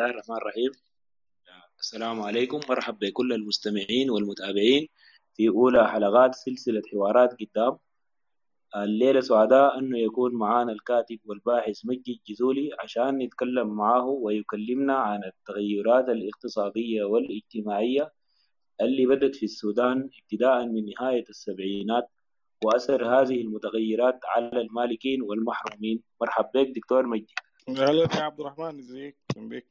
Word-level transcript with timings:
الله 0.00 0.12
الرحمن 0.12 0.36
الرحيم. 0.36 0.70
السلام 1.80 2.20
عليكم 2.20 2.60
مرحبا 2.68 2.98
بكل 3.08 3.32
المستمعين 3.32 4.10
والمتابعين 4.10 4.88
في 5.34 5.48
أولى 5.48 5.88
حلقات 5.88 6.34
سلسلة 6.34 6.82
حوارات 6.92 7.36
قدام. 7.40 7.78
الليلة 8.76 9.20
سعداء 9.20 9.78
أنه 9.78 9.98
يكون 9.98 10.34
معانا 10.34 10.72
الكاتب 10.72 11.18
والباحث 11.24 11.80
مجد 11.84 12.08
الجزولي 12.08 12.70
عشان 12.80 13.18
نتكلم 13.18 13.76
معاه 13.76 14.06
ويكلمنا 14.06 14.94
عن 14.94 15.20
التغيرات 15.24 16.08
الاقتصادية 16.08 17.04
والاجتماعية 17.04 18.12
اللي 18.80 19.06
بدت 19.06 19.36
في 19.36 19.44
السودان 19.44 20.10
ابتداء 20.22 20.66
من 20.66 20.84
نهاية 20.86 21.24
السبعينات 21.28 22.10
وأثر 22.64 23.04
هذه 23.04 23.40
المتغيرات 23.40 24.20
على 24.24 24.60
المالكين 24.60 25.22
والمحرومين. 25.22 26.02
مرحبا 26.20 26.62
بك 26.62 26.68
دكتور 26.76 27.06
مجدي 27.06 27.34
أهلا 27.68 27.92
يا 28.16 28.22
عبد 28.22 28.40
الرحمن 28.40 28.78
ازيك 28.78 29.16
بك 29.36 29.66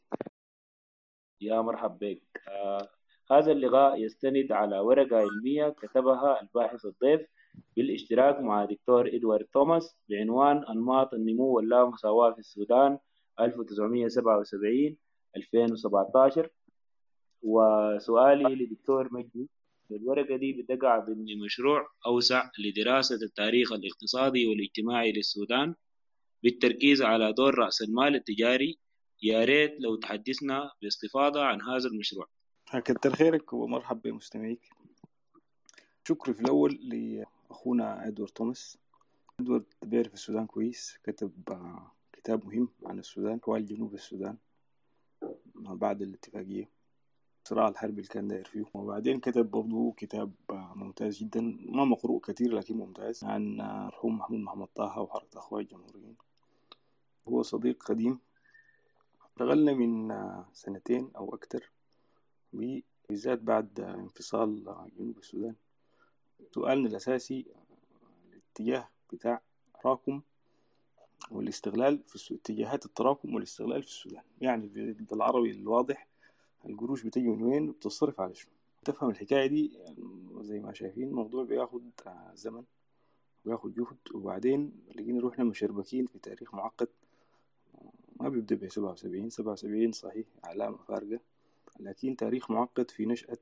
يا 1.42 1.62
مرحب 1.62 2.00
بك. 2.00 2.22
آه 2.48 2.90
هذا 3.32 3.52
اللقاء 3.52 4.02
يستند 4.02 4.52
على 4.52 4.80
ورقة 4.80 5.18
علمية 5.18 5.70
كتبها 5.70 6.42
الباحث 6.42 6.86
الضيف 6.86 7.22
بالاشتراك 7.78 8.40
مع 8.40 8.66
دكتور 8.66 9.08
إدوارد 9.16 9.46
توماس 9.54 9.96
بعنوان 10.10 10.58
أنماط 10.66 11.14
النمو 11.14 11.44
واللامساواة 11.56 12.32
في 12.34 12.40
السودان 12.40 12.98
1977 13.40 14.98
2017 15.38 16.50
وسؤالي 17.42 18.56
لدكتور 18.56 19.14
مجدي 19.14 19.50
الورقة 19.92 20.36
دي 20.36 20.54
بتقع 20.54 21.00
ضمن 21.00 21.40
مشروع 21.46 21.88
أوسع 22.06 22.50
لدراسة 22.60 23.16
التاريخ 23.16 23.72
الاقتصادي 23.74 24.48
والاجتماعي 24.48 25.12
للسودان. 25.12 25.76
بالتركيز 26.44 27.02
على 27.02 27.34
دور 27.34 27.56
رأس 27.56 27.82
المال 27.82 28.16
التجاري. 28.16 28.78
يا 29.22 29.46
ريت 29.46 29.76
لو 29.80 29.96
تحدثنا 29.96 30.72
باستفاضة 30.82 31.44
عن 31.44 31.62
هذا 31.62 31.88
المشروع. 31.88 32.28
كتر 32.74 33.16
خيرك 33.16 33.54
ومرحب 33.54 34.02
بمستمعيك. 34.02 34.70
شكرا 36.08 36.34
في 36.34 36.42
الأول 36.42 36.80
لأخونا 36.84 38.08
إدوارد 38.08 38.32
توماس. 38.32 38.78
إدوارد 39.40 39.66
بيعرف 39.86 40.14
السودان 40.14 40.46
كويس 40.46 41.00
كتب 41.04 41.32
كتاب 42.14 42.46
مهم 42.46 42.70
عن 42.86 43.00
السودان 43.00 43.40
حوالي 43.44 43.66
جنوب 43.66 43.94
السودان 43.94 44.38
بعد 45.56 46.02
الاتفاقية. 46.02 46.70
الصراع 47.46 47.68
الحربي 47.68 48.02
اللي 48.02 48.08
كان 48.08 48.28
داير 48.28 48.46
فيه. 48.46 48.66
وبعدين 48.74 49.20
كتب 49.20 49.52
برضه 49.52 49.94
كتاب 49.98 50.32
ممتاز 50.50 51.18
جدا. 51.18 51.42
ما 51.66 51.86
مقروء 51.86 52.22
كثير 52.22 52.54
لكن 52.54 52.78
ممتاز. 52.78 53.24
عن 53.24 53.58
مرحوم 53.58 54.18
محمود 54.18 54.40
محمد 54.40 54.68
طه 54.68 55.00
وحركة 55.00 55.38
أخوات 55.38 55.66
الجمهوريين. 55.66 56.16
هو 57.30 57.42
صديق 57.44 57.84
قديم. 57.84 58.20
اشتغلنا 59.32 59.74
من 59.74 60.16
سنتين 60.54 61.12
أو 61.18 61.34
أكتر 61.36 61.72
بالذات 62.54 63.40
بعد 63.40 63.80
انفصال 63.80 64.76
جنوب 64.98 65.18
السودان. 65.18 65.56
سؤالنا 66.52 66.88
الأساسي 66.88 67.46
الاتجاه 68.34 68.90
بتاع 69.14 69.42
التراكم 69.76 70.22
والاستغلال 71.32 72.04
في 72.08 72.36
اتجاهات 72.36 72.86
التراكم 72.86 73.36
والاستغلال 73.36 73.84
في 73.84 73.90
السودان. 73.90 74.24
يعني 74.42 74.68
بالعربي 75.00 75.52
الواضح 75.52 76.08
القروش 76.66 77.04
بتجي 77.04 77.28
من 77.28 77.42
وين؟ 77.42 77.70
وبتصرف 77.70 78.22
على 78.22 78.36
شنو؟ 78.36 78.52
تفهم 78.86 79.10
الحكاية 79.10 79.48
دي 79.48 79.80
زي 80.42 80.60
ما 80.60 80.74
شايفين 80.74 81.08
الموضوع 81.08 81.44
بياخد 81.44 81.92
زمن 82.34 82.64
وياخد 83.46 83.74
جهد 83.74 83.98
وبعدين 84.14 84.72
لقينا 84.96 85.20
روحنا 85.20 85.44
مشربكين 85.44 86.06
في 86.06 86.20
تاريخ 86.20 86.54
معقد. 86.54 86.88
ما 88.20 88.30
بيبدأ 88.30 88.56
ب 88.56 88.68
77 88.68 89.30
77 89.30 89.92
صحيح 89.92 90.26
علامة 90.44 90.78
فارقة 90.78 91.20
لكن 91.80 92.16
تاريخ 92.16 92.52
معقد 92.52 92.92
في 92.92 93.06
نشأة 93.06 93.38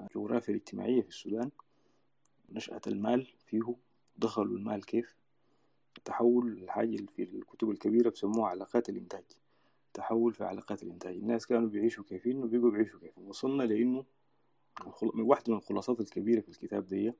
الجغرافيا 0.00 0.54
الاجتماعية 0.54 1.02
في 1.02 1.08
السودان. 1.08 1.50
نشأة 2.52 2.80
المال 2.86 3.26
فيه 3.46 3.76
دخلوا 4.16 4.58
المال 4.58 4.84
كيف؟ 4.86 5.16
تحول 6.04 6.52
الحاجة 6.52 6.96
في 7.16 7.22
الكتب 7.22 7.70
الكبيرة 7.70 8.10
بسموها 8.10 8.48
علاقات 8.48 8.88
الإنتاج. 8.88 9.24
تحول 9.94 10.32
في 10.34 10.44
علاقات 10.44 10.82
الإنتاج. 10.82 11.16
الناس 11.16 11.46
كانوا 11.46 11.68
بيعيشوا 11.68 12.04
كيفين 12.04 12.42
وبيقوا 12.42 12.70
بيعيشوا 12.70 13.00
كيف. 13.00 13.18
وصلنا 13.18 13.62
لأنه 13.62 14.04
واحدة 15.14 15.52
من 15.52 15.58
الخلاصات 15.58 16.00
الكبيرة 16.00 16.40
في 16.40 16.48
الكتاب 16.48 16.86
دي 16.86 17.12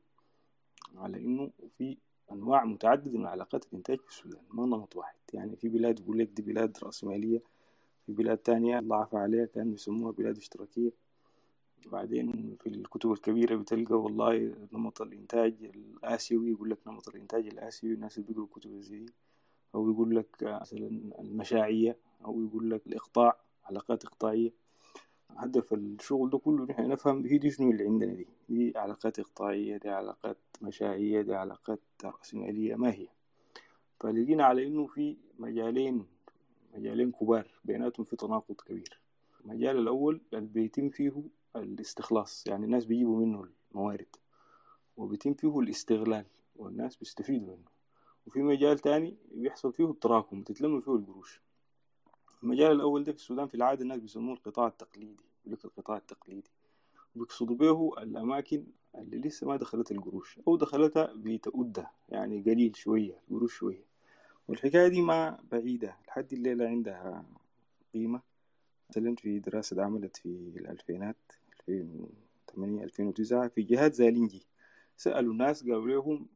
على 0.95 1.17
إنه 1.17 1.51
في 1.79 1.97
أنواع 2.33 2.65
متعددة 2.65 3.19
من 3.19 3.27
علاقات 3.27 3.67
الإنتاج 3.67 4.01
في 4.01 4.09
السودان 4.09 4.41
ما 4.51 4.67
نمط 4.67 4.97
واحد. 4.97 5.17
يعني 5.33 5.57
في 5.57 5.69
بلاد 5.69 6.01
يقول 6.01 6.19
لك 6.19 6.29
دي 6.29 6.43
بلاد 6.43 6.79
رأسمالية 6.83 7.43
في 8.07 8.13
بلاد 8.13 8.39
تانية 8.39 8.79
الله 8.79 8.97
عفى 8.97 9.17
عليها 9.17 9.45
كانوا 9.47 9.75
يسموها 9.75 10.13
بلاد 10.13 10.37
اشتراكية. 10.37 10.91
بعدين 11.93 12.57
في 12.61 12.69
الكتب 12.69 13.13
الكبيرة 13.13 13.57
بتلقى 13.57 13.95
والله 13.95 14.55
نمط 14.73 15.03
الإنتاج 15.03 15.55
الآسيوي 15.65 16.51
يقول 16.51 16.71
لك 16.71 16.79
نمط 16.87 17.09
الإنتاج 17.09 17.47
الآسيوي 17.47 17.95
الناس 17.95 18.19
اللي 18.19 18.29
بيقروا 18.29 18.47
الكتب 18.47 18.81
زي 18.81 19.07
أو 19.75 19.91
يقول 19.91 20.17
لك 20.17 20.37
مثلا 20.43 20.87
المشاعية 21.19 21.97
أو 22.25 22.43
يقول 22.43 22.71
لك 22.71 22.87
الإقطاع 22.87 23.37
علاقات 23.65 24.05
إقطاعية. 24.05 24.53
هدف 25.39 25.73
الشغل 25.73 26.31
ده 26.31 26.39
كله 26.39 26.65
نحن 26.65 26.89
نفهم 26.89 27.27
هي 27.27 27.39
دي 27.39 27.51
شنو 27.51 27.71
اللي 27.71 27.85
عندنا 27.85 28.15
دي؟ 28.15 28.27
دي 28.49 28.73
علاقات 28.79 29.19
إقطاعية 29.19 29.77
دي 29.77 29.89
علاقات 29.91 30.37
مشاعية 30.63 31.23
دي 31.23 31.35
علاقات 31.35 31.81
رأسمالية 32.05 32.75
ما 32.75 32.93
هي؟ 32.93 33.09
فلقينا 34.01 34.45
على 34.45 34.67
إنه 34.67 34.87
في 34.87 35.17
مجالين 35.39 36.07
مجالين 36.75 37.13
كبار 37.13 37.47
بيناتهم 37.65 38.05
في 38.05 38.17
تناقض 38.17 38.55
كبير. 38.55 39.01
المجال 39.45 39.79
الأول 39.79 40.21
اللي 40.35 40.49
بيتم 40.49 40.89
فيه 40.89 41.23
الاستخلاص 41.57 42.47
يعني 42.47 42.65
الناس 42.65 42.85
بيجيبوا 42.85 43.19
منه 43.27 43.49
الموارد 43.73 44.17
وبيتم 44.97 45.35
فيه 45.35 45.61
الاستغلال 45.61 46.25
والناس 46.57 46.97
بيستفيدوا 46.97 47.47
منه. 47.47 47.65
وفي 48.27 48.43
مجال 48.43 48.79
تاني 48.79 49.17
بيحصل 49.33 49.73
فيه 49.73 49.91
التراكم 49.91 50.41
بتتلم 50.41 50.81
فيه 50.81 50.95
القروش. 50.95 51.41
المجال 52.47 52.73
الأول 52.73 53.05
ده 53.05 53.13
في 53.13 53.19
السودان 53.19 53.47
في 53.47 53.55
العادة 53.55 53.83
الناس 53.83 54.01
بيسموه 54.01 54.35
القطاع 54.35 54.67
التقليدي 54.67 55.25
يقول 55.45 55.53
لك 55.55 55.65
القطاع 55.65 55.97
التقليدي. 55.97 56.51
بيقصدوا 57.15 57.57
به 57.57 57.93
الأماكن 57.99 58.67
اللي 58.95 59.19
لسه 59.19 59.47
ما 59.47 59.57
دخلت 59.57 59.93
القروش 59.93 60.39
أو 60.49 60.57
دخلتها 60.57 61.13
بتأدها 61.17 61.91
يعني 62.09 62.43
قليل 62.43 62.77
شوية 62.77 63.21
القروش 63.31 63.55
شوية. 63.55 63.85
والحكاية 64.49 64.89
دي 64.89 65.03
ما 65.03 65.39
بعيدة 65.53 65.97
لحد 66.09 66.33
الليلة 66.33 66.67
عندها 66.69 67.25
قيمة. 67.95 68.21
مثلا 68.91 69.15
في 69.17 69.39
دراسة 69.39 69.83
عملت 69.83 70.17
في 70.17 70.29
الألفينات 70.57 71.17
2008 71.69 72.85
2009 72.85 73.49
في 73.49 73.63
جهات 73.63 73.95
زالينجي 73.95 74.47
سألوا 74.97 75.33
الناس 75.33 75.63
قالوا 75.63 75.87
لهم 75.89 76.27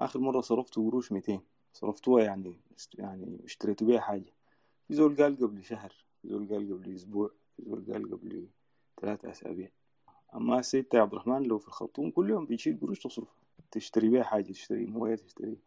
آخر 0.00 0.20
مرة 0.20 0.40
صرفتوا 0.40 0.90
قروش 0.90 1.12
200 1.12 1.40
صرفتوها 1.72 2.24
يعني 2.24 2.60
يعني 2.94 3.40
اشتريتوا 3.44 3.86
بيها 3.86 4.00
حاجة. 4.00 4.35
في 4.88 4.94
زول 4.94 5.16
قال 5.16 5.36
قبل 5.36 5.64
شهر 5.64 5.92
في 6.22 6.28
زول 6.28 6.48
قال 6.48 6.72
قبل 6.72 6.94
أسبوع 6.94 7.30
في 7.56 7.62
زول 7.62 7.84
قال 7.92 8.10
قبل 8.10 8.46
ثلاثة 9.00 9.30
أسابيع. 9.30 9.70
أما 10.34 10.58
السيد 10.58 10.96
عبد 10.96 11.12
الرحمن 11.12 11.42
لو 11.42 11.58
في 11.58 11.68
الخرطوم 11.68 12.10
كل 12.10 12.30
يوم 12.30 12.46
بيشيل 12.46 12.78
قروش 12.80 12.98
تصرفها 12.98 13.34
تشتري 13.70 14.08
بيها 14.08 14.22
حاجة 14.22 14.52
تشتري 14.52 14.86
موية 14.86 15.14
تشتري 15.14 15.58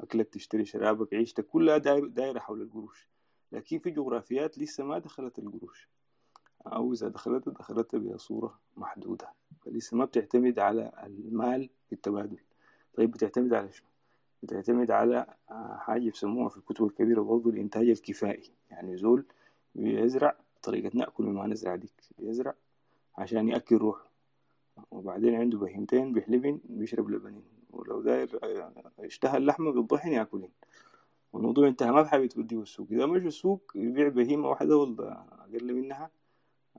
أكلك 0.00 0.28
تشتري 0.28 0.64
شرابك 0.64 1.14
عيشتك 1.14 1.46
كلها 1.46 1.78
دايرة 1.78 2.38
حول 2.38 2.62
القروش. 2.62 3.08
لكن 3.52 3.78
في 3.78 3.90
جغرافيات 3.90 4.58
لسه 4.58 4.84
ما 4.84 4.98
دخلت 4.98 5.38
القروش. 5.38 5.88
أو 6.66 6.92
إذا 6.92 7.08
دخلت 7.08 7.48
دخلتها 7.48 7.98
بصورة 7.98 8.58
محدودة. 8.76 9.32
فلسه 9.60 9.96
ما 9.96 10.04
بتعتمد 10.04 10.58
على 10.58 10.92
المال 11.06 11.70
في 11.86 11.92
التبادل. 11.92 12.38
طيب 12.94 13.10
بتعتمد 13.10 13.54
على 13.54 13.72
شو؟ 13.72 13.84
بتعتمد 14.42 14.90
على 14.90 15.26
حاجة 15.78 16.10
بسموها 16.10 16.48
في 16.48 16.56
الكتب 16.56 16.84
الكبيرة 16.84 17.22
برضو 17.22 17.50
الإنتاج 17.50 17.88
الكفائي. 17.88 18.50
يعني 18.70 18.96
زول 18.96 19.24
بيزرع 19.74 20.36
طريقة 20.62 20.90
نأكل 20.94 21.24
مما 21.24 21.46
نزرع 21.46 21.76
ديك 21.76 21.92
بيزرع 22.18 22.54
عشان 23.18 23.48
يأكل 23.48 23.76
روحه. 23.76 24.08
وبعدين 24.90 25.34
عنده 25.34 25.58
بهيمتين 25.58 26.12
بيحلبن 26.12 26.60
بيشرب 26.64 27.10
لبنين. 27.10 27.44
ولو 27.70 28.00
داير 28.02 28.38
اشتهى 28.98 29.36
اللحمة 29.36 29.72
بالضحن 29.72 30.08
ياكلين 30.08 30.50
والموضوع 31.32 31.68
انتهى 31.68 31.92
ما 31.92 32.02
بحاجة 32.02 32.26
توديه 32.26 32.62
السوق. 32.62 32.86
إذا 32.90 33.06
مش 33.06 33.22
السوق 33.22 33.72
يبيع 33.74 34.08
بهيمة 34.08 34.48
واحدة 34.48 34.76
ولا 34.76 35.24
أقل 35.32 35.74
منها 35.74 36.10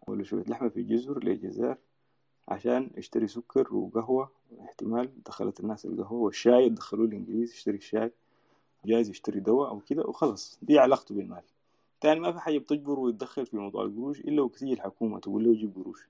ولا 0.08 0.24
شوية 0.24 0.44
لحمة 0.48 0.70
في 0.70 0.84
جزر 0.84 1.24
لجزار. 1.24 1.78
عشان 2.50 2.92
يشتري 2.98 3.28
سكر 3.28 3.76
وقهوة 3.76 4.30
احتمال 4.62 5.24
دخلت 5.26 5.60
الناس 5.60 5.86
القهوة 5.86 6.22
والشاي 6.22 6.70
دخلوه 6.70 7.06
الإنجليز 7.08 7.54
يشتري 7.54 7.78
الشاي 7.78 8.12
جايز 8.86 9.10
يشتري 9.10 9.40
دواء 9.40 9.70
أو 9.70 9.80
كده 9.80 10.04
وخلص 10.06 10.60
دي 10.62 10.80
علاقته 10.80 11.16
بالمال. 11.16 11.44
تاني 12.02 12.20
ما 12.20 12.32
في 12.32 12.40
حاجة 12.40 12.58
بتجبره 12.58 13.00
ويتدخل 13.00 13.46
في 13.46 13.58
موضوع 13.58 13.84
القروش 13.84 14.20
إلا 14.20 14.42
وكتير 14.42 14.74
الحكومة 14.74 15.20
تقول 15.20 15.44
له 15.44 15.54
جيب 15.54 15.76
قروش. 15.76 16.08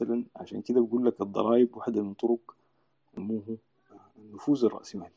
مثلا 0.00 0.24
عشان 0.36 0.62
كده 0.62 0.80
بقول 0.80 1.06
لك 1.06 1.20
الضرائب 1.20 1.76
واحدة 1.76 2.02
من 2.02 2.14
طرق 2.14 2.54
نموه 3.18 3.56
النفوذ 4.18 4.64
الرأسمالي 4.64 5.10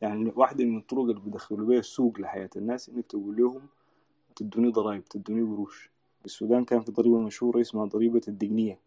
يعني 0.00 0.32
واحدة 0.36 0.64
من 0.64 0.78
الطرق 0.78 1.02
اللي 1.02 1.20
بيدخلوا 1.20 1.66
بيها 1.66 1.78
السوق 1.78 2.20
لحياة 2.20 2.50
الناس 2.56 2.88
إنك 2.88 3.06
تقول 3.06 3.36
لهم 3.36 3.60
تدوني 4.36 4.68
ضرائب 4.70 5.04
تدوني 5.04 5.42
قروش. 5.42 5.90
السودان 6.24 6.64
كان 6.64 6.80
في 6.80 6.92
ضريبة 6.92 7.18
مشهورة 7.18 7.60
اسمها 7.60 7.84
ضريبة 7.84 8.20
الدقنية. 8.28 8.78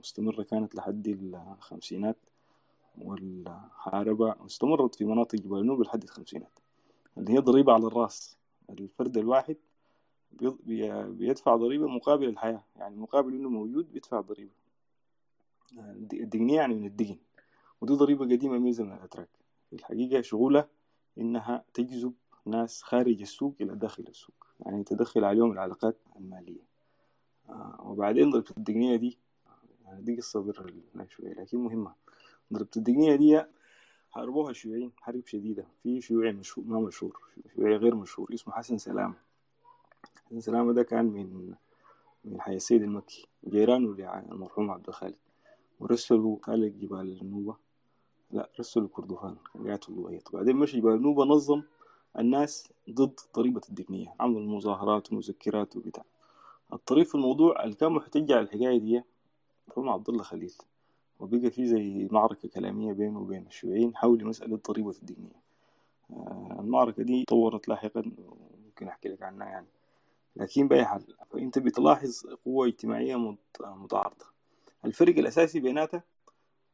مستمرة 0.00 0.42
كانت 0.42 0.74
لحد 0.74 1.08
الخمسينات 1.56 2.16
والحاربة 2.98 4.46
استمرت 4.46 4.94
في 4.94 5.04
مناطق 5.04 5.38
جبال 5.38 5.58
النوبة 5.58 5.84
لحد 5.84 6.02
الخمسينات. 6.02 6.58
اللي 7.18 7.32
هي 7.32 7.38
ضريبة 7.38 7.72
على 7.72 7.86
الرأس. 7.86 8.36
الفرد 8.70 9.16
الواحد 9.16 9.56
بيدفع 11.08 11.56
ضريبة 11.56 11.88
مقابل 11.88 12.28
الحياة. 12.28 12.64
يعني 12.76 12.96
مقابل 12.96 13.34
إنه 13.34 13.48
موجود 13.48 13.92
بيدفع 13.92 14.20
ضريبة. 14.20 14.52
الدقنية 16.12 16.56
يعني 16.56 16.74
من 16.74 16.86
الدقن. 16.86 17.16
ودي 17.80 17.92
ضريبة 17.92 18.24
قديمة 18.24 18.58
من 18.58 18.72
زمن 18.72 18.92
الأتراك 18.92 19.28
الحقيقة 19.72 20.20
شغولة 20.20 20.68
إنها 21.18 21.64
تجذب 21.74 22.12
ناس 22.46 22.82
خارج 22.82 23.20
السوق 23.20 23.54
إلى 23.60 23.74
داخل 23.74 24.04
السوق. 24.08 24.46
يعني 24.60 24.84
تدخل 24.84 25.24
عليهم 25.24 25.52
العلاقات 25.52 25.96
المالية. 26.16 26.68
آه 27.48 27.80
وبعدين 27.84 28.30
ضريبة 28.30 28.50
الدقنية 28.58 28.96
دي 28.96 29.18
دي 29.94 30.16
قصة 30.16 30.40
برا 30.42 30.66
شوية 31.08 31.32
لكن 31.32 31.58
مهمة. 31.58 31.94
ضريبة 32.52 32.70
الدقنية 32.76 33.16
دي 33.16 33.42
حاربوها 34.10 34.50
الشيوعيين 34.50 34.92
حرب 34.96 35.26
شديدة. 35.26 35.66
في 35.82 36.00
شيوعي 36.00 36.32
مشهور 36.32 36.66
ما 36.66 36.80
مشهور 36.80 37.20
شيوعي 37.54 37.76
غير 37.76 37.94
مشهور 37.94 38.34
اسمه 38.34 38.54
حسن 38.54 38.78
سلامة. 38.78 39.14
حسن 40.26 40.40
سلامة 40.40 40.72
ده 40.72 40.82
كان 40.82 41.04
من 41.04 41.54
من 42.24 42.40
حي 42.40 42.56
السيد 42.56 42.82
المكي 42.82 43.26
جيرانه 43.48 43.94
للمرحوم 43.94 44.70
عبد 44.70 44.88
الخالد 44.88 45.16
ورسلوا 45.80 46.38
خالق 46.42 46.72
جبال 46.72 47.20
النوبة 47.22 47.56
لا 48.30 48.48
رسلوا 48.60 48.88
كردفان 48.92 49.36
قاعد 49.66 49.84
في 49.84 50.22
بعدين 50.32 50.56
مشي 50.56 50.80
جبال 50.80 50.92
النوبة 50.94 51.24
نظم 51.24 51.62
الناس 52.18 52.72
ضد 52.90 53.20
ضريبة 53.36 53.60
الدقنية. 53.68 54.14
عملوا 54.20 54.56
مظاهرات 54.56 55.12
ومذكرات 55.12 55.76
وبتاع. 55.76 56.04
الطريف 56.72 57.08
في 57.08 57.14
الموضوع 57.14 57.64
اللي 57.64 57.74
كان 57.74 57.92
محتج 57.92 58.32
على 58.32 58.40
الحكاية 58.40 58.78
دي 58.78 59.02
مرحوم 59.68 59.88
عبد 59.88 60.08
الله 60.08 60.22
خليل 60.22 60.54
وبقى 61.20 61.50
في 61.50 61.66
زي 61.66 62.08
معركة 62.12 62.48
كلامية 62.48 62.92
بينه 62.92 63.20
وبين 63.20 63.46
الشيوعيين 63.46 63.96
حول 63.96 64.24
مسألة 64.24 64.60
ضريبة 64.68 64.90
الدقنية 64.90 65.42
المعركة 66.60 67.02
دي 67.02 67.24
طورت 67.24 67.68
لاحقا 67.68 68.02
ممكن 68.64 68.88
أحكي 68.88 69.08
لك 69.08 69.22
عنها 69.22 69.46
يعني. 69.48 69.66
لكن 70.36 70.68
بأي 70.68 70.84
حال 70.84 71.02
فأنت 71.30 71.58
بتلاحظ 71.58 72.26
قوة 72.44 72.66
اجتماعية 72.66 73.36
متعارضة. 73.60 74.26
الفرق 74.84 75.18
الأساسي 75.18 75.60
بيناتها 75.60 76.02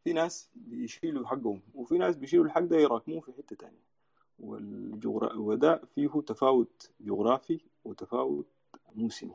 في 0.05 0.13
ناس 0.13 0.51
بيشيلوا 0.55 1.27
حقهم 1.27 1.61
وفي 1.75 1.99
ناس 1.99 2.17
بيشيلوا 2.17 2.45
الحق 2.45 2.61
ده 2.61 2.77
يراكموه 2.77 3.21
في 3.21 3.33
حتة 3.33 3.57
تانية. 3.57 3.85
والجغرا... 4.39 5.35
وده 5.35 5.81
فيه 5.95 6.21
تفاوت 6.27 6.91
جغرافي 7.01 7.61
وتفاوت 7.85 8.47
موسمي. 8.95 9.35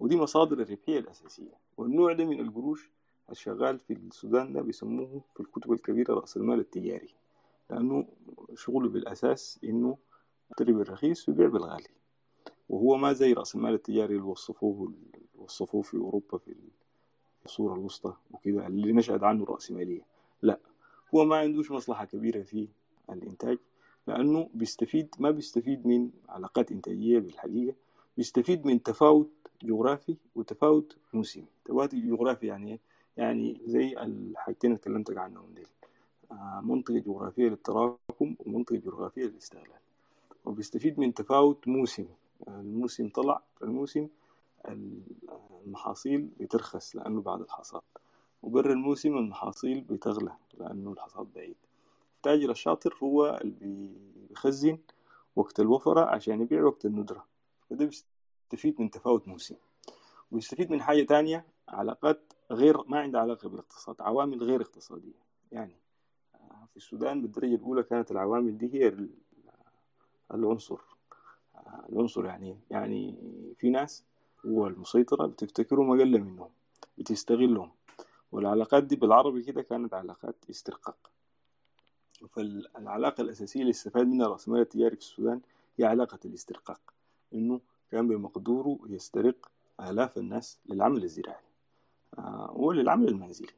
ودي 0.00 0.16
مصادر 0.16 0.60
الربحية 0.62 0.98
الأساسية. 0.98 1.61
والنوع 1.76 2.12
ده 2.12 2.24
من 2.24 2.40
القروش 2.40 2.90
الشغال 3.30 3.78
في 3.78 3.92
السودان 3.92 4.52
ده 4.52 4.62
بيسموه 4.62 5.20
في 5.34 5.40
الكتب 5.40 5.72
الكبيرة 5.72 6.14
رأس 6.14 6.36
المال 6.36 6.60
التجاري 6.60 7.14
لأنه 7.70 8.06
شغله 8.54 8.88
بالأساس 8.88 9.58
إنه 9.64 9.96
يشتري 10.50 10.72
بالرخيص 10.72 11.28
ويبيع 11.28 11.48
بالغالي. 11.48 11.88
وهو 12.68 12.96
ما 12.96 13.12
زي 13.12 13.32
رأس 13.32 13.54
المال 13.54 13.74
التجاري 13.74 14.14
اللي 14.16 14.26
وصفوه 14.26 14.92
وصفوه 15.38 15.82
في 15.82 15.96
أوروبا 15.96 16.38
في 16.38 16.54
الصورة 17.46 17.74
الوسطى 17.74 18.14
وكده 18.30 18.66
اللي 18.66 18.92
نشأت 18.92 19.22
عنه 19.22 19.42
الرأسمالية 19.42 20.02
لا 20.42 20.58
هو 21.14 21.24
ما 21.24 21.36
عندوش 21.36 21.70
مصلحة 21.70 22.04
كبيرة 22.04 22.42
في 22.42 22.68
الإنتاج 23.10 23.58
لأنه 24.06 24.48
بيستفيد 24.54 25.14
ما 25.18 25.30
بيستفيد 25.30 25.86
من 25.86 26.10
علاقات 26.28 26.72
إنتاجية 26.72 27.18
بالحقيقة 27.18 27.74
بيستفيد 28.16 28.66
من 28.66 28.82
تفاوت 28.82 29.30
جغرافي 29.64 30.16
وتفاوت 30.34 30.96
موسمي. 31.12 31.46
تفاوت 31.64 31.94
جغرافي 31.94 32.46
يعني 32.46 32.80
يعني 33.16 33.60
زي 33.64 33.98
الحاجتين 33.98 34.70
اللي 34.70 34.82
كلمتك 34.82 35.18
عنهم 35.18 35.54
دي 35.54 35.62
منطقة 36.62 36.98
جغرافية 36.98 37.48
للتراكم 37.48 38.36
ومنطقة 38.38 38.76
جغرافية 38.76 39.24
للاستغلال 39.24 39.80
وبيستفيد 40.44 40.98
من 41.00 41.14
تفاوت 41.14 41.68
موسمي. 41.68 42.14
الموسم 42.48 43.08
طلع 43.08 43.42
الموسم 43.62 44.08
المحاصيل 45.64 46.28
بترخص 46.40 46.96
لأنه 46.96 47.20
بعد 47.22 47.40
الحصاد. 47.40 47.82
وبر 48.42 48.70
الموسم 48.72 49.16
المحاصيل 49.16 49.80
بتغلى 49.80 50.32
لأنه 50.58 50.92
الحصاد 50.92 51.26
بعيد. 51.34 51.56
التاجر 52.16 52.50
الشاطر 52.50 52.96
هو 53.02 53.40
اللي 53.44 53.90
بيخزن 54.30 54.78
وقت 55.36 55.60
الوفرة 55.60 56.00
عشان 56.00 56.40
يبيع 56.40 56.64
وقت 56.64 56.84
الندرة. 56.86 57.26
فده 57.70 57.90
بيستفيد 58.52 58.80
من 58.80 58.90
تفاوت 58.90 59.28
موسم 59.28 59.54
ويستفيد 60.30 60.70
من 60.70 60.82
حاجة 60.82 61.02
تانية 61.02 61.44
علاقات 61.68 62.32
غير 62.50 62.84
ما 62.86 63.00
عندها 63.00 63.20
علاقة 63.20 63.48
بالاقتصاد 63.48 63.96
عوامل 64.00 64.42
غير 64.42 64.60
اقتصادية. 64.62 65.18
يعني 65.52 65.76
في 66.70 66.76
السودان 66.76 67.22
بالدرجة 67.22 67.54
الأولى 67.54 67.82
كانت 67.82 68.10
العوامل 68.10 68.58
دي 68.58 68.74
هي 68.74 69.08
العنصر. 70.34 70.80
العنصر 71.88 72.24
يعني 72.24 72.58
يعني 72.70 73.14
في 73.58 73.70
ناس 73.70 74.04
هو 74.46 74.66
المسيطرة 74.66 75.26
بتفتكرهم 75.26 75.90
أقل 76.00 76.20
منهم 76.20 76.50
بتستغلهم. 76.98 77.70
والعلاقات 78.32 78.84
دي 78.84 78.96
بالعربي 78.96 79.42
كده 79.42 79.62
كانت 79.62 79.94
علاقات 79.94 80.36
استرقاق. 80.50 81.10
فالعلاقة 82.30 83.20
الأساسية 83.20 83.60
اللي 83.60 83.70
استفاد 83.70 84.06
منها 84.06 84.36
المال 84.46 84.60
التجاري 84.60 84.96
في 84.96 85.02
السودان 85.02 85.40
هي 85.78 85.84
علاقة 85.84 86.18
الاسترقاق 86.24 86.80
إنه 87.34 87.60
كان 87.92 88.08
بمقدوره 88.08 88.78
يسترق 88.88 89.50
آلاف 89.80 90.18
الناس 90.18 90.58
للعمل 90.66 91.04
الزراعي 91.04 91.44
وللعمل 92.52 93.08
المنزلي. 93.08 93.52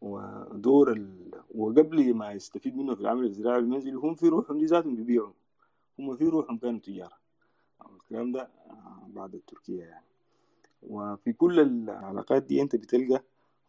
ودور 0.00 0.92
ال... 0.92 1.30
وقبل 1.54 2.14
ما 2.14 2.32
يستفيد 2.32 2.76
منه 2.76 2.94
في 2.94 3.00
العمل 3.00 3.24
الزراعي 3.24 3.58
المنزلي 3.58 3.94
هم 3.94 4.14
في 4.14 4.28
روحهم 4.28 4.58
دي 4.58 4.64
ذاتهم 4.64 4.96
بيبيعوا 4.96 5.32
هم 5.98 6.16
في 6.16 6.24
روحهم 6.28 6.58
كانوا 6.58 6.80
تجارة. 6.80 7.16
الكلام 7.96 8.32
ده 8.32 8.50
بعد 9.06 9.34
التركية 9.34 9.82
يعني. 9.84 10.06
وفي 10.82 11.32
كل 11.32 11.60
العلاقات 11.60 12.42
دي 12.42 12.62
انت 12.62 12.76
بتلقى 12.76 13.22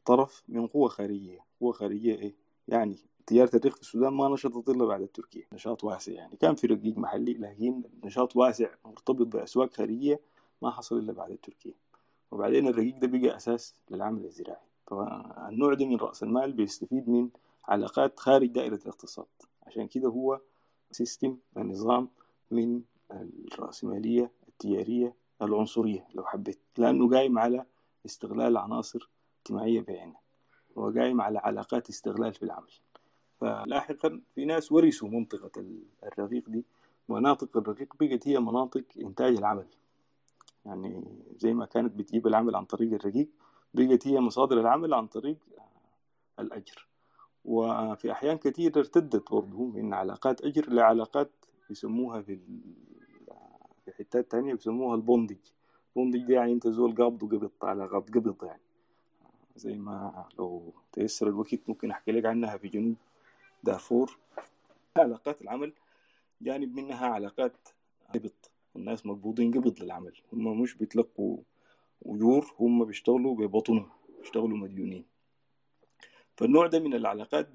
طرف 0.05 0.43
من 0.47 0.67
قوة 0.67 0.89
خارجية. 0.89 1.45
قوة 1.59 1.71
خارجية 1.71 2.15
إيه؟ 2.15 2.35
يعني 2.67 2.97
تجارة 3.27 3.55
الريق 3.55 3.75
في 3.75 3.81
السودان 3.81 4.13
ما 4.13 4.29
نشطت 4.29 4.69
إلا 4.69 4.85
بعد 4.85 5.01
التركية 5.01 5.47
نشاط 5.53 5.83
واسع 5.83 6.11
يعني. 6.13 6.35
كان 6.35 6.55
في 6.55 6.67
رقيق 6.67 6.97
محلي 6.97 7.33
لكن 7.33 7.83
نشاط 8.03 8.35
واسع 8.35 8.69
مرتبط 8.85 9.27
بأسواق 9.27 9.73
خارجية 9.73 10.19
ما 10.61 10.71
حصل 10.71 10.97
إلا 10.97 11.13
بعد 11.13 11.31
التركية 11.31 11.73
وبعدين 12.31 12.67
الرقيق 12.67 12.97
ده 12.97 13.07
بقى 13.07 13.35
أساس 13.35 13.75
للعمل 13.89 14.25
الزراعي. 14.25 14.65
فالنوع 14.87 15.73
ده 15.73 15.85
من 15.85 15.95
رأس 15.95 16.23
المال 16.23 16.53
بيستفيد 16.53 17.09
من 17.09 17.29
علاقات 17.65 18.19
خارج 18.19 18.47
دائرة 18.47 18.75
الاقتصاد. 18.75 19.25
عشان 19.67 19.87
كده 19.87 20.09
هو 20.09 20.39
سيستم 20.91 21.37
نظام 21.57 22.09
من 22.51 22.81
الرأسمالية 23.11 24.31
التجارية 24.47 25.13
العنصرية 25.41 26.07
لو 26.13 26.23
حبيت. 26.25 26.59
لأنه 26.77 27.09
قايم 27.09 27.39
على 27.39 27.65
استغلال 28.05 28.57
عناصر 28.57 29.09
اجتماعية 29.39 29.81
بعينها. 29.81 30.21
وقايم 30.75 31.21
على 31.21 31.39
علاقات 31.39 31.89
استغلال 31.89 32.33
في 32.33 32.43
العمل. 32.43 32.71
فلاحقا 33.41 34.21
في 34.35 34.45
ناس 34.45 34.71
ورثوا 34.71 35.09
منطقة 35.09 35.65
الرقيق 36.03 36.49
دي. 36.49 36.63
مناطق 37.09 37.57
الرقيق 37.57 37.93
بقت 37.99 38.27
هي 38.27 38.39
مناطق 38.39 38.83
إنتاج 39.01 39.37
العمل. 39.37 39.65
يعني 40.65 41.03
زي 41.37 41.53
ما 41.53 41.65
كانت 41.65 41.95
بتجيب 41.95 42.27
العمل 42.27 42.55
عن 42.55 42.65
طريق 42.65 42.93
الرقيق 42.93 43.27
بقت 43.73 44.07
هي 44.07 44.19
مصادر 44.19 44.59
العمل 44.59 44.93
عن 44.93 45.07
طريق 45.07 45.37
الأجر. 46.39 46.87
وفي 47.45 48.11
أحيان 48.11 48.37
كثير 48.37 48.71
ارتدت 48.77 49.31
برضه 49.31 49.65
من 49.65 49.93
علاقات 49.93 50.41
أجر 50.41 50.69
لعلاقات 50.69 51.31
يسموها 51.69 52.21
في 52.21 52.39
في 53.85 53.91
حتات 53.91 54.31
تانية 54.31 54.53
بيسموها 54.53 54.95
ال 54.95 55.00
bondage. 55.00 55.37
ال 55.89 55.94
bondage 55.94 56.25
دي 56.25 56.33
يعني 56.33 56.53
أنت 56.53 56.67
زول 56.67 56.95
قابض 56.95 57.23
وقبض 57.23 57.51
علاقات 57.63 58.09
قبض 58.09 58.43
يعني. 58.43 58.61
زي 59.55 59.77
ما 59.77 60.25
لو 60.39 60.73
تيسر 60.91 61.27
الوقت 61.27 61.59
ممكن 61.67 61.91
أحكي 61.91 62.11
لك 62.11 62.25
عنها 62.25 62.57
في 62.57 62.67
جنوب. 62.67 62.95
دارفور 63.63 64.17
علاقات 64.97 65.41
العمل 65.41 65.73
جانب 66.41 66.75
منها 66.75 67.07
علاقات 67.07 67.67
قبض 68.13 68.31
الناس 68.75 69.05
مقبوضين 69.05 69.51
قبض 69.51 69.83
للعمل. 69.83 70.13
هم 70.33 70.61
مش 70.61 70.73
بيتلقوا 70.75 71.37
أجور 72.05 72.55
هم 72.59 72.85
بيشتغلوا 72.85 73.35
ببطنهم 73.35 73.89
بيشتغلوا 74.19 74.57
مديونين. 74.57 75.05
فالنوع 76.37 76.67
ده 76.67 76.79
من 76.79 76.93
العلاقات 76.93 77.49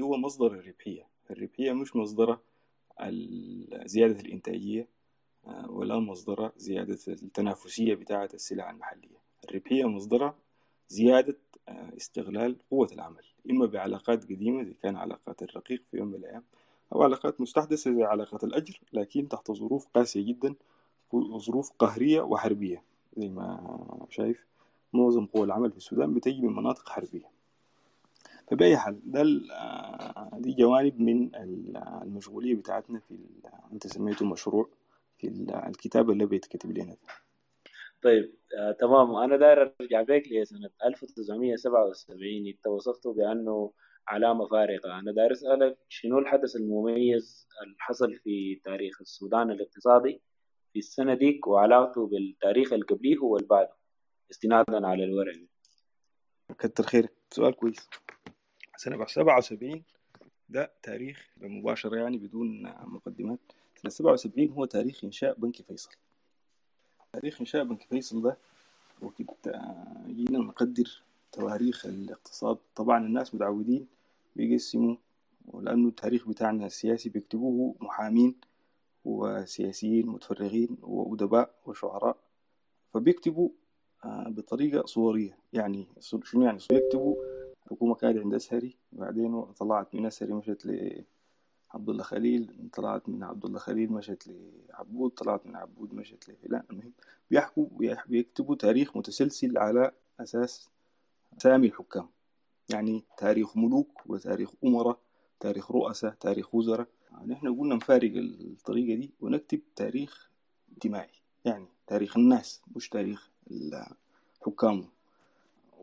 هو 0.00 0.16
مصدر 0.16 0.46
الربحية. 0.46 1.06
الربحية 1.30 1.72
مش 1.72 1.96
مصدرها 1.96 2.40
زيادة 3.84 4.20
الإنتاجية 4.20 4.88
ولا 5.68 5.98
مصدرها 5.98 6.52
زيادة 6.56 6.98
التنافسية 7.08 7.94
بتاعة 7.94 8.28
السلع 8.34 8.70
المحلية. 8.70 9.20
الربحية 9.44 9.84
مصدرها 9.84 10.34
زيادة 10.90 11.36
استغلال 11.96 12.56
قوة 12.70 12.88
العمل 12.92 13.24
إما 13.50 13.66
بعلاقات 13.66 14.24
قديمة 14.24 14.62
زي 14.64 14.74
كان 14.82 14.96
علاقات 14.96 15.42
الرقيق 15.42 15.82
في 15.90 15.96
يوم 15.96 16.08
من 16.08 16.14
الأيام 16.14 16.42
أو 16.92 17.02
علاقات 17.02 17.40
مستحدثة 17.40 17.90
زي 17.94 18.02
علاقات 18.04 18.44
الأجر 18.44 18.80
لكن 18.92 19.28
تحت 19.28 19.52
ظروف 19.52 19.86
قاسية 19.94 20.26
جدا 20.26 20.54
ظروف 21.36 21.70
قهرية 21.78 22.20
وحربية. 22.20 22.82
زي 23.16 23.28
ما 23.28 24.06
شايف 24.10 24.46
معظم 24.92 25.26
قوى 25.26 25.44
العمل 25.44 25.70
في 25.70 25.76
السودان 25.76 26.14
بتجي 26.14 26.42
من 26.42 26.52
مناطق 26.56 26.88
حربية. 26.88 27.30
فبأي 28.50 28.76
حال 28.76 29.00
ده 29.04 29.22
دي 30.38 30.52
جوانب 30.52 31.00
من 31.00 31.30
المشغولية 32.02 32.54
بتاعتنا 32.54 32.98
في 32.98 33.18
أنت 33.72 33.86
سميته 33.86 34.26
مشروع 34.26 34.68
في 35.18 35.28
الكتاب 35.68 36.10
اللي 36.10 36.26
بيتكتب 36.26 36.78
لنا 36.78 36.96
طيب 38.02 38.34
آه 38.58 38.72
تمام. 38.72 39.16
أنا 39.16 39.36
داير 39.36 39.74
أرجع 39.80 40.02
بيك 40.02 40.32
لسنة 40.32 40.70
1977 40.84 42.46
أنت 42.46 42.66
وصفته 42.66 43.12
بأنه 43.14 43.72
علامة 44.08 44.46
فارقة. 44.46 44.98
أنا 44.98 45.12
داير 45.12 45.32
أسألك 45.32 45.78
شنو 45.88 46.18
الحدث 46.18 46.56
المميز 46.56 47.48
اللي 47.62 47.74
حصل 47.78 48.14
في 48.16 48.60
تاريخ 48.64 49.00
السودان 49.00 49.50
الاقتصادي 49.50 50.20
في 50.72 50.78
السنة 50.78 51.14
ديك 51.14 51.46
وعلاقته 51.46 52.06
بالتاريخ 52.06 52.72
اللي 52.72 52.84
قبليه 52.84 53.18
واللي 53.18 53.46
بعده 53.48 53.72
استنادا 54.30 54.86
على 54.86 55.04
الورق 55.04 55.34
كتر 56.58 56.84
خيرك 56.84 57.12
سؤال 57.30 57.54
كويس. 57.56 57.88
سنة 58.76 59.06
77 59.06 59.82
ده 60.48 60.72
تاريخ 60.82 61.30
مباشرة 61.36 61.96
يعني 61.96 62.18
بدون 62.18 62.62
مقدمات. 62.84 63.38
سنة 63.76 63.90
77 63.90 64.48
هو 64.50 64.64
تاريخ 64.64 65.04
إنشاء 65.04 65.34
بنك 65.34 65.62
فيصل. 65.62 65.90
تاريخ 67.12 67.40
إنشاء 67.40 67.64
بنك 67.64 67.82
فيصل 67.82 68.22
ده 68.22 68.36
وقت 69.02 69.22
جينا 70.06 70.38
نقدر 70.38 71.02
تواريخ 71.32 71.86
الاقتصاد. 71.86 72.58
طبعا 72.76 73.06
الناس 73.06 73.34
متعودين 73.34 73.86
بيقسموا 74.36 74.96
ولأنه 75.46 75.88
التاريخ 75.88 76.28
بتاعنا 76.28 76.66
السياسي 76.66 77.08
بيكتبوه 77.08 77.74
محامين 77.80 78.34
وسياسيين 79.04 80.06
متفرغين 80.06 80.76
وأدباء 80.82 81.54
وشعراء 81.66 82.16
فبيكتبوا 82.94 83.48
بطريقة 84.04 84.86
صورية. 84.86 85.38
يعني 85.52 85.86
شنو 86.00 86.42
يعني؟ 86.42 86.58
بيكتبوا 86.70 87.16
الحكومة 87.66 87.94
كانت 87.94 88.18
عند 88.18 88.34
أسهري 88.34 88.76
وبعدين 88.92 89.42
طلعت 89.42 89.94
من 89.94 90.06
أسهري 90.06 90.32
مشت 90.32 90.66
لعبد 91.74 91.88
الله 91.88 92.02
خليل 92.02 92.68
طلعت 92.72 93.08
من 93.08 93.22
عبد 93.22 93.44
الله 93.44 93.58
خليل 93.58 93.92
مشت 93.92 94.30
لعبود 94.68 95.10
طلعت 95.10 95.46
من 95.46 95.56
عبود 95.56 95.94
مشت 95.94 96.28
لفلان 96.28 96.62
المهم 96.70 96.92
بيحكوا 97.30 97.66
بيكتبوا 98.06 98.56
تاريخ 98.56 98.96
متسلسل 98.96 99.58
على 99.58 99.92
أساس 100.20 100.68
سامي 101.38 101.66
الحكام. 101.66 102.08
يعني 102.70 103.04
تاريخ 103.18 103.56
ملوك 103.56 104.02
وتاريخ 104.06 104.50
أمراء 104.64 104.98
تاريخ 105.40 105.70
رؤساء 105.70 106.14
تاريخ 106.20 106.54
وزراء. 106.54 106.86
نحن 107.26 107.54
قلنا 107.58 107.74
نفارق 107.74 108.12
الطريقة 108.16 109.00
دي 109.00 109.10
ونكتب 109.20 109.60
تاريخ 109.76 110.30
اجتماعي. 110.72 111.10
يعني 111.44 111.66
تاريخ 111.86 112.16
الناس 112.16 112.62
مش 112.76 112.88
تاريخ 112.88 113.30
الحكام. 113.50 114.84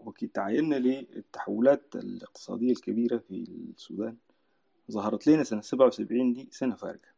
وقت 0.05 0.25
تعيننا 0.25 0.75
للتحولات 0.75 1.95
الاقتصادية 1.95 2.71
الكبيرة 2.71 3.17
في 3.17 3.31
السودان 3.75 4.17
ظهرت 4.91 5.27
لنا 5.27 5.43
سنة 5.43 5.61
سبعة 5.61 5.87
وسبعين 5.87 6.33
دي 6.33 6.49
سنة 6.51 6.75
فارقة. 6.75 7.09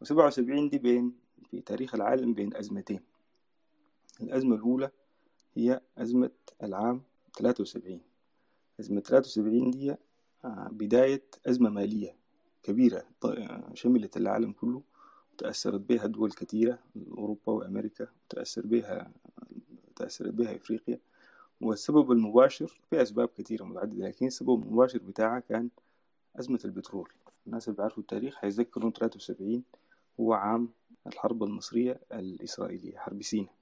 وسبعة 0.00 0.26
وسبعين 0.26 0.68
دي 0.68 0.78
بين 0.78 1.12
في 1.50 1.60
تاريخ 1.60 1.94
العالم 1.94 2.34
بين 2.34 2.56
أزمتين. 2.56 3.00
الأزمة 4.20 4.56
الأولى 4.56 4.90
هي 5.54 5.80
أزمة 5.98 6.30
العام 6.62 7.02
ثلاثة 7.38 7.62
وسبعين. 7.62 8.00
أزمة 8.80 9.00
ثلاثة 9.00 9.26
وسبعين 9.26 9.70
دي 9.70 9.94
بداية 10.70 11.22
أزمة 11.46 11.70
مالية 11.70 12.16
كبيرة 12.62 13.04
شملت 13.74 14.16
العالم 14.16 14.52
كله 14.52 14.82
تأثرت 15.38 15.80
بها 15.80 16.06
دول 16.06 16.32
كثيرة 16.32 16.78
أوروبا 17.18 17.52
وأمريكا 17.52 18.08
وتأثر 18.24 18.66
بها 18.66 19.12
تأثرت 19.96 20.32
بها 20.32 20.56
إفريقيا. 20.56 20.98
والسبب 21.60 22.12
المباشر 22.12 22.80
في 22.90 23.02
أسباب 23.02 23.28
كثيرة 23.38 23.64
متعددة 23.64 24.06
لكن 24.08 24.26
السبب 24.26 24.62
المباشر 24.62 24.98
بتاعها 24.98 25.40
كان 25.40 25.68
أزمة 26.38 26.60
البترول. 26.64 27.08
الناس 27.46 27.68
اللي 27.68 27.76
بيعرفوا 27.76 28.02
التاريخ 28.02 28.44
هيتذكروا 28.44 28.90
73 28.90 29.62
هو 30.20 30.32
عام 30.32 30.68
الحرب 31.06 31.42
المصرية 31.42 32.00
الإسرائيلية 32.12 32.98
حرب 32.98 33.22
سيناء 33.22 33.52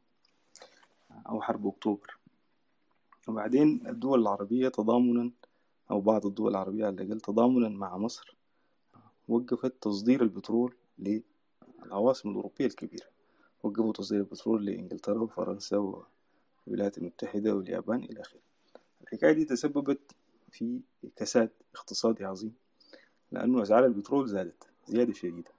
أو 1.29 1.41
حرب 1.43 1.67
أكتوبر. 1.67 2.17
وبعدين 3.29 3.87
الدول 3.87 4.21
العربية 4.21 4.69
تضامنا 4.69 5.31
أو 5.91 6.01
بعض 6.01 6.27
الدول 6.27 6.51
العربية 6.51 6.87
على 6.87 7.03
الأقل 7.03 7.21
تضامنا 7.21 7.69
مع 7.69 7.97
مصر 7.99 8.37
وقفت 9.29 9.75
تصدير 9.83 10.23
البترول 10.23 10.75
للعواصم 10.99 12.31
الأوروبية 12.31 12.67
الكبيرة. 12.67 13.07
وقفوا 13.63 13.93
تصدير 13.93 14.21
البترول 14.21 14.67
لإنجلترا 14.67 15.19
وفرنسا 15.23 16.05
والولايات 16.67 16.99
المتحدة 16.99 17.55
واليابان 17.55 18.03
إلى 18.05 18.21
آخره. 18.21 18.41
الحكاية 19.03 19.33
دي 19.33 19.45
تسببت 19.45 20.13
في 20.51 20.81
كساد 21.17 21.51
اقتصادي 21.75 22.25
عظيم 22.25 22.55
لأنه 23.33 23.63
أسعار 23.63 23.85
البترول 23.87 24.29
زادت 24.29 24.69
زيادة 24.87 25.13
شديدة. 25.13 25.51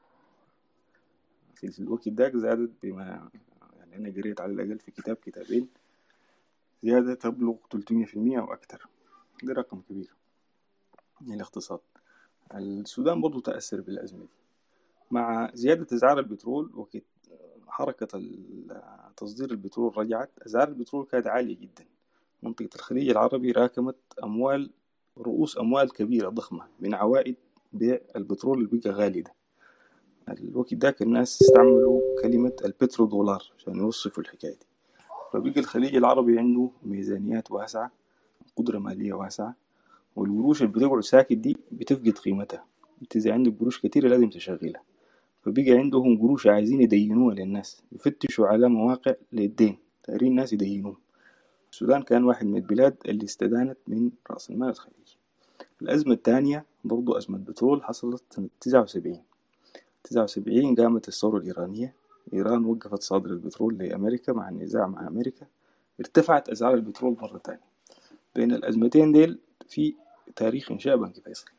في 1.55 1.79
الوقت 1.79 2.09
داك 2.09 2.37
زادت 2.37 2.71
بما 2.83 3.29
يعني 3.77 3.95
أنا 3.95 4.09
قريت 4.09 4.41
على 4.41 4.53
الأقل 4.53 4.79
في 4.79 4.91
كتاب 4.91 5.15
كتابين 5.15 5.67
زيادة 6.83 7.13
تبلغ 7.13 7.55
300% 7.55 8.39
أو 8.39 8.53
أكثر 8.53 8.87
ده 9.43 9.53
رقم 9.53 9.81
كبير 9.81 10.13
من 11.21 11.33
الاقتصاد. 11.33 11.79
السودان 12.55 13.21
برضو 13.21 13.39
تأثر 13.39 13.81
بالأزمة 13.81 14.19
دي. 14.19 14.29
مع 15.11 15.51
زيادة 15.53 15.97
أسعار 15.97 16.19
البترول 16.19 16.71
وقت 16.75 17.03
حركة 17.67 18.21
تصدير 19.17 19.51
البترول 19.51 19.97
رجعت 19.97 20.29
أسعار 20.39 20.67
البترول 20.67 21.05
كانت 21.05 21.27
عالية 21.27 21.55
جدا. 21.57 21.85
منطقة 22.43 22.69
الخليج 22.75 23.09
العربي 23.09 23.51
راكمت 23.51 23.95
أموال 24.23 24.71
رؤوس 25.17 25.57
أموال 25.57 25.93
كبيرة 25.93 26.29
ضخمة 26.29 26.63
من 26.79 26.93
عوائد 26.93 27.35
بيع 27.73 27.99
البترول 28.15 28.57
اللي 28.57 28.79
بقى 28.79 28.91
غالي 28.91 29.21
ده. 29.21 29.33
الوقت 30.29 30.73
داك 30.73 31.01
الناس 31.01 31.41
استعملوا 31.41 32.01
كلمة 32.21 32.51
البترو 32.65 33.05
دولار 33.05 33.43
عشان 33.57 33.75
يوصفوا 33.75 34.23
الحكاية 34.23 34.51
دي. 34.51 34.65
فبقى 35.33 35.59
الخليج 35.59 35.95
العربي 35.95 36.39
عنده 36.39 36.69
ميزانيات 36.83 37.51
واسعة 37.51 37.91
قدرة 38.55 38.79
مالية 38.79 39.13
واسعة 39.13 39.55
والقروش 40.15 40.61
اللي 40.61 40.73
بتقعد 40.73 40.99
ساكت 40.99 41.33
دي 41.33 41.57
بتفقد 41.71 42.17
قيمتها. 42.17 42.65
انت 43.01 43.15
إذا 43.15 43.33
عندك 43.33 43.53
قروش 43.59 43.79
كتيرة 43.79 44.07
لازم 44.09 44.29
تشغلها. 44.29 44.81
فبقى 45.43 45.71
عندهم 45.71 46.21
قروش 46.21 46.47
عايزين 46.47 46.81
يدينوها 46.81 47.35
للناس 47.35 47.83
يفتشوا 47.91 48.47
على 48.47 48.69
مواقع 48.69 49.13
للدين 49.33 49.77
دايرين 50.07 50.27
الناس 50.31 50.53
يدينوهم. 50.53 50.97
السودان 51.71 52.01
كان 52.01 52.23
واحد 52.23 52.45
من 52.45 52.55
البلاد 52.55 52.95
اللي 53.05 53.23
استدانت 53.23 53.77
من 53.87 54.11
رأس 54.31 54.49
المال 54.49 54.69
الخليجي. 54.69 55.00
الأزمة 55.81 56.13
الثانية 56.13 56.65
برضو 56.83 57.17
أزمة 57.17 57.37
بترول 57.37 57.83
حصلت 57.83 58.23
سنة 58.29 58.49
تسعة 58.61 58.81
وسبعين. 58.81 59.23
تسعة 60.03 60.23
وسبعين 60.23 60.75
قامت 60.75 61.07
الثورة 61.07 61.37
الإيرانية. 61.37 61.93
إيران 62.33 62.65
وقفت 62.65 63.01
صادر 63.01 63.29
البترول 63.29 63.77
لأمريكا 63.77 64.33
مع 64.33 64.49
النزاع 64.49 64.87
مع 64.87 65.07
أمريكا. 65.07 65.45
ارتفعت 65.99 66.49
أسعار 66.49 66.73
البترول 66.73 67.17
مرة 67.21 67.37
تانية 67.37 67.61
بين 68.35 68.51
الأزمتين 68.51 69.11
ديل 69.11 69.39
في 69.67 69.95
تاريخ 70.35 70.71
إنشاء 70.71 70.97
بنك 70.97 71.19
فيصل. 71.19 71.51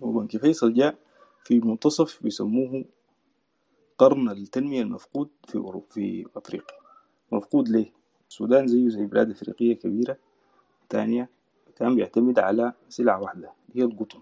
وبنك 0.00 0.36
فيصل 0.36 0.74
جاء 0.74 0.98
في 1.44 1.60
منتصف 1.60 2.22
بيسموه 2.22 2.84
قرن 3.98 4.30
التنمية 4.30 4.82
المفقود 4.82 5.28
في 5.48 5.58
أوروبا 5.58 5.86
في 5.90 6.26
أفريقيا. 6.36 6.76
مفقود 7.32 7.68
ليه؟ 7.68 7.92
السودان 8.30 8.66
زيه 8.66 8.88
زي 8.88 9.06
بلاد 9.06 9.30
أفريقية 9.30 9.74
كبيرة 9.74 10.16
تانية 10.88 11.28
كان 11.76 11.94
بيعتمد 11.96 12.38
على 12.38 12.72
سلعة 12.88 13.22
واحدة 13.22 13.50
هي 13.74 13.82
القطن. 13.82 14.20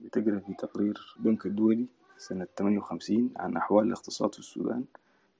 بتقرأ 0.00 0.38
في 0.38 0.54
تقرير 0.54 1.14
بنك 1.18 1.46
الدولي 1.46 1.86
سنة 2.18 2.46
58 2.56 3.30
عن 3.36 3.56
أحوال 3.56 3.86
الاقتصاد 3.86 4.32
في 4.32 4.38
السودان 4.38 4.84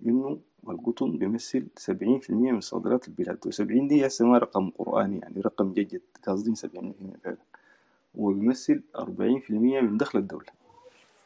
إنه 0.07 0.39
القطن 0.69 1.19
بيمثل 1.19 1.67
70% 1.91 2.31
من 2.31 2.61
صادرات 2.61 3.09
البلاد 3.09 3.39
وسبعين 3.47 3.89
دي 3.89 4.07
هسه 4.07 4.27
ما 4.27 4.39
رقم 4.39 4.71
قرآني 4.71 5.19
يعني 5.19 5.41
رقم 5.41 5.73
جيد 5.73 6.03
قاصدين 6.27 6.55
70% 6.55 6.59
فعلا 7.25 7.37
وبيمثل 8.15 8.83
40% 8.97 9.11
من 9.51 9.97
دخل 9.97 10.19
الدولة. 10.19 10.47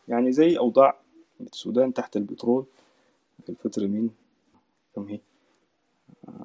يعني 0.08 0.32
زي 0.32 0.58
أوضاع 0.58 1.00
السودان 1.40 1.94
تحت 1.94 2.16
البترول 2.16 2.64
في 3.44 3.48
الفترة 3.48 3.86
من 3.86 4.10
كم 4.94 5.08
هي؟ 5.08 5.20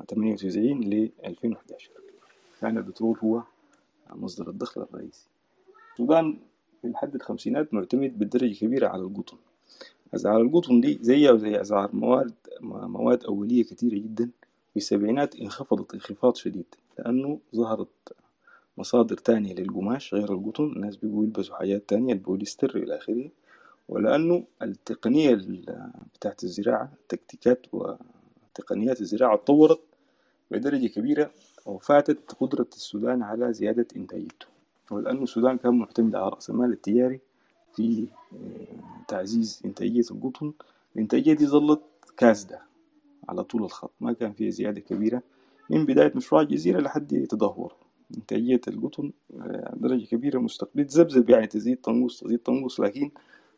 98 0.10 0.82
ل 0.82 1.10
2011 1.26 1.92
كان 2.62 2.78
البترول 2.78 3.18
هو 3.24 3.44
مصدر 4.16 4.50
الدخل 4.50 4.82
الرئيسي. 4.82 5.28
السودان 5.94 6.38
في 6.82 6.88
الحد 6.88 7.16
الخمسينات 7.16 7.74
معتمد 7.74 8.20
بدرجة 8.20 8.60
كبيرة 8.60 8.88
على 8.88 9.02
القطن. 9.02 9.38
أسعار 10.16 10.42
القطن 10.42 10.82
دي 10.82 11.00
زيها 11.02 11.32
وزي 11.32 11.62
أسعار 11.62 11.90
مواد 11.96 12.34
مواد 12.62 13.24
أولية 13.24 13.64
كتيرة 13.64 13.96
جدا. 13.96 14.30
في 14.74 14.78
السبعينات 14.78 15.36
انخفضت 15.36 15.94
انخفاض 15.94 16.36
شديد 16.36 16.66
لأنه 17.00 17.40
ظهرت 17.56 17.88
مصادر 18.78 19.18
تانية 19.18 19.54
للقماش 19.54 20.14
غير 20.14 20.34
القطن. 20.34 20.64
الناس 20.64 20.96
بيقوا 20.96 21.24
يلبسوا 21.24 21.56
حاجات 21.56 21.90
تانية 21.90 22.14
البوليستر 22.14 22.76
إلى 22.78 22.98
آخره. 22.98 23.30
ولأنه 23.90 24.44
التقنية 24.62 25.34
ال- 25.34 25.92
بتاعت 26.14 26.44
الزراعة 26.44 26.92
تكتيكات 27.10 27.66
وتقنيات 27.74 29.02
الزراعة 29.02 29.34
اتطورت 29.36 29.80
بدرجة 30.52 30.88
كبيرة. 30.88 31.32
وفاتت 31.70 32.32
قدرة 32.40 32.68
السودان 32.74 33.24
على 33.24 33.54
زيادة 33.54 33.88
إنتاجيته. 33.98 34.46
ولأنه 34.92 35.24
السودان 35.24 35.58
كان 35.58 35.74
معتمد 35.78 36.16
على 36.16 36.30
رأس 36.30 36.50
المال 36.50 36.72
التجاري 36.72 37.20
في 37.76 38.08
آه، 38.34 39.06
تعزيز 39.08 39.62
إنتاجية 39.66 40.04
القطن. 40.12 40.54
الإنتاجية 40.96 41.34
دي 41.34 41.48
ظلت 41.48 41.82
كاسدة 42.18 42.62
على 43.30 43.44
طول 43.44 43.64
الخط 43.64 43.92
ما 44.02 44.14
كان 44.14 44.34
فيها 44.34 44.50
زيادة 44.50 44.82
كبيرة. 44.82 45.22
من 45.70 45.86
بداية 45.86 46.12
مشروع 46.16 46.42
الجزيرة 46.42 46.80
لحد 46.82 47.28
تدهور. 47.30 47.74
إنتاجية 48.18 48.62
القطن 48.68 49.12
آه، 49.42 49.74
درجة 49.78 50.06
كبيرة 50.06 50.40
مستقبل 50.40 50.86
تذبذب 50.86 51.30
يعني 51.30 51.48
تزيد 51.48 51.78
تنقص 51.78 52.20
تزيد 52.20 52.40
تنقص 52.40 52.80
لكن 52.80 53.12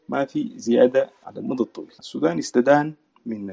ما 0.10 0.26
في 0.26 0.52
زيادة 0.56 1.10
على 1.24 1.40
المدى 1.40 1.64
الطويل. 1.64 1.92
السودان 2.00 2.38
استدان 2.38 2.94
من 3.26 3.52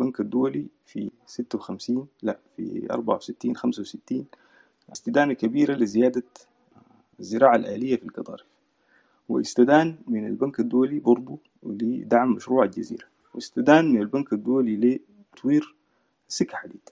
البنك 0.00 0.20
الدولي 0.20 0.66
في 0.86 1.10
56 1.26 2.08
لا 2.22 2.38
في 2.56 2.86
64 2.90 3.56
65 3.56 4.24
استدانة 4.92 5.32
كبيرة 5.32 5.74
لزيادة 5.74 6.22
الزراعة 7.20 7.56
الآلية 7.56 7.96
في 7.96 8.04
القطارف 8.04 8.46
واستدان 9.28 9.96
من 10.08 10.26
البنك 10.26 10.60
الدولي 10.60 10.98
برضو 10.98 11.38
لدعم 11.62 12.32
مشروع 12.32 12.64
الجزيرة. 12.64 13.04
واستدان 13.34 13.92
من 13.92 14.00
البنك 14.00 14.32
الدولي 14.32 15.00
لتطوير 15.34 15.74
سكة 16.28 16.56
حديد. 16.56 16.88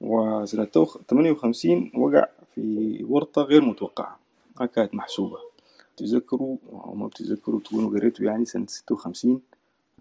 وسنة 0.00 0.64
58 0.64 1.92
وقع 1.94 2.26
في 2.54 3.04
ورطة 3.08 3.42
غير 3.42 3.64
متوقعة. 3.64 4.18
ما 4.60 4.66
كانت 4.66 4.94
محسوبة. 4.94 5.38
تذكروا 5.96 6.56
أو 6.72 6.94
ما 6.94 7.06
بتذكروا 7.06 7.60
تكونوا 7.60 7.90
قريتوا 7.90 8.26
يعني 8.26 8.44
سنة 8.44 8.66
56 8.68 9.40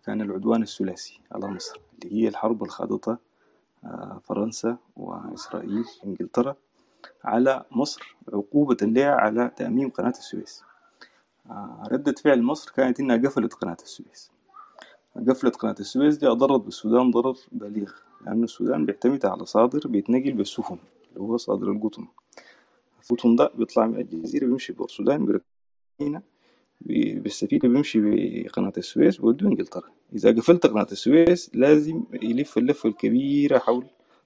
كان 0.09 0.21
العدوان 0.21 0.61
الثلاثي 0.63 1.19
على 1.31 1.47
مصر 1.47 1.79
اللي 2.03 2.23
هي 2.23 2.27
الحرب 2.27 2.63
اللي 2.63 2.71
خاضتها 2.71 3.17
آه، 3.83 4.21
فرنسا 4.23 4.77
وإسرائيل 4.97 5.85
إنجلترا 6.05 6.55
على 7.23 7.65
مصر 7.71 8.15
عقوبة 8.33 8.77
لها 8.81 9.11
على 9.11 9.51
تأميم 9.55 9.89
قناة 9.89 10.09
السويس. 10.09 10.63
آه، 11.49 11.83
ردة 11.91 12.11
فعل 12.11 12.41
مصر 12.43 12.71
كانت 12.71 12.99
إنها 12.99 13.17
قفلت 13.17 13.53
قناة 13.53 13.77
السويس. 13.83 14.31
قفلت 15.27 15.55
قناة 15.55 15.75
السويس 15.79 16.17
دي 16.17 16.27
أضرت 16.27 16.61
بالسودان 16.61 17.11
ضرر 17.11 17.37
بليغ 17.51 17.91
لأن 18.25 18.43
السودان 18.43 18.85
بيعتمد 18.85 19.25
على 19.25 19.45
صادر 19.45 19.87
بيتنقل 19.87 20.31
بالسفن 20.31 20.77
اللي 21.09 21.19
هو 21.19 21.37
صادر 21.37 21.71
القطن. 21.71 22.07
القطن 23.03 23.35
ده 23.35 23.51
بيطلع 23.55 23.85
من 23.85 23.99
الجزيرة 23.99 24.45
بيمشي 24.45 24.73
بور 24.73 24.85
السودان 24.85 25.25
بيركبنا 25.25 26.21
بالسفينة 26.81 27.61
بيمشي 27.61 27.99
بقناة 28.01 28.73
السويس 28.77 29.17
بيوديه 29.17 29.47
إنجلترا. 29.47 29.89
إذا 30.15 30.31
قفلت 30.31 30.67
قناة 30.67 30.87
السويس 30.91 31.51
لازم 31.53 32.03
يلف 32.13 32.57
اللفة 32.57 32.89
الكبيرة 32.89 33.57
حول 33.59 33.85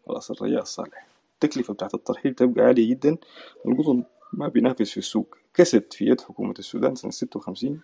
رأس 0.10 0.32
الرجاء 0.32 0.62
الصالح. 0.62 1.08
التكلفة 1.34 1.74
بتاعت 1.74 1.94
الترحيل 1.94 2.34
تبقى 2.34 2.66
عالية 2.66 2.90
جدا 2.90 3.18
القطن 3.66 4.04
ما 4.34 4.48
بينافس 4.48 4.92
في 4.92 4.98
السوق. 4.98 5.38
كسب 5.54 5.84
في 5.92 6.06
يد 6.06 6.22
حكومة 6.22 6.54
السودان 6.60 6.96
سنة 6.96 7.12
56 7.12 7.80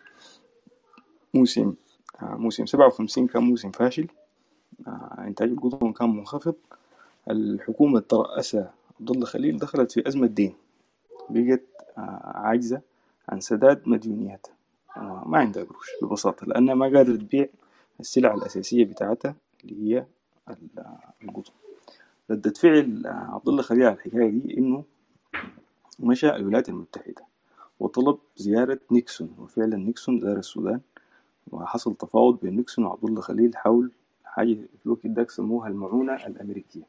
موسم 1.33 1.73
آه، 2.21 2.35
موسم 2.35 2.65
57 2.65 3.27
كان 3.27 3.43
موسم 3.43 3.71
فاشل. 3.71 4.07
آه، 4.87 5.23
إنتاج 5.27 5.49
القطن 5.49 5.93
كان 5.93 6.09
منخفض. 6.09 6.55
الحكومة 7.29 7.99
ترأسها 7.99 8.73
عبد 8.99 9.11
الله 9.11 9.25
خليل 9.25 9.57
دخلت 9.57 9.91
في 9.91 10.07
أزمة 10.07 10.27
دين. 10.27 10.53
بقت 11.29 11.61
آه، 11.97 12.21
عاجزة 12.35 12.81
عن 13.29 13.39
سداد 13.39 13.81
مديونياتها. 13.85 14.58
ما 15.25 15.37
عندها 15.37 15.63
قروش 15.63 15.87
ببساطة 16.03 16.45
لأنها 16.47 16.75
ما 16.75 16.85
قادرة 16.85 17.15
تبيع 17.15 17.47
السلع 17.99 18.33
الأساسية 18.33 18.85
بتاعتها 18.85 19.35
اللي 19.63 19.95
هي 19.95 20.05
ال- 20.49 20.85
القطن 21.23 21.51
ردة 22.31 22.49
فعل 22.53 23.01
عبد 23.05 23.47
الله 23.49 23.61
خليل 23.61 23.83
على 23.83 23.95
الحكاية 23.95 24.29
دي 24.29 24.57
إنه 24.57 24.83
مشى 25.99 26.35
الولايات 26.35 26.69
المتحدة 26.69 27.23
وطلب 27.79 28.17
زيارة 28.37 28.79
نيكسون 28.91 29.35
وفعلا 29.39 29.77
نيكسون 29.77 30.19
زار 30.19 30.37
السودان 30.37 30.81
وحصل 31.51 31.95
تفاوض 31.95 32.39
بين 32.41 32.55
نيكسون 32.55 32.85
وعبد 32.85 33.05
الله 33.05 33.21
خليل 33.21 33.57
حول 33.57 33.91
حاجة 34.25 34.53
في 34.53 34.85
الوقت 34.85 35.07
ده 35.07 35.25
سموها 35.29 35.67
المعونة 35.67 36.15
الأمريكية. 36.15 36.83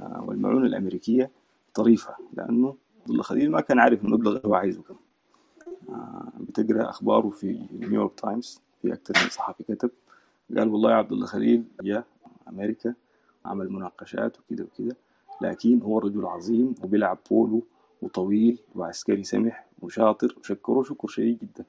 آه، 0.00 0.24
والمعونة 0.26 0.66
الأمريكية 0.66 1.30
طريفة 1.74 2.14
لأنه 2.32 2.68
عبد 3.00 3.10
الله 3.10 3.22
خليل 3.22 3.50
ما 3.50 3.60
كان 3.60 3.78
عارف 3.78 4.04
المبلغ 4.04 4.36
اللي 4.36 4.48
هو 4.48 4.54
عايزه 4.54 4.82
كم 4.82 4.94
آه، 4.94 4.98
بتقرأ 6.40 6.88
أخباره 6.90 7.30
في 7.30 7.66
نيويورك 7.72 8.20
تايمز 8.20 8.60
في 8.82 8.92
أكثر 8.92 9.14
من 9.24 9.30
صحفي 9.30 9.62
كتب. 9.64 9.90
قال 10.56 10.68
والله 10.68 10.90
يا 10.90 10.96
عبد 10.96 11.12
الله 11.12 11.26
خليل 11.26 11.64
جاء 11.82 12.04
أمريكا 12.48 12.94
عمل 13.44 13.72
مناقشات 13.72 14.36
وكده 14.40 14.64
وكده 14.64 14.96
لكن 15.40 15.82
هو 15.82 15.98
رجل 15.98 16.26
عظيم 16.26 16.74
وبيلعب 16.82 17.18
بولو 17.30 17.62
وطويل 18.02 18.58
وعسكري 18.74 19.24
سمح 19.24 19.66
وشاطر 19.82 20.36
وشكره 20.38 20.82
شكر 20.82 21.08
شديد 21.08 21.38
جدا. 21.38 21.64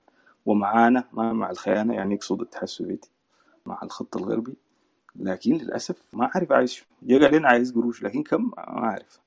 ومعانا 0.45 1.03
ما 1.13 1.33
مع 1.33 1.49
الخيانة 1.49 1.93
يعني 1.93 2.15
يقصد 2.15 2.41
الاتحاد 2.41 2.63
السوفيتي 2.63 3.09
مع 3.65 3.79
الخط 3.83 4.17
الغربي. 4.17 4.53
لكن 5.15 5.53
للأسف 5.53 5.95
ما 6.13 6.29
عارف 6.35 6.51
عايز 6.51 6.81
جا 7.03 7.27
قال 7.27 7.45
عايز 7.45 7.73
قروش 7.73 8.03
لكن 8.03 8.23
كم؟ 8.23 8.51
ما 8.57 8.87
عارف 8.87 9.19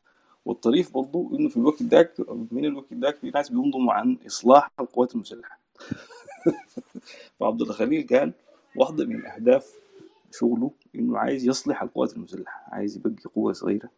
والطريف 0.45 0.93
برضو 0.93 1.37
إنه 1.37 1.49
في 1.49 1.57
الوقت 1.57 1.83
داك 1.83 2.15
من 2.51 2.65
الوقت 2.65 2.95
داك 2.95 3.17
في 3.17 3.31
ناس 3.31 3.49
بينضموا 3.49 3.93
عن 3.93 4.17
إصلاح 4.27 4.71
القوات 4.81 5.15
المسلحة. 5.15 5.59
فعبد 7.41 7.63
الله 7.63 7.75
خليل 7.75 8.07
قال 8.07 8.33
واحدة 8.77 9.05
من 9.05 9.27
أهداف 9.27 9.75
شغله 10.33 10.71
إنه 10.95 11.19
عايز 11.19 11.49
يصلح 11.49 11.83
القوات 11.83 12.17
المسلحة 12.17 12.65
عايز 12.69 12.97
يبقي 12.97 13.15
قوة 13.35 13.53
صغيرة 13.53 13.89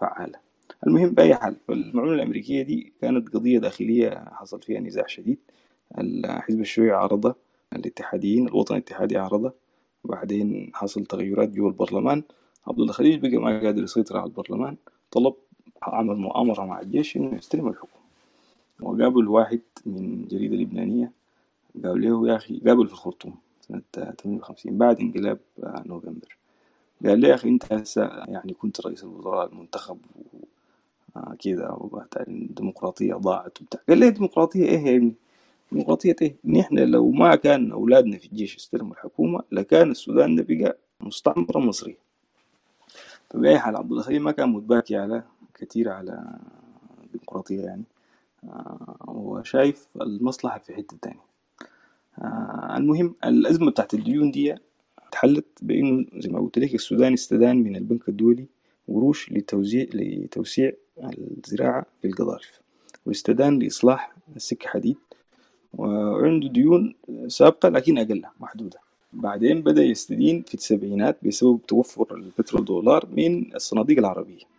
فعالة. 0.00 0.38
المهم 0.86 1.10
بأي 1.10 1.34
حال 1.34 1.56
فالمعونه 1.68 2.12
الأمريكية 2.12 2.62
دي 2.62 2.92
كانت 3.00 3.28
قضية 3.28 3.58
داخلية 3.58 4.24
حصل 4.32 4.62
فيها 4.62 4.80
نزاع 4.80 5.06
شديد. 5.06 5.38
الحزب 5.98 6.60
الشيوعي 6.60 6.90
عارضها 6.90 7.34
الاتحاديين 7.72 8.48
الوطن 8.48 8.74
الاتحادي 8.74 9.18
عارضها 9.18 9.52
وبعدين 10.04 10.70
حصل 10.74 11.06
تغيرات 11.06 11.48
جوا 11.48 11.68
البرلمان. 11.68 12.22
عبد 12.66 12.80
الله 12.80 12.92
خليل 12.92 13.20
بقى 13.20 13.36
ما 13.36 13.60
قادر 13.60 13.82
يسيطر 13.82 14.16
على 14.16 14.26
البرلمان 14.26 14.76
طلب 15.10 15.34
عمل 15.88 16.16
مؤامرة 16.16 16.64
مع 16.64 16.80
الجيش 16.80 17.16
إنه 17.16 17.36
يستلم 17.36 17.68
الحكم. 17.68 17.98
وقابل 18.80 19.28
واحد 19.28 19.60
من 19.86 20.24
جريدة 20.28 20.56
لبنانية 20.56 21.12
قال 21.84 22.00
له 22.00 22.28
يا 22.28 22.36
أخي 22.36 22.60
قابل 22.66 22.86
في 22.86 22.92
الخرطوم 22.92 23.34
سنة 23.60 23.82
58 23.92 24.78
بعد 24.78 25.00
انقلاب 25.00 25.38
آه، 25.64 25.82
نوفمبر. 25.86 26.36
قال 27.06 27.20
لي 27.20 27.28
يا 27.28 27.34
أخي 27.34 27.48
أنت 27.48 27.72
هسه 27.72 28.02
يعني 28.28 28.52
كنت 28.54 28.80
رئيس 28.86 29.04
الوزراء 29.04 29.52
المنتخب 29.52 29.98
وكذا 31.16 31.70
وبعد 31.70 32.06
الديمقراطية 32.28 33.14
ضاعت 33.14 33.62
وبتاع. 33.62 33.80
قال 33.88 33.98
لي 33.98 34.10
ديمقراطية 34.10 34.64
إيه 34.64 34.78
يا 34.78 34.96
ابني؟ 34.96 35.14
ديمقراطية 35.72 36.16
إيه؟ 36.22 36.36
نحن 36.44 36.78
لو 36.78 37.10
ما 37.10 37.34
كان 37.36 37.72
أولادنا 37.72 38.18
في 38.18 38.26
الجيش 38.26 38.56
استلموا 38.56 38.92
الحكومة 38.92 39.42
لكان 39.52 39.90
السودان 39.90 40.36
ده 40.36 40.46
بقى 40.48 40.78
مستعمرة 41.00 41.58
مصرية. 41.58 41.98
فبأي 43.30 43.58
حال 43.58 43.76
عبد 43.76 43.90
الله 43.90 44.02
خليل 44.02 44.22
ما 44.22 44.32
كان 44.32 44.48
متباكي 44.48 44.96
على 44.96 45.22
كثير 45.64 45.88
على 45.88 46.38
الديمقراطية 47.04 47.60
يعني. 47.62 47.82
آه، 48.44 48.96
وشايف 49.08 49.88
المصلحة 50.00 50.58
في 50.58 50.74
حتة 50.74 50.96
تانية. 51.02 51.24
آه، 52.18 52.74
المهم 52.76 53.14
الأزمة 53.24 53.70
بتاعت 53.70 53.94
الديون 53.94 54.30
دي 54.30 54.54
اتحلت 55.08 55.46
بإنه 55.62 56.06
زي 56.16 56.30
ما 56.30 56.40
قلت 56.40 56.58
لك 56.58 56.74
السودان 56.74 57.12
استدان 57.12 57.56
من 57.62 57.76
البنك 57.76 58.08
الدولي 58.08 58.46
قروش 58.88 59.32
لتوزيع 59.32 59.86
لتوسيع 59.94 60.72
الزراعة 60.98 61.86
في 62.02 62.08
القضارف 62.08 62.60
واستدان 63.06 63.58
لإصلاح 63.58 64.16
السكة 64.36 64.68
حديد 64.68 64.96
وعنده 65.74 66.48
ديون 66.48 66.94
سابقة 67.26 67.68
لكن 67.68 67.98
أقل 67.98 68.22
محدودة. 68.40 68.78
بعدين 69.12 69.62
بدأ 69.62 69.82
يستدين 69.82 70.42
في 70.42 70.54
السبعينات 70.54 71.16
بسبب 71.22 71.60
توفر 71.68 72.14
البترول 72.14 72.64
دولار 72.64 73.08
من 73.12 73.54
الصناديق 73.54 73.98
العربية. 73.98 74.51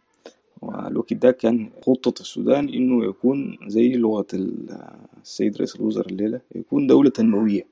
والوقت 0.63 1.13
ده 1.13 1.31
كان 1.31 1.69
خطة 1.85 2.21
السودان 2.21 2.69
إنه 2.69 3.05
يكون 3.05 3.57
زي 3.67 3.93
لغة 3.93 4.27
السيد 5.21 5.57
رئيس 5.57 5.75
الوزراء 5.75 6.07
الليلة 6.07 6.41
يكون 6.55 6.87
دولة 6.87 7.09
تنموية 7.09 7.65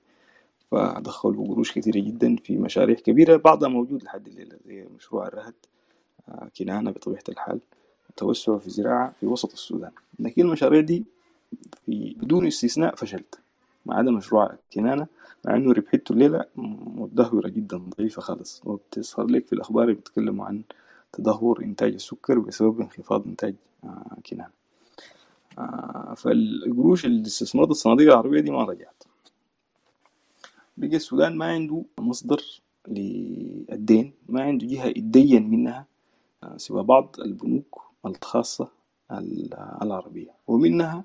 فدخلوا 0.71 1.47
قروش 1.47 1.71
كثيرة 1.71 1.99
جدا 1.99 2.35
في 2.35 2.57
مشاريع 2.57 2.95
كبيرة 2.95 3.37
بعضها 3.37 3.69
موجود 3.69 4.03
لحد 4.03 4.27
الليلة 4.27 4.57
زي 4.67 4.85
مشروع 4.97 5.27
الرهد 5.27 5.53
آه، 6.29 6.47
كنانة 6.57 6.91
بطبيعة 6.91 7.23
الحال 7.29 7.59
توسع 8.17 8.57
في 8.57 8.67
الزراعة 8.67 9.13
في 9.19 9.25
وسط 9.25 9.51
السودان. 9.53 9.91
لكن 10.19 10.41
المشاريع 10.41 10.81
دي 10.81 11.03
في 11.85 12.15
بدون 12.21 12.47
استثناء 12.47 12.95
فشلت. 12.95 13.39
ما 13.85 13.95
عدا 13.95 14.11
مشروع 14.11 14.55
كنانة 14.73 15.07
مع 15.45 15.55
إنه 15.55 15.71
ربحته 15.71 16.13
الليلة 16.13 16.45
مدهورة 16.55 17.47
جدا 17.47 17.77
ضعيفة 17.77 18.21
خالص. 18.21 18.61
وبتظهر 18.65 19.25
لك 19.27 19.47
في 19.47 19.53
الأخبار 19.53 19.85
بيتكلموا 19.85 20.45
عن 20.45 20.61
تدهور 21.13 21.63
إنتاج 21.63 21.93
السكر 21.93 22.39
بسبب 22.39 22.81
انخفاض 22.81 23.27
إنتاج 23.27 23.55
آه، 23.83 24.17
كنانة 24.25 24.49
آه، 25.57 26.13
فالقروش 26.17 27.05
اللي 27.05 27.27
استثمرت 27.27 27.69
الصناديق 27.69 28.07
العربية 28.11 28.39
دي 28.41 28.51
ما 28.51 28.63
رجعت. 28.63 29.03
بقى 30.77 30.95
السودان 30.95 31.37
ما 31.37 31.45
عنده 31.45 31.83
مصدر 31.99 32.61
للدين 32.87 34.13
ما 34.29 34.41
عنده 34.43 34.67
جهة 34.67 34.85
يتدين 34.85 35.49
منها 35.49 35.85
سوى 36.57 36.83
بعض 36.83 37.15
البنوك 37.19 37.81
الخاصة 38.05 38.67
العربية 39.81 40.31
ومنها 40.47 41.03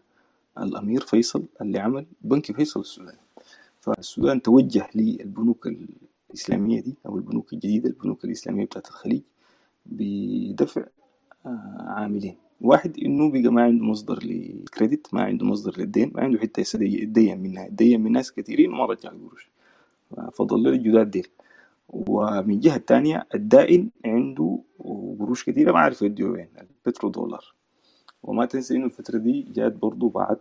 الأمير 0.59 1.01
فيصل 1.01 1.43
اللي 1.61 1.79
عمل 1.79 2.07
بنك 2.21 2.53
فيصل 2.53 2.81
السوداني. 2.81 3.19
فالسودان 3.81 4.43
توجه 4.43 4.89
للبنوك 4.95 5.69
الإسلامية 6.31 6.81
دي 6.81 6.95
أو 7.07 7.17
البنوك 7.17 7.53
الجديدة 7.53 7.89
البنوك 7.89 8.25
الإسلامية 8.25 8.65
بتاعت 8.65 8.87
الخليج 8.89 9.23
بدفع 9.89 10.85
عاملين. 11.81 12.37
واحد 12.61 12.99
إنه 12.99 13.31
بقى 13.31 13.53
ما 13.53 13.63
عنده 13.63 13.85
مصدر 13.85 14.19
للكريدت 14.23 15.15
ما 15.15 15.23
عنده 15.23 15.47
مصدر 15.47 15.81
للدين 15.81 16.13
ما 16.15 16.23
عنده 16.23 16.39
حتى 16.39 16.61
يتدين 16.61 17.41
منها. 17.41 17.65
يتدين 17.67 18.01
من 18.01 18.13
ناس 18.13 18.33
كثيرين 18.33 18.73
وما 18.73 18.85
رجع 18.85 19.11
القروش. 19.11 19.51
فضل 20.33 20.63
له 20.63 20.71
الجداد 20.71 21.11
ديل 21.11 21.29
ومن 21.89 22.61
جهة 22.61 22.77
تانية 22.77 23.27
الدائن 23.35 23.91
عنده 24.05 24.59
قروش 25.19 25.45
كثيرة 25.45 25.73
ما 25.73 25.79
عارف 25.79 26.03
يديه 26.03 26.25
وين 26.25 26.49
البترو 26.61 27.11
دولار. 27.11 27.55
وما 28.23 28.45
تنسى 28.47 28.77
إنه 28.77 28.85
الفترة 28.85 29.19
دي 29.19 29.43
جات 29.43 29.73
برضو 29.73 30.09
بعد 30.09 30.39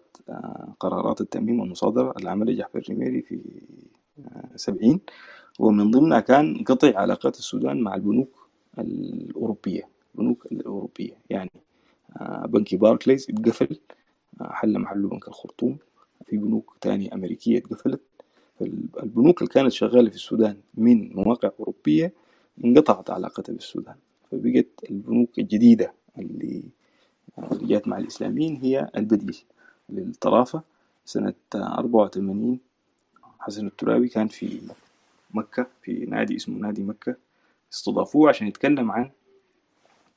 قرارات 0.79 1.21
التأميم 1.21 1.59
والمصادرة. 1.59 2.13
اللي 2.17 2.29
عملها 2.29 2.55
جعفر 2.55 2.79
الرميري 2.79 3.21
في 3.21 3.61
سبعين. 4.55 4.99
ومن 5.59 5.91
ضمنها 5.91 6.19
كان 6.19 6.63
قطع 6.63 6.99
علاقات 6.99 7.37
السودان 7.37 7.81
مع 7.81 7.95
البنوك 7.95 8.44
الأوروبية 8.79 9.87
البنوك 10.15 10.45
الأوروبية. 10.51 11.13
يعني 11.29 11.51
بنك 12.45 12.75
باركليز 12.75 13.27
اتقفل 13.29 13.79
حل 14.41 14.79
محله 14.79 15.09
بنك 15.09 15.27
الخرطوم. 15.27 15.77
في 16.25 16.37
بنوك 16.37 16.77
تانية 16.81 17.13
أمريكية 17.13 17.57
اتقفلت. 17.57 18.01
البنوك 19.03 19.41
اللي 19.41 19.53
كانت 19.53 19.71
شغالة 19.71 20.09
في 20.09 20.15
السودان 20.15 20.57
من 20.73 21.15
مواقع 21.15 21.51
أوروبية 21.59 22.13
انقطعت 22.65 23.09
علاقتها 23.09 23.53
بالسودان. 23.53 23.95
فبقت 24.31 24.67
البنوك 24.89 25.39
الجديدة 25.39 25.93
اللي 26.17 26.63
جات 27.51 27.87
مع 27.87 27.97
الإسلاميين 27.97 28.55
هي 28.55 28.89
البديل 28.97 29.37
للطرافة. 29.89 30.61
سنة 31.05 31.33
أربعة 31.55 32.03
وثمانين 32.05 32.59
حسن 33.39 33.67
الترابي 33.67 34.07
كان 34.09 34.27
في 34.27 34.61
مكة 35.33 35.67
في 35.81 36.05
نادي 36.05 36.35
اسمه 36.35 36.59
نادي 36.59 36.83
مكة. 36.83 37.15
استضافوه 37.75 38.29
عشان 38.29 38.47
يتكلم 38.47 38.91
عن 38.91 39.09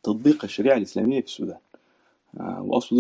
تطبيق 0.03 0.45
الشريعة 0.45 0.77
الإسلامية 0.77 1.21
في 1.21 1.27
السودان. 1.27 1.59
وأصل 2.41 2.97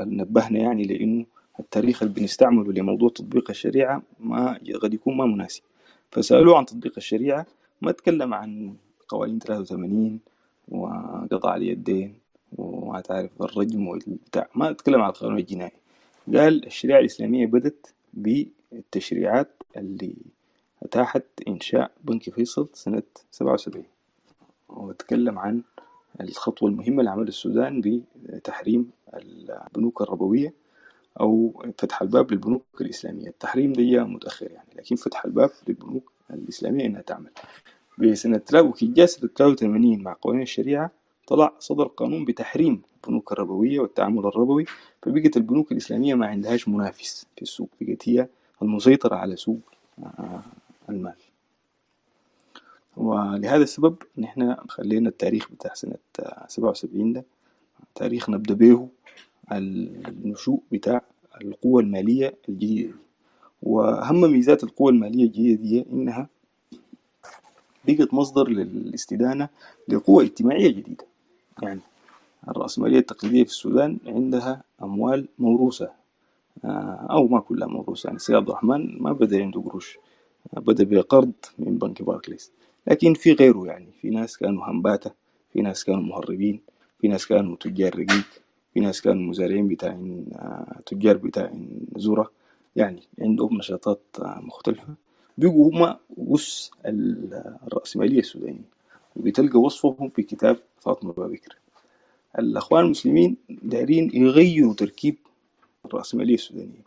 نبهنا 0.00 0.58
يعني 0.58 0.82
لأنه 0.84 1.24
التاريخ 1.60 2.02
اللي 2.02 2.14
بنستعمله 2.14 2.72
لموضوع 2.72 3.08
تطبيق 3.08 3.50
الشريعة 3.50 4.02
ما 4.20 4.58
قد 4.82 4.94
يكون 4.94 5.16
ما 5.16 5.26
مناسب. 5.26 5.62
فسألوه 6.10 6.58
عن 6.58 6.66
تطبيق 6.66 6.92
الشريعة 6.96 7.46
ما 7.82 7.92
تكلم 7.92 8.34
عن 8.34 8.74
قوانين 9.08 9.38
83 9.38 10.20
وقطع 10.68 11.56
اليدين 11.56 12.14
وما 12.58 13.00
تعرف 13.00 13.42
الرجم 13.42 13.88
والبتاع 13.88 14.48
ما 14.54 14.72
تكلم 14.72 15.02
عن 15.02 15.10
القانون 15.10 15.38
الجنائي. 15.38 15.72
قال 16.34 16.66
الشريعة 16.66 16.98
الإسلامية 16.98 17.46
بدت 17.46 17.94
بالتشريعات 18.14 19.48
اللي 19.76 20.14
أتاحت 20.82 21.24
إنشاء 21.48 21.90
بنك 22.04 22.30
فيصل 22.30 22.68
سنة 22.72 23.02
77 23.30 23.84
وتكلم 24.68 25.38
عن 25.38 25.62
الخطوة 26.20 26.68
المهمة 26.68 26.98
اللي 26.98 27.10
عملها 27.10 27.28
السودان 27.28 28.02
بتحريم 28.16 28.90
البنوك 29.14 30.02
الربوية 30.02 30.54
أو 31.20 31.62
فتح 31.78 32.02
الباب 32.02 32.32
للبنوك 32.32 32.64
الإسلامية. 32.80 33.26
التحريم 33.28 33.72
دي 33.72 33.98
متأخر 34.00 34.50
يعني 34.50 34.68
لكن 34.76 34.96
فتح 34.96 35.24
الباب 35.24 35.50
للبنوك 35.68 36.12
الإسلامية 36.30 36.86
إنها 36.86 37.00
تعمل. 37.02 37.30
بسنة 37.98 38.40
وكي 38.54 39.06
سنة 39.06 39.28
83 39.36 40.02
مع 40.02 40.16
قوانين 40.22 40.42
الشريعة 40.42 40.90
طلع 41.26 41.52
صدر 41.58 41.84
قانون 41.86 42.24
بتحريم 42.24 42.82
البنوك 42.96 43.32
الربوية 43.32 43.80
والتعامل 43.80 44.26
الربوي 44.26 44.64
فبقت 45.02 45.36
البنوك 45.36 45.72
الإسلامية 45.72 46.14
ما 46.14 46.26
عندهاش 46.26 46.68
منافس 46.68 47.26
في 47.36 47.42
السوق 47.42 47.68
بقت 47.80 48.08
هي 48.08 48.28
المسيطرة 48.62 49.16
على 49.16 49.36
سوق 49.36 49.60
المال. 50.92 51.14
ولهذا 52.96 53.62
السبب 53.62 53.96
نحن 54.18 54.56
خلينا 54.68 55.08
التاريخ 55.08 55.50
بتاع 55.52 55.74
سنة 55.74 55.94
سبعة 56.48 56.70
وسبعين 56.70 57.12
ده 57.12 57.24
تاريخ 57.94 58.30
نبدأ 58.30 58.54
به 58.54 58.88
النشوء 59.52 60.60
بتاع 60.72 61.02
القوة 61.42 61.80
المالية 61.82 62.34
الجديدة 62.48 62.88
دي. 62.88 62.94
وأهم 63.62 64.20
ميزات 64.20 64.64
القوة 64.64 64.90
المالية 64.90 65.24
الجديدة 65.24 65.62
دي 65.62 65.86
إنها 65.92 66.28
بقت 67.88 68.14
مصدر 68.14 68.48
للاستدانة 68.48 69.48
لقوة 69.88 70.22
اجتماعية 70.22 70.68
جديدة. 70.68 71.04
يعني 71.62 71.80
الرأسمالية 72.48 72.98
التقليدية 72.98 73.44
في 73.44 73.50
السودان 73.50 73.98
عندها 74.06 74.62
أموال 74.82 75.28
موروثة 75.38 75.90
أو 77.10 77.28
ما 77.28 77.40
كلها 77.40 77.68
موروثة. 77.68 78.06
يعني 78.06 78.18
سيد 78.18 78.36
عبد 78.36 78.48
الرحمن 78.48 79.02
ما 79.02 79.12
بدأ 79.12 79.42
عنده 79.42 79.60
قروش 79.60 79.98
بدأ 80.52 80.84
بقرض 80.84 81.32
من 81.58 81.78
بنك 81.78 82.02
باركليز 82.02 82.52
لكن 82.86 83.14
في 83.14 83.32
غيره 83.32 83.66
يعني. 83.66 83.86
في 84.00 84.10
ناس 84.10 84.36
كانوا 84.36 84.64
همباتة 84.70 85.10
في 85.52 85.60
ناس 85.62 85.84
كانوا 85.84 86.02
مهربين 86.02 86.60
في 87.00 87.08
ناس 87.08 87.26
كانوا 87.26 87.56
تجار 87.56 87.94
رقيق 87.94 88.24
في 88.74 88.80
ناس 88.80 89.00
كانوا 89.00 89.22
مزارعين 89.22 89.68
بتاعين 89.68 90.26
تجار 90.86 91.16
بتاعين 91.16 91.86
ذرة. 91.98 92.30
يعني 92.76 93.02
عندهم 93.20 93.56
نشاطات 93.58 94.00
مختلفة. 94.18 94.94
بيقوا 95.38 95.70
هما 95.72 95.98
وس 96.16 96.70
الرأسمالية 96.86 98.18
السودانية. 98.18 98.72
وبتلقى 99.16 99.60
وصفهم 99.60 100.08
في 100.08 100.22
كتاب 100.22 100.56
فاطمة 100.80 101.12
بابكر 101.12 101.56
الأخوان 102.38 102.84
المسلمين 102.84 103.36
دايرين 103.48 104.10
يغيروا 104.14 104.74
تركيب 104.74 105.16
الرأسمالية 105.84 106.34
السودانية. 106.34 106.82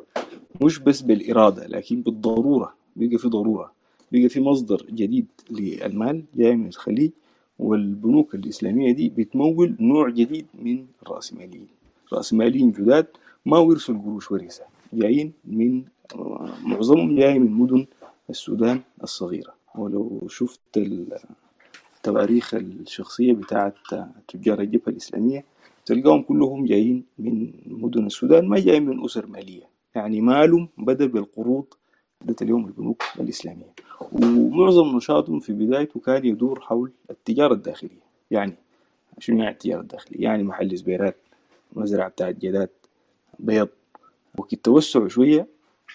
مش 0.61 0.79
بس 0.79 1.01
بالإرادة 1.01 1.67
لكن 1.67 2.01
بالضرورة. 2.01 2.73
بيبقى 2.95 3.17
في 3.17 3.27
ضرورة. 3.27 3.71
بيبقى 4.11 4.29
في 4.29 4.41
مصدر 4.41 4.85
جديد 4.89 5.25
للمال 5.51 6.23
جاي 6.35 6.55
من 6.55 6.67
الخليج 6.67 7.11
والبنوك 7.59 8.35
الإسلامية 8.35 8.91
دي 8.91 9.09
بتمول 9.09 9.75
نوع 9.79 10.09
جديد 10.09 10.45
من 10.63 10.85
الرأسماليين 11.03 11.67
رأسماليين 12.13 12.71
جداد 12.71 13.07
ما 13.45 13.57
ورثوا 13.57 13.95
القروش 13.95 14.31
ورثة 14.31 14.63
جايين 14.93 15.33
من 15.45 15.83
معظمهم 16.63 17.15
جاي 17.15 17.39
من 17.39 17.51
مدن 17.51 17.85
السودان 18.29 18.81
الصغيرة. 19.03 19.53
ولو 19.75 20.27
شفت 20.29 20.59
التواريخ 21.97 22.53
الشخصية 22.53 23.33
بتاعت 23.33 23.73
تجار 24.27 24.59
الجبهة 24.61 24.89
الإسلامية 24.91 25.43
تلقاهم 25.85 26.21
كلهم 26.21 26.65
جايين 26.65 27.03
من 27.19 27.51
مدن 27.67 28.05
السودان 28.05 28.47
ما 28.47 28.59
جايين 28.59 28.85
من 28.85 29.03
أسر 29.05 29.27
مالية. 29.27 29.63
يعني 29.95 30.21
مالهم 30.21 30.69
بدأ 30.77 31.05
بالقروض 31.05 31.65
بدأت 32.21 32.41
اليوم 32.41 32.65
البنوك 32.65 33.03
الإسلامية. 33.19 33.73
ومعظم 34.11 34.97
نشاطهم 34.97 35.39
في 35.39 35.53
بدايته 35.53 35.99
كان 35.99 36.25
يدور 36.25 36.59
حول 36.59 36.91
التجارة 37.09 37.53
الداخلية. 37.53 38.05
يعني 38.31 38.55
شنو 39.19 39.37
يعني 39.37 39.51
التجارة 39.51 39.81
الداخلية؟ 39.81 40.23
يعني 40.23 40.43
محل 40.43 40.75
زبيرات 40.75 41.15
مزرعة 41.73 42.09
بتاعت 42.09 42.35
جداد 42.35 42.69
بيض. 43.39 43.69
وقت 44.37 44.53
التوسع 44.53 45.07
شوية 45.07 45.47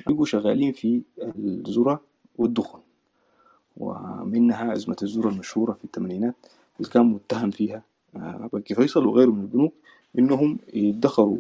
بقوا 0.07 0.25
شغالين 0.25 0.73
في 0.73 1.03
الذرة 1.19 2.01
والدخن. 2.39 2.79
ومنها 3.77 4.73
أزمة 4.73 4.97
الذرة 5.03 5.29
المشهورة 5.29 5.73
في 5.73 5.85
الثمانينات 5.85 6.35
اللي 6.81 6.91
كان 6.91 7.07
متهم 7.07 7.51
فيها 7.51 7.83
بنك 8.53 8.73
فيصل 8.73 9.07
وغيره 9.07 9.31
من 9.31 9.41
البنوك 9.43 9.75
إنهم 10.19 10.59
يدخروا 10.75 11.39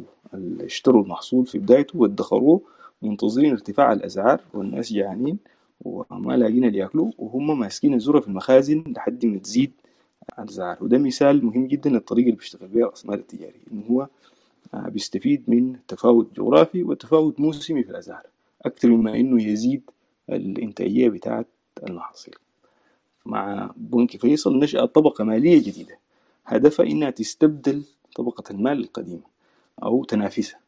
اشتروا 0.60 1.02
المحصول 1.02 1.46
في 1.46 1.58
بدايته 1.58 1.98
وادخروه 1.98 2.60
منتظرين 3.02 3.52
ارتفاع 3.52 3.92
الأسعار 3.92 4.40
والناس 4.54 4.92
جعانين 4.92 5.38
وما 5.84 6.36
لاقين 6.36 6.64
اللي 6.64 6.78
يأكلوه 6.78 7.12
وهم 7.18 7.58
ماسكين 7.58 7.94
الذرة 7.94 8.20
في 8.20 8.28
المخازن 8.28 8.84
لحد 8.96 9.26
ما 9.26 9.38
تزيد 9.38 9.72
الأسعار. 10.38 10.78
وده 10.80 10.98
مثال 10.98 11.44
مهم 11.44 11.66
جدا 11.66 11.90
للطريقة 11.90 12.26
اللي 12.26 12.36
بيشتغل 12.36 12.68
بها 12.68 12.86
الأسمار 12.86 13.18
التجاري 13.18 13.60
إنه 13.72 13.82
هو 13.90 14.08
بيستفيد 14.74 15.42
من 15.48 15.76
تفاوت 15.88 16.36
جغرافي 16.36 16.82
وتفاوت 16.82 17.40
موسمي 17.40 17.82
في 17.82 17.90
الأسعار 17.90 18.26
أكثر 18.66 18.88
مما 18.88 19.16
إنه 19.16 19.42
يزيد 19.42 19.82
الإنتاجية 20.30 21.08
بتاعت 21.08 21.46
المحاصيل. 21.88 22.34
مع 23.26 23.70
بنك 23.76 24.16
فيصل 24.16 24.58
نشأت 24.58 24.94
طبقة 24.94 25.24
مالية 25.24 25.58
جديدة 25.58 25.98
هدفها 26.46 26.86
إنها 26.86 27.10
تستبدل 27.10 27.82
طبقة 28.16 28.44
المال 28.50 28.80
القديمة 28.80 29.22
أو 29.82 30.04
تنافسها. 30.04 30.60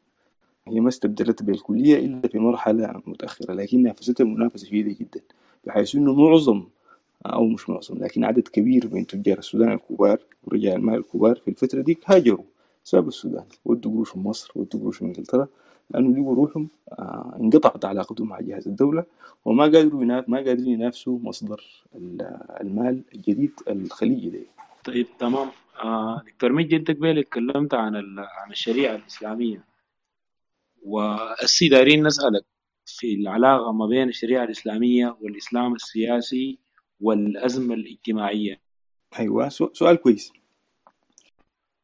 هي 0.69 0.81
ما 0.81 0.89
استبدلت 0.89 1.43
بالكلية 1.43 1.99
إلا 1.99 2.29
في 2.29 2.39
مرحلة 2.39 3.03
متأخرة 3.07 3.53
لكن 3.55 3.83
نافستها 3.83 4.25
منافسة 4.25 4.67
شديدة 4.67 4.97
جدا 5.01 5.21
بحيث 5.65 5.95
إنه 5.95 6.15
معظم 6.15 6.65
أو 7.27 7.47
مش 7.47 7.71
معظم 7.71 7.99
لكن 7.99 8.25
عدد 8.25 8.49
كبير 8.49 8.89
من 8.95 9.07
تجار 9.07 9.39
السودان 9.39 9.73
الكبار 9.73 10.19
ورجال 10.45 10.77
المال 10.77 10.95
الكبار 10.95 11.37
في 11.37 11.49
الفترة 11.49 11.81
دي 11.83 11.99
هاجروا 12.07 12.45
سابوا 12.85 13.09
السودان. 13.09 13.45
ودوا 13.65 13.93
قروشهم 13.93 14.27
مصر 14.27 14.53
ودوا 14.57 14.81
قروشهم 14.81 15.09
إنجلترا 15.09 15.47
لأنه 15.91 16.19
لقوا 16.21 16.35
روحهم 16.35 16.69
آه، 16.93 17.37
انقطعت 17.41 17.85
علاقتهم 17.85 18.29
مع 18.29 18.41
جهاز 18.41 18.69
الدولة 18.69 19.05
وما 19.45 19.63
قادروا 19.65 20.03
ينا- 20.03 20.25
ما 20.29 20.37
قادرين 20.39 20.69
ينافسوا 20.69 21.19
مصدر 21.23 21.61
ال- 21.95 22.37
المال 22.61 23.03
الجديد 23.15 23.51
الخليجي 23.69 24.31
ده 24.31 24.39
طيب 24.85 25.07
تمام. 25.19 25.49
آه 25.85 26.23
دكتور 26.27 26.53
مجدي 26.53 26.77
انت 26.77 26.91
قبل 26.91 27.19
اتكلمت 27.19 27.75
عن 27.75 27.97
عن 28.19 28.51
الشريعة 28.51 28.95
الإسلامية. 28.95 29.65
والسي 30.83 31.69
دايرين 31.69 32.07
نسألك 32.07 32.45
في 32.87 33.15
العلاقة 33.15 33.73
ما 33.73 33.87
بين 33.87 34.09
الشريعة 34.09 34.45
الإسلامية 34.45 35.17
والإسلام 35.21 35.75
السياسي 35.75 36.59
والأزمة 37.01 37.75
الاجتماعية. 37.75 38.61
أيوه 39.19 39.49
سو- 39.49 39.73
سؤال 39.73 39.97
كويس. 39.97 40.33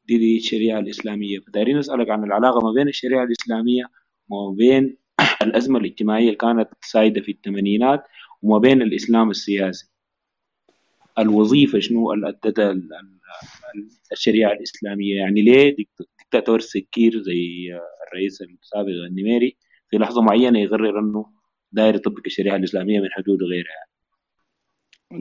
دي, 0.09 0.19
دي 0.19 0.37
الشريعة 0.39 0.79
الإسلامية. 0.79 1.39
فدايرين 1.41 1.79
نسألك 1.79 2.11
عن 2.11 2.25
العلاقة 2.25 2.61
ما 2.61 2.73
بين 2.73 2.89
الشريعة 2.89 3.25
الإسلامية 3.25 3.85
وما 4.29 4.57
بين 4.57 4.97
الأزمة 5.43 5.79
الاجتماعية 5.79 6.25
اللي 6.27 6.37
كانت 6.37 6.69
سايدة 6.83 7.21
في 7.21 7.33
الثمانينات 7.33 8.05
وما 8.43 8.59
بين 8.59 8.83
الإسلام 8.83 9.31
السياسي. 9.31 9.89
الوظيفة 11.19 11.79
شنو؟ 11.81 12.13
اللي 12.13 12.29
ادتها 12.29 12.71
ال- 12.71 12.95
ال- 12.95 13.19
ال- 13.75 13.89
الشريعة 14.13 14.53
الإسلامية. 14.53 15.17
يعني 15.17 15.43
ليه 15.43 15.77
ديكتاتور 16.21 16.61
سكير 16.61 17.23
زي 17.23 17.73
الرئيس 18.09 18.42
السابق 18.42 18.88
النميري 18.88 19.57
في 19.90 19.97
لحظة 19.97 20.23
معينة 20.23 20.59
يقرر 20.59 20.99
أنه 20.99 21.27
داير 21.73 21.94
يطبق 21.94 22.21
الشريعه 22.27 22.57
الإسلامية 22.57 23.01
من 23.01 23.09
حدود 23.11 23.42
غيرها. 23.42 23.85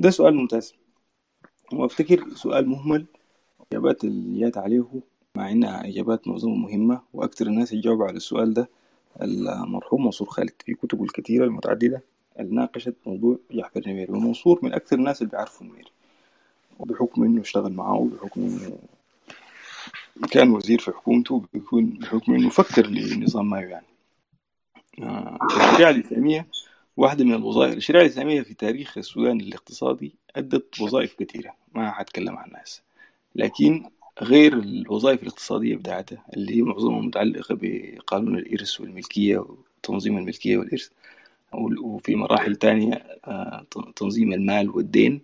ده 0.02 0.10
سؤال 0.10 0.36
ممتاز. 0.36 0.74
وأفتكر 1.74 2.30
سؤال 2.30 2.70
مهمل 2.70 3.06
إجابات 3.72 4.04
اللي 4.04 4.40
جات 4.40 4.58
عليه 4.58 4.86
مع 5.36 5.52
انها 5.52 5.88
إجابات 5.88 6.28
معظمها 6.28 6.58
مهمة 6.58 7.02
وأكثر 7.14 7.48
الناس 7.48 7.72
اللي 7.72 7.82
جاوبوا 7.82 8.06
على 8.06 8.18
السؤال 8.18 8.54
ده 8.54 8.70
المرحوم 9.22 10.06
منصور 10.06 10.28
خالد. 10.28 10.54
في 10.66 10.74
كتبه 10.74 11.04
الكثيرة 11.04 11.46
المتعددة 11.46 12.04
اللي 12.40 12.56
ناقشت 12.56 12.96
موضوع 13.06 13.40
جعفر 13.52 13.80
النميري 13.80 14.12
ومنصور 14.14 14.60
من 14.64 14.74
أكثر 14.74 14.96
الناس 14.96 15.22
اللي 15.22 15.32
بيعرفوا 15.32 15.66
النميري. 15.68 15.92
وبحكم 16.80 17.24
إنه 17.24 17.42
اشتغل 17.42 17.74
معاه 17.74 17.98
وبحكم 17.98 18.42
إنه 18.42 18.78
كان 20.32 20.50
وزير 20.50 20.80
في 20.80 20.92
حكومته 20.92 21.44
بيكون 21.54 21.86
بحكم 21.86 22.34
إنه 22.34 22.50
فكر 22.50 22.88
لنظام 22.88 23.50
مايو 23.50 23.70
يعني. 23.70 23.86
آه، 25.02 25.38
الشريعة 25.44 25.90
الإسلامية 25.90 26.48
واحدة 26.98 27.26
من 27.26 27.34
الوظائف 27.34 27.78
الشريعة 27.78 28.02
الإسلامية 28.02 28.42
في 28.42 28.54
تاريخ 28.54 28.98
السودان 28.98 29.42
الاقتصادي 29.42 30.16
أدت 30.36 30.82
وظائف 30.82 31.14
كثيرة 31.14 31.56
ما 31.76 31.92
حتكلم 31.92 32.38
عنها 32.38 32.64
هسه 32.64 32.82
لكن 33.36 33.90
غير 34.22 34.54
الوظائف 34.54 35.24
الاقتصادية 35.24 35.76
بتاعتها 35.76 36.26
اللي 36.34 36.58
هي 36.58 36.62
معظمها 36.62 37.02
متعلقة 37.02 37.58
بقانون 37.62 38.38
الإرث 38.38 38.82
والملكية 38.82 39.38
وتنظيم 39.38 40.18
الملكية 40.18 40.58
والإرث 40.58 40.90
وفي 41.82 42.16
مراحل 42.16 42.56
تانية 42.56 42.94
آه، 43.26 43.66
تنظيم 43.96 44.34
المال 44.34 44.70
والدين 44.70 45.22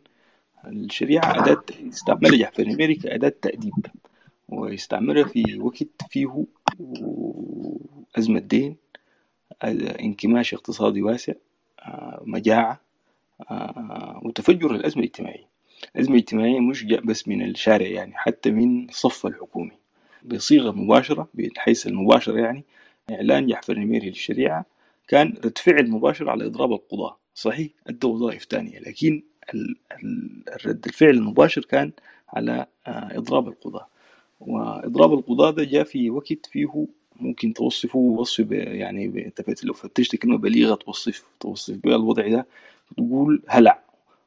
الشريعة 0.66 1.44
أداة 1.44 1.64
استعملها 1.90 2.38
جعفر 2.38 2.64
النميري 2.64 2.96
كأداة 2.96 3.34
تأديب. 3.42 3.74
ويستعملها 4.50 5.24
في 5.24 5.60
وقت 5.60 5.88
فيه 6.10 6.46
أزمة 8.18 8.40
دين 8.40 8.76
انكماش 9.64 10.54
اقتصادي 10.54 11.02
واسع 11.02 11.34
آه، 11.80 12.24
مجاعة 12.26 12.82
آه، 13.52 14.22
وتفجر 14.24 14.76
الأزمة 14.76 15.04
الاجتماعية. 15.04 15.48
الأزمة 15.96 16.16
الاجتماعية 16.16 16.60
مش 16.60 16.84
بس 16.84 17.28
من 17.28 17.42
الشارع 17.50 17.88
يعني 17.88 18.12
حتى 18.16 18.52
من 18.52 18.90
الصف 18.90 19.26
الحكومي. 19.26 19.78
بصيغة 20.26 20.72
مباشرة 20.72 21.28
بحيث 21.34 21.88
المباشرة 21.88 22.40
يعني 22.40 22.64
إعلان 23.12 23.48
جعفر 23.48 23.74
النميري 23.74 24.10
للشريعة 24.10 24.66
كان 25.08 25.34
رد 25.46 25.58
فعل 25.58 25.90
مباشر 25.90 26.30
على 26.30 26.46
إضراب 26.46 26.72
القضاة. 26.74 27.18
صحيح 27.36 27.72
أدى 27.88 28.08
وظائف 28.08 28.46
تانية 28.46 28.80
لكن 28.80 29.24
الرد 30.56 30.86
الفعل 30.86 31.10
المباشر 31.10 31.62
كان 31.62 31.92
على 32.30 32.66
آه، 32.88 33.18
إضراب 33.18 33.48
القضاة. 33.48 33.88
وإضراب 34.48 35.14
القضاة 35.14 35.52
ده 35.52 35.64
جاء 35.64 35.84
في 35.84 36.10
وقت 36.10 36.46
فيه 36.46 36.88
ممكن 37.20 37.54
توصفه 37.54 38.00
وصف 38.00 38.52
يعني 38.52 39.32
فت- 39.38 39.64
لو 39.64 39.74
فتشت 39.74 40.16
كلمة 40.16 40.38
بليغة 40.38 40.76
توصف 40.76 41.24
توصف 41.40 41.76
بها 41.76 41.96
الوضع 41.96 42.28
ده 42.28 42.48
تقول 42.98 43.42
هلع. 43.48 43.84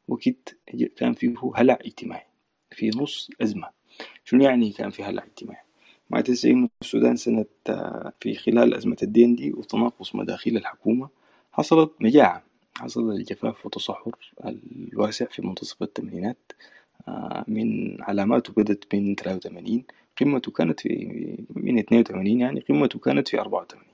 وقت 0.09 0.57
كان 0.96 1.12
فيه 1.14 1.35
هلع 1.57 1.79
اجتماعي. 1.81 2.22
في 2.70 2.90
نص 2.96 3.31
أزمة. 3.42 3.68
شنو 4.24 4.42
يعني 4.44 4.70
كان 4.70 4.90
في 4.90 5.02
هلع 5.05 5.24
اجتماعي؟ 5.24 5.61
معناتها 6.11 6.50
إنه 6.50 6.68
السودان 6.83 7.16
سنة 7.16 7.44
آه، 7.68 8.12
في 8.20 8.35
خلال 8.35 8.74
أزمة 8.74 8.96
الدين 9.02 9.35
دي 9.37 9.52
وتناقص 9.52 10.14
مداخيل 10.14 10.57
الحكومة 10.57 11.09
حصلت 11.52 11.90
مجاعة 12.00 12.42
حصل 12.76 13.11
الجفاف 13.11 13.64
والتصحر 13.66 14.12
الواسع 14.44 15.26
في 15.26 15.42
منتصف 15.46 15.83
الثمانينات 15.83 16.52
آه، 17.09 17.44
من 17.48 17.96
علاماته 18.02 18.52
بدت 18.52 18.94
من 18.94 19.14
83 19.14 19.85
قمته 20.20 20.52
كانت 20.52 20.81
في 20.81 21.09
من 21.57 21.79
82 21.79 22.40
يعني 22.40 22.61
قمته 22.61 22.98
كانت 22.98 23.29
في 23.29 23.40
84 23.40 23.85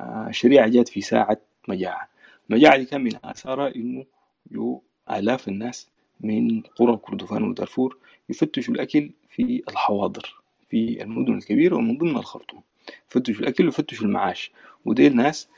آه، 0.00 0.26
الشريعة 0.28 0.68
جات 0.68 0.88
في 0.88 1.00
ساعة 1.00 1.36
مجاعة. 1.68 2.08
المجاعة 2.50 2.76
دي 2.76 2.84
كان 2.84 3.00
من 3.00 3.12
آثارها 3.24 3.74
إنه 3.76 4.04
جو 4.50 4.80
آلاف 5.10 5.48
الناس 5.48 5.88
من 6.20 6.60
قرى 6.60 6.96
كردفان 6.96 7.42
ودارفور 7.42 7.96
يفتشوا 8.28 8.74
الأكل 8.74 9.10
في 9.30 9.62
الحواضر 9.68 10.34
في 10.70 11.02
المدن 11.02 11.34
الكبيرة 11.34 11.76
ومن 11.76 11.98
ضمنها 11.98 12.20
الخرطوم. 12.20 12.62
فتشوا 13.08 13.40
الأكل 13.42 13.68
وفتشوا 13.68 14.06
المعاش. 14.06 14.52
وديل 14.84 15.16
ناس 15.16 15.48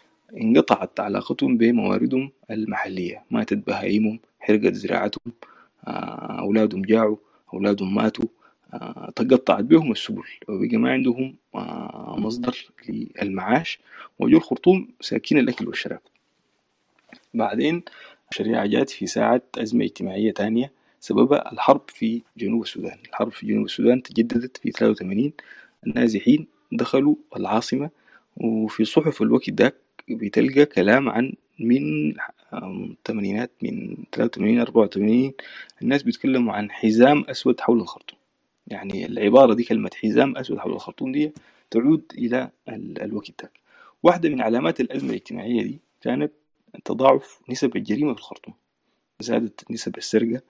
انقطعت 0.40 1.00
علاقتهم 1.00 1.56
بمواردهم 1.56 2.30
المحلية. 2.50 3.24
ماتت 3.30 3.66
بهايمهم 3.66 4.20
حرقت 4.40 4.74
زراعتهم 4.74 5.32
آه، 5.86 6.40
أولادهم 6.40 6.82
جاعوا 6.82 7.16
أولادهم 7.54 7.94
ماتوا 7.94 8.24
تقطعت 9.16 9.64
بهم 9.64 9.92
السبل 9.92 10.22
وبقى 10.48 10.76
ما 10.76 10.92
عندهم 10.92 11.34
آه، 11.54 12.16
مصدر 12.18 12.56
للمعاش 12.88 13.78
وجو 14.18 14.36
الخرطوم 14.36 14.88
ساكين 15.00 15.38
الأكل 15.38 15.68
والشراب. 15.68 16.00
بعدين 17.34 17.82
الشريعة 18.30 18.66
جات 18.66 18.90
في 18.90 19.06
ساعة 19.06 19.42
أزمة 19.58 19.84
اجتماعية 19.84 20.32
تانية 20.32 20.72
سببها 21.00 21.52
الحرب 21.52 21.82
في 21.88 22.22
جنوب 22.36 22.62
السودان. 22.62 22.98
الحرب 23.08 23.32
في 23.32 23.46
جنوب 23.46 23.64
السودان 23.64 24.02
تجددت 24.02 24.56
في 24.56 24.70
83 24.70 25.32
النازحين 25.86 26.46
دخلوا 26.72 27.14
العاصمة 27.36 27.90
وفي 28.36 28.84
صحف 28.84 29.22
الوقت 29.22 29.50
داك 29.50 29.74
بتلقى 30.08 30.66
كلام 30.66 31.08
عن 31.08 31.32
من 31.58 32.14
الثمانينات 32.52 33.50
من 33.62 33.96
83 34.14 34.60
84 34.60 35.32
الناس 35.82 36.02
بيتكلموا 36.02 36.52
عن 36.52 36.70
حزام 36.70 37.24
أسود 37.28 37.60
حول 37.60 37.80
الخرطوم. 37.80 38.18
يعني 38.66 39.06
العبارة 39.06 39.54
دي 39.54 39.64
كلمة 39.64 39.90
حزام 40.02 40.36
أسود 40.36 40.58
حول 40.58 40.72
الخرطوم 40.72 41.12
دي 41.12 41.32
تعود 41.70 42.02
إلى 42.18 42.50
ال- 42.68 43.02
الوقت 43.02 43.42
ده 43.42 43.50
واحدة 44.02 44.28
من 44.28 44.40
علامات 44.40 44.80
الأزمة 44.80 45.10
الاجتماعية 45.10 45.62
دي 45.62 45.78
كانت 46.00 46.32
تضاعف 46.84 47.40
نسب 47.50 47.76
الجريمة 47.76 48.14
في 48.14 48.20
الخرطوم. 48.20 48.54
زادت 49.20 49.70
نسب 49.70 49.96
السرقة 49.98 50.40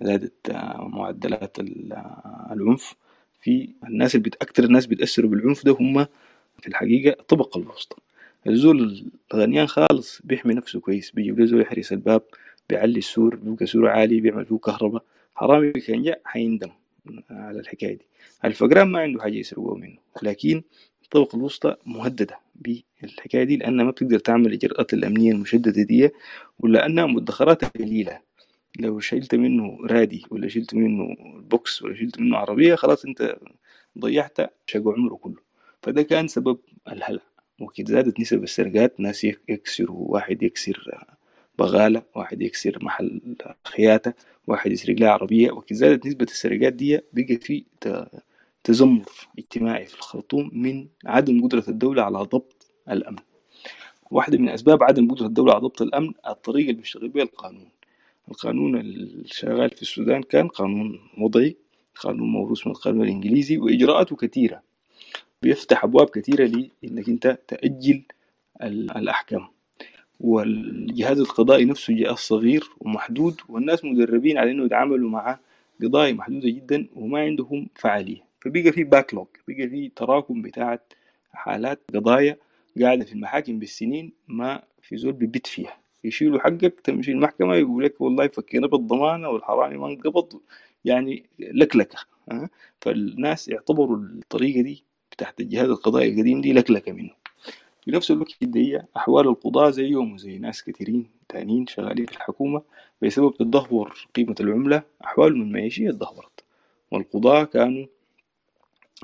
زادت 0.00 0.50
آه، 0.50 0.88
معدلات 0.88 1.58
آه، 1.58 2.48
العنف. 2.52 2.94
في 3.40 3.68
الناس 3.84 4.14
اللي 4.14 4.28
بت... 4.30 4.42
أكتر 4.42 4.64
الناس 4.64 4.86
بيتأثروا 4.86 5.30
بالعنف 5.30 5.64
ده 5.64 5.72
هم 5.80 6.06
في 6.60 6.68
الحقيقة 6.68 7.20
الطبقة 7.20 7.58
الوسطى. 7.60 7.96
الزول 8.46 9.04
الغنيان 9.34 9.66
خالص 9.66 10.20
بيحمي 10.24 10.54
نفسه 10.54 10.80
كويس 10.80 11.10
بيجيب 11.10 11.40
له 11.40 11.46
زول 11.46 11.60
يحرس 11.60 11.92
الباب 11.92 12.22
بيعلي 12.68 12.98
السور 12.98 13.36
بيبقى 13.36 13.66
سوره 13.66 13.90
عالي 13.90 14.20
بيعمل 14.20 14.46
فيه 14.46 14.56
كهرباء. 14.58 15.02
حرامي 15.34 15.72
كان 15.72 16.02
جاء 16.02 16.20
حيندم. 16.24 16.70
على 17.30 17.60
الحكاية 17.60 17.94
دي. 17.94 18.06
الفقران 18.44 18.88
ما 18.88 19.00
عنده 19.00 19.22
حاجة 19.22 19.34
يسرقوها 19.34 19.78
منه 19.78 19.98
لكن 20.22 20.62
الطبقة 21.04 21.36
الوسطى 21.36 21.76
مهددة 21.86 22.38
بالحكاية 22.54 23.44
دي 23.44 23.56
لأنها 23.56 23.84
ما 23.84 23.90
بتقدر 23.90 24.18
تعمل 24.18 24.46
الإجراءات 24.46 24.92
الأمنية 24.94 25.32
المشددة 25.32 25.82
دي 25.82 26.10
ولا 26.58 26.86
أنها 26.86 27.06
مدخراتها 27.06 27.68
قليلة. 27.68 28.20
لو 28.78 29.00
شلت 29.00 29.34
منه 29.34 29.78
رادي 29.86 30.24
ولا 30.30 30.48
شلت 30.48 30.74
منه 30.74 31.16
بوكس 31.50 31.82
ولا 31.82 31.94
شلت 31.94 32.20
منه 32.20 32.36
عربية 32.36 32.74
خلاص 32.74 33.04
أنت 33.04 33.36
ضيعت 33.98 34.36
شقو 34.66 34.90
عمره 34.92 35.14
كله. 35.14 35.40
فده 35.82 36.02
كان 36.02 36.28
سبب 36.28 36.58
الهلع. 36.88 37.20
وكده 37.60 37.86
زادت 37.92 38.20
نسب 38.20 38.42
السرقات 38.42 39.00
ناس 39.00 39.24
يك- 39.24 39.40
يكسروا 39.48 40.12
واحد 40.12 40.42
يكسر 40.42 41.04
بغالة 41.58 42.02
واحد 42.14 42.42
يكسر 42.42 42.78
محل 42.84 43.20
خياطة 43.64 44.14
واحد 44.50 44.72
يسرق 44.72 44.96
لها 45.00 45.10
عربية 45.10 45.50
وكده 45.50 45.78
زادت 45.78 46.06
نسبة 46.06 46.24
السرقات 46.24 46.72
دي 46.72 47.00
بقى 47.12 47.36
في 47.36 47.64
تذمر 48.64 49.04
اجتماعي 49.38 49.86
في 49.86 49.94
الخرطوم 49.94 50.50
من 50.52 50.88
عدم 51.06 51.42
قدرة 51.46 51.64
الدولة 51.68 52.02
على 52.02 52.18
ضبط 52.18 52.66
الأمن. 52.90 53.18
واحدة 54.10 54.38
من 54.38 54.48
أسباب 54.48 54.82
عدم 54.82 55.10
قدرة 55.10 55.26
الدولة 55.26 55.52
على 55.52 55.60
ضبط 55.62 55.82
الأمن 55.82 56.12
الطريقة 56.28 56.70
اللي 56.70 56.80
بيشتغل 56.80 57.08
بها 57.08 57.22
القانون. 57.22 57.68
القانون 58.28 58.80
الشغال 58.80 59.70
في 59.70 59.82
السودان 59.82 60.22
كان 60.22 60.48
قانون 60.48 61.00
وضعي 61.18 61.56
قانون 62.00 62.28
موروث 62.30 62.66
من 62.66 62.72
القانون 62.72 63.02
الإنجليزي 63.04 63.58
وإجراءاته 63.58 64.16
كثيرة. 64.16 64.62
بيفتح 65.42 65.84
أبواب 65.84 66.08
كثيرة 66.10 66.46
لإنك 66.82 67.08
أنت 67.08 67.38
تأجل 67.48 68.02
الأحكام. 68.96 69.48
والجهاز 70.20 71.18
القضائي 71.20 71.64
نفسه 71.64 71.94
جهاز 71.94 72.16
صغير 72.16 72.70
ومحدود 72.80 73.40
والناس 73.48 73.84
مدربين 73.84 74.38
على 74.38 74.50
إنه 74.50 74.64
يتعاملوا 74.64 75.10
مع 75.10 75.38
قضايا 75.82 76.12
محدودة 76.12 76.48
جدا 76.50 76.86
وما 76.96 77.20
عندهم 77.20 77.68
فعالية 77.74 78.24
فبقى 78.40 78.72
في 78.72 78.84
باكلوج 78.84 79.26
بقى 79.48 79.68
في 79.68 79.90
تراكم 79.96 80.42
بتاعت 80.42 80.92
حالات 81.32 81.80
قضايا 81.94 82.36
قاعدة 82.80 83.04
في 83.04 83.12
المحاكم 83.12 83.58
بالسنين 83.58 84.12
ما 84.28 84.62
في 84.82 84.96
زول 84.96 85.12
ببت 85.12 85.46
فيها. 85.46 85.76
يشيلوا 86.04 86.40
حقك 86.40 86.80
تمشي 86.84 87.12
المحكمة 87.12 87.54
يقول 87.54 87.84
لك 87.84 88.00
والله 88.00 88.28
فكينا 88.28 88.66
بالضمانة 88.66 89.28
والحرامي 89.28 89.76
ما 89.76 89.86
انقبض 89.86 90.40
يعني 90.84 91.24
لكلكة 91.38 91.98
فالناس 92.80 93.50
اعتبروا 93.50 93.96
الطريقة 93.96 94.60
دي 94.62 94.84
بتاعت 95.12 95.40
الجهاز 95.40 95.68
القضائي 95.68 96.08
القديم 96.14 96.40
دي 96.40 96.52
لكلكة 96.52 96.92
منه. 96.92 97.19
في 97.84 97.90
نفس 97.90 98.10
الوقت 98.10 98.44
دي 98.44 98.80
أحوال 98.96 99.28
القضاة 99.28 99.70
زيهم 99.70 100.14
وزي 100.14 100.38
ناس 100.38 100.62
كثيرين 100.64 101.06
تانيين 101.28 101.66
شغالين 101.66 102.06
في 102.06 102.12
الحكومة. 102.12 102.62
بسبب 103.02 103.34
تدهور 103.38 104.06
قيمة 104.16 104.34
العملة 104.40 104.82
أحوالهم 105.04 105.42
المعيشية 105.42 105.90
تدهورت 105.90 106.44
والقضاة 106.90 107.44
كانوا 107.44 107.86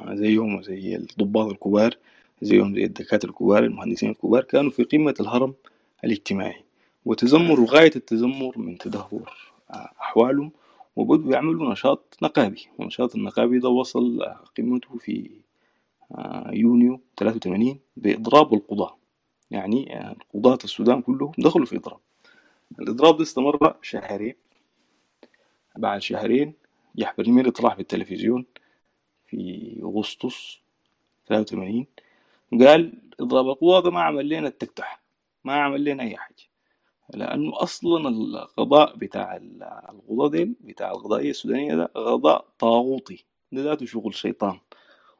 زيهم 0.08 0.54
وزي 0.54 0.96
الضباط 0.96 1.50
الكبار 1.50 1.96
زيهم 2.42 2.74
زي 2.74 2.84
الدكاترة 2.84 3.30
الكبار 3.30 3.64
المهندسين 3.64 4.10
الكبار 4.10 4.44
كانوا 4.44 4.70
في 4.70 4.82
قمة 4.82 5.14
الهرم 5.20 5.54
الاجتماعي. 6.04 6.62
وتذمروا 7.04 7.66
غاية 7.70 7.90
التذمر 7.96 8.58
من 8.58 8.78
تدهور 8.78 9.32
أحوالهم 10.00 10.50
وبدوا 10.96 11.32
يعملوا 11.32 11.72
نشاط 11.72 12.16
نقابي. 12.22 12.66
ونشاط 12.78 13.14
النقابي 13.14 13.58
ده 13.58 13.68
وصل 13.68 14.22
قمته 14.58 14.98
في 14.98 15.30
يونيو 16.52 17.00
83 17.18 17.78
بإضراب 17.96 18.54
القضاة 18.54 18.96
يعني 19.50 20.14
قضاة 20.34 20.58
السودان 20.64 21.02
كلهم 21.02 21.32
دخلوا 21.38 21.66
في 21.66 21.76
إضراب. 21.76 22.00
الإضراب 22.80 23.16
ده 23.16 23.22
استمر 23.22 23.76
شهرين. 23.82 24.34
بعد 25.76 26.00
شهرين 26.02 26.54
يحبر 26.94 27.28
نميري 27.28 27.50
طلع 27.50 27.74
في 27.74 27.80
التلفزيون 27.80 28.46
في 29.26 29.80
أغسطس 29.82 30.60
83 31.28 31.86
قال 32.60 32.92
إضراب 33.20 33.48
القضاة 33.48 33.80
ده 33.80 33.90
ما 33.90 34.02
عمل 34.02 34.28
لنا 34.28 34.48
التكتح 34.48 35.00
ما 35.44 35.52
عمل 35.54 35.84
لنا 35.84 36.02
أي 36.02 36.16
حاجة. 36.16 36.36
لأنه 37.14 37.62
أصلا 37.62 38.08
القضاء 38.08 38.96
بتاع 38.96 39.36
القضاء 39.90 40.28
ديل 40.28 40.54
بتاع 40.60 40.90
القضائية 40.90 41.30
السودانية 41.30 41.74
ده 41.74 41.84
قضاء 41.84 42.46
طاغوطي 42.58 43.24
ده 43.52 43.62
ذاته 43.62 43.86
شغل 43.86 44.14
شيطان. 44.14 44.58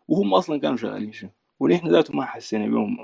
وهم 0.09 0.35
أصلا 0.35 0.61
كانوا 0.61 0.77
شغالين 0.77 1.13
شنو؟ 1.13 1.31
ونحن 1.61 1.89
ذاته 1.89 2.15
ما 2.17 2.25
حسينا 2.25 2.67
بهم 2.67 2.97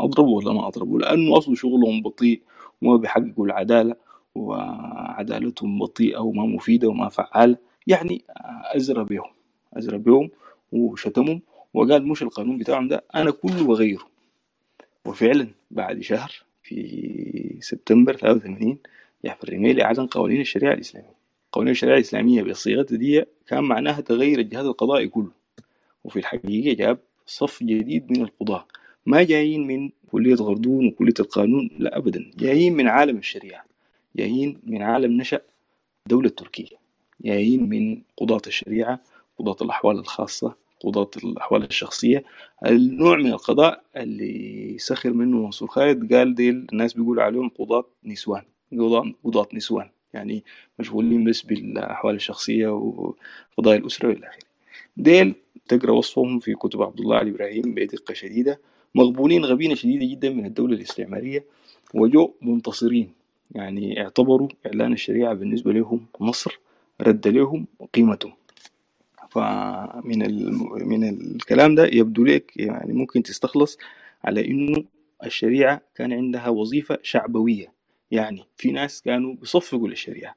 أضربوا 0.00 0.36
ولا 0.42 0.52
ما 0.52 0.68
أضربوا 0.68 0.98
لأنه 1.00 1.38
أصلا 1.38 1.54
شغلهم 1.54 2.02
بطيء 2.02 2.42
وما 2.82 2.96
بيحققوا 2.96 3.46
العدالة 3.46 3.96
وعدالتهم 4.34 5.78
بطيئة 5.78 6.18
وما 6.18 6.46
مفيدة 6.46 6.88
وما 6.88 7.08
فعالة. 7.08 7.56
يعني 7.86 8.24
أزرى 8.76 9.04
بهم 9.04 9.30
أزرى 9.74 9.98
بهم 9.98 10.30
وشتمهم. 10.72 11.42
وقال 11.74 12.08
مش 12.08 12.22
القانون 12.22 12.58
بتاعهم 12.58 12.88
ده 12.88 13.04
أنا 13.14 13.30
كله 13.30 13.66
بغيره. 13.66 14.06
وفعلا 15.06 15.48
بعد 15.70 16.00
شهر 16.00 16.32
في 16.62 17.58
سبتمبر 17.60 18.16
83 18.16 18.78
يحفر 19.24 19.48
الرميلي 19.48 19.82
أعلن 19.84 20.06
قوانين 20.06 20.40
الشريعة 20.40 20.72
الإسلامية. 20.74 21.16
قوانين 21.52 21.70
الشريعة 21.72 21.94
الإسلامية 21.94 22.42
بصيغتها 22.42 22.96
دي 22.96 23.24
كان 23.46 23.64
معناها 23.64 24.00
تغير 24.00 24.38
الجهاز 24.38 24.66
القضائي 24.66 25.08
كله. 25.08 25.30
وفي 26.06 26.18
الحقيقة 26.18 26.76
جاب 26.76 26.98
صف 27.26 27.62
جديد 27.62 28.12
من 28.12 28.22
القضاة. 28.22 28.66
ما 29.06 29.22
جايين 29.22 29.66
من 29.66 29.90
كلية 30.12 30.34
غردون 30.34 30.86
وكلية 30.86 31.14
القانون 31.20 31.70
لا 31.78 31.96
أبدا. 31.96 32.30
جايين 32.36 32.74
من 32.76 32.88
عالم 32.88 33.16
الشريعة. 33.16 33.64
جايين 34.16 34.58
من 34.64 34.82
عالم 34.82 35.20
نشأ 35.20 35.40
دولة 36.06 36.28
تركيا. 36.28 36.78
جايين 37.20 37.68
من 37.68 38.02
قضاة 38.16 38.42
الشريعة 38.46 39.00
قضاة 39.38 39.56
الأحوال 39.62 39.98
الخاصة 39.98 40.54
قضاة 40.80 41.10
الأحوال 41.24 41.62
الشخصية. 41.64 42.24
النوع 42.66 43.16
من 43.16 43.26
القضاء 43.26 43.82
اللي 43.96 44.76
سخر 44.78 45.12
منه 45.12 45.36
منصور 45.36 45.68
خالد 45.68 46.14
قال 46.14 46.34
ديل 46.34 46.66
الناس 46.72 46.92
بيقولوا 46.92 47.22
عليهم 47.22 47.48
قضاة 47.48 47.84
نسوان. 48.04 48.42
قضاة 49.24 49.48
نسوان. 49.54 49.90
يعني 50.14 50.44
مشغولين 50.78 51.24
بس 51.24 51.42
بالأحوال 51.42 52.14
الشخصية 52.14 52.68
وقضايا 52.68 53.78
الأسرة 53.78 54.08
والى 54.08 54.26
آخره. 54.26 54.45
ديل 54.96 55.34
تقرأ 55.68 55.92
وصفهم 55.92 56.38
في 56.38 56.54
كتب 56.54 56.82
عبد 56.82 57.00
الله 57.00 57.16
علي 57.16 57.30
إبراهيم 57.30 57.74
بدقه 57.74 58.14
شديدة. 58.14 58.60
مغبونين 58.94 59.44
غبينة 59.44 59.74
شديدة 59.74 60.06
جدا 60.06 60.30
من 60.30 60.46
الدولة 60.46 60.74
الاستعماريه 60.76 61.44
وجو 61.94 62.34
منتصرين. 62.42 63.12
يعني 63.54 64.02
اعتبروا 64.02 64.48
إعلان 64.66 64.92
الشريعة 64.92 65.34
بالنسبة 65.34 65.72
لهم 65.72 66.06
نصر 66.20 66.60
رد 67.00 67.28
لهم 67.28 67.66
قيمتهم 67.94 68.32
فمن 69.30 70.18
من 70.88 71.08
الكلام 71.08 71.74
ده 71.74 71.86
يبدو 71.86 72.24
لك 72.24 72.52
يعني 72.56 72.92
ممكن 72.92 73.22
تستخلص 73.22 73.78
على 74.24 74.46
إنه 74.46 74.84
الشريعة 75.24 75.80
كان 75.94 76.12
عندها 76.12 76.48
وظيفة 76.48 76.98
شعبوية. 77.02 77.72
يعني 78.10 78.44
في 78.56 78.72
ناس 78.72 79.02
كانوا 79.02 79.34
بيصفقوا 79.34 79.88
للشريعة. 79.88 80.34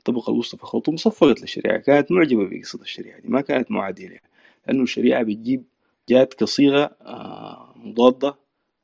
الطبقة 0.00 0.30
الوسطى 0.30 0.56
في 0.56 0.66
خرطوم 0.66 0.96
صفقت 0.96 1.40
للشريعة 1.40 1.78
كانت 1.78 2.12
معجبة 2.12 2.48
بقصة 2.48 2.80
الشريعة 2.82 3.20
دي 3.20 3.28
ما 3.28 3.40
كانت 3.40 3.70
معادية 3.70 4.08
لها 4.08 4.20
لأنه 4.66 4.82
الشريعة 4.82 5.22
بتجيب 5.22 5.64
جات 6.08 6.34
كصيغة 6.34 6.90
مضادة 7.76 8.34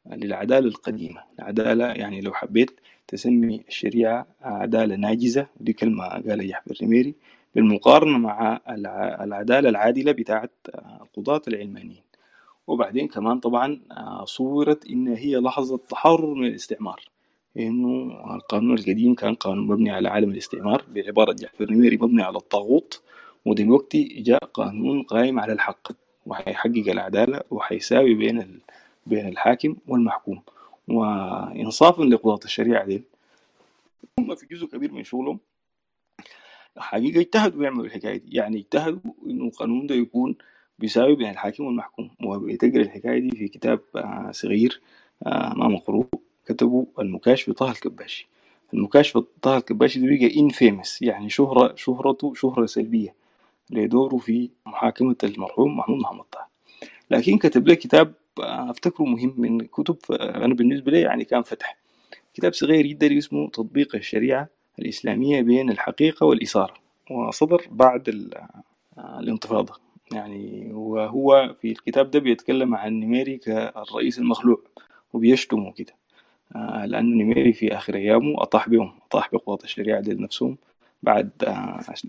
للعدالة 0.07 0.67
القديمة. 0.69 1.23
العدالة 1.39 1.87
يعني 1.87 2.21
لو 2.21 2.33
حبيت 2.35 2.71
تسمي 3.09 3.65
الشريعة 3.69 4.27
عدالة 4.43 4.97
ناجزة 4.97 5.47
ودي 5.61 5.73
كلمة 5.73 6.05
قالها 6.09 6.45
يحيى 6.45 6.63
الرميري 6.71 7.15
بالمقارنة 7.55 8.19
مع 8.19 8.61
العدالة 9.21 9.69
العادلة 9.69 10.13
بتاعت 10.13 10.51
القضاة 11.03 11.43
العلمانيين. 11.49 12.03
وبعدين 12.67 13.09
كمان 13.09 13.41
طبعا 13.41 13.81
صورت 14.25 14.87
إن 14.87 15.09
هي 15.09 15.37
لحظة 15.37 15.77
تحرر 15.89 16.35
من 16.35 16.47
الاستعمار. 16.47 17.01
إنه 17.59 18.21
القانون 18.35 18.79
القديم 18.79 19.15
كان 19.15 19.35
قانون 19.35 19.67
مبني 19.67 19.91
على 19.91 20.09
عالم 20.09 20.31
الاستعمار 20.31 20.85
بعبارة 20.95 21.33
جعفر 21.33 21.71
نميري 21.73 21.97
مبني 21.97 22.23
على 22.23 22.37
الطاغوت 22.37 23.03
ودلوقتي 23.45 24.05
جاء 24.05 24.45
قانون 24.45 25.03
قائم 25.03 25.41
على 25.41 25.53
الحق 25.53 25.89
وحيحقق 26.27 26.85
العدالة 26.89 27.41
وحيساوي 27.51 28.15
بين 28.15 28.39
ال... 28.41 28.61
بين 29.07 29.29
الحاكم 29.29 29.77
والمحكوم. 29.89 30.43
وإنصافا 30.89 32.03
لقضاة 32.03 32.41
الشريعة 32.45 32.85
دي 32.87 33.03
هم 34.19 34.35
في 34.35 34.47
جزء 34.47 34.67
كبير 34.67 34.93
من 34.93 35.05
شغلهم 35.05 35.39
حقيقة 36.79 37.21
اجتهدوا 37.21 37.65
يعملوا 37.65 37.85
الحكاية 37.85 38.17
دي. 38.17 38.37
يعني 38.37 38.59
اجتهدوا 38.59 39.13
إنه 39.27 39.45
القانون 39.45 39.87
ده 39.87 39.95
يكون 39.95 40.37
بيساوي 40.79 41.17
بين 41.17 41.31
الحاكم 41.31 41.65
والمحكوم 41.65 42.11
وبتقرا 42.25 42.83
الحكاية 42.83 43.19
دي 43.19 43.31
في 43.37 43.49
كتاب 43.49 43.81
صغير 44.31 44.81
ما 45.27 45.69
مقروء. 45.69 46.07
كتبوا 46.47 46.85
المكاشف 46.99 47.51
طه 47.53 47.71
الكباشي. 47.71 48.29
المكاشف 48.75 49.19
طه 49.43 49.57
الكباشي 49.57 50.01
ده 50.01 50.07
بقى 50.07 50.41
انفيمس 50.41 51.03
يعني 51.03 51.31
شهرة 51.31 51.75
شهرته 51.77 52.35
شهرة 52.35 52.67
سلبية 52.67 53.15
لدوره 53.71 54.17
في 54.17 54.51
محاكمة 54.67 55.17
المرحوم 55.25 55.77
محمود 55.77 55.99
محمد 56.01 56.25
طه. 56.33 56.47
لكن 57.11 57.39
كتب 57.39 57.69
له 57.69 57.75
كتاب 57.75 58.15
أفتكره 58.39 59.05
مهم 59.05 59.35
من 59.37 59.61
كتب 59.61 59.97
أنا 60.21 60.55
بالنسبة 60.55 60.93
لي 60.93 61.01
يعني 61.01 61.25
كان 61.25 61.43
فتح. 61.43 61.77
كتاب 62.35 62.55
صغير 62.55 62.87
جدا 62.87 63.19
اسمه 63.19 63.49
تطبيق 63.51 63.97
الشريعة 63.97 64.49
الإسلامية 64.79 65.43
بين 65.43 65.71
الحقيقة 65.71 66.27
والإثارة. 66.27 66.75
وصدر 67.11 67.67
بعد 67.71 68.31
الانتفاضة. 68.99 69.75
يعني 70.13 70.71
وهو 70.73 71.55
في 71.61 71.71
الكتاب 71.71 72.11
ده 72.11 72.19
بيتكلم 72.19 72.75
عن 72.75 73.01
نميري 73.01 73.37
كالرئيس 73.39 74.19
المخلوع 74.19 74.61
وبيشتمه 75.13 75.73
كده. 75.73 75.93
لأنه 76.55 77.23
نميري 77.25 77.53
في 77.53 77.77
آخر 77.77 77.95
أيامه 77.95 78.43
أطاح 78.43 78.69
بهم 78.69 78.93
أطاح 79.09 79.31
بقضاة 79.33 79.59
الشريعة 79.65 80.01
دي 80.01 80.13
لنفسهم 80.15 80.57
بعد 81.03 81.31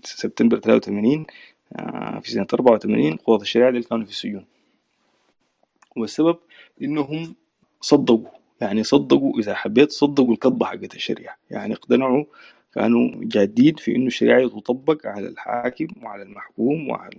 سبتمبر 0.04 0.58
83 0.60 1.26
في 2.20 2.30
سنة 2.30 2.46
84 2.54 3.16
قضاة 3.16 3.42
الشريعة 3.42 3.70
دي 3.70 3.80
كانوا 3.82 4.04
في 4.04 4.10
السجون. 4.10 4.44
والسبب 5.96 6.38
إنهم 6.82 7.34
صدقوا 7.80 8.28
يعني 8.60 8.82
صدقوا 8.82 9.38
إذا 9.38 9.54
حبيت 9.54 9.90
صدقوا 9.92 10.32
الكذبة 10.32 10.66
حقت 10.66 10.94
الشريعة. 10.94 11.36
يعني 11.50 11.74
اقتنعوا 11.74 12.24
كانوا 12.74 13.10
جادين 13.22 13.74
في 13.74 13.96
إنه 13.96 14.06
الشريعة 14.06 14.48
تطبق 14.48 15.06
على 15.06 15.28
الحاكم 15.28 15.86
وعلى 16.02 16.22
المحكوم 16.22 16.90
وعلى 16.90 17.12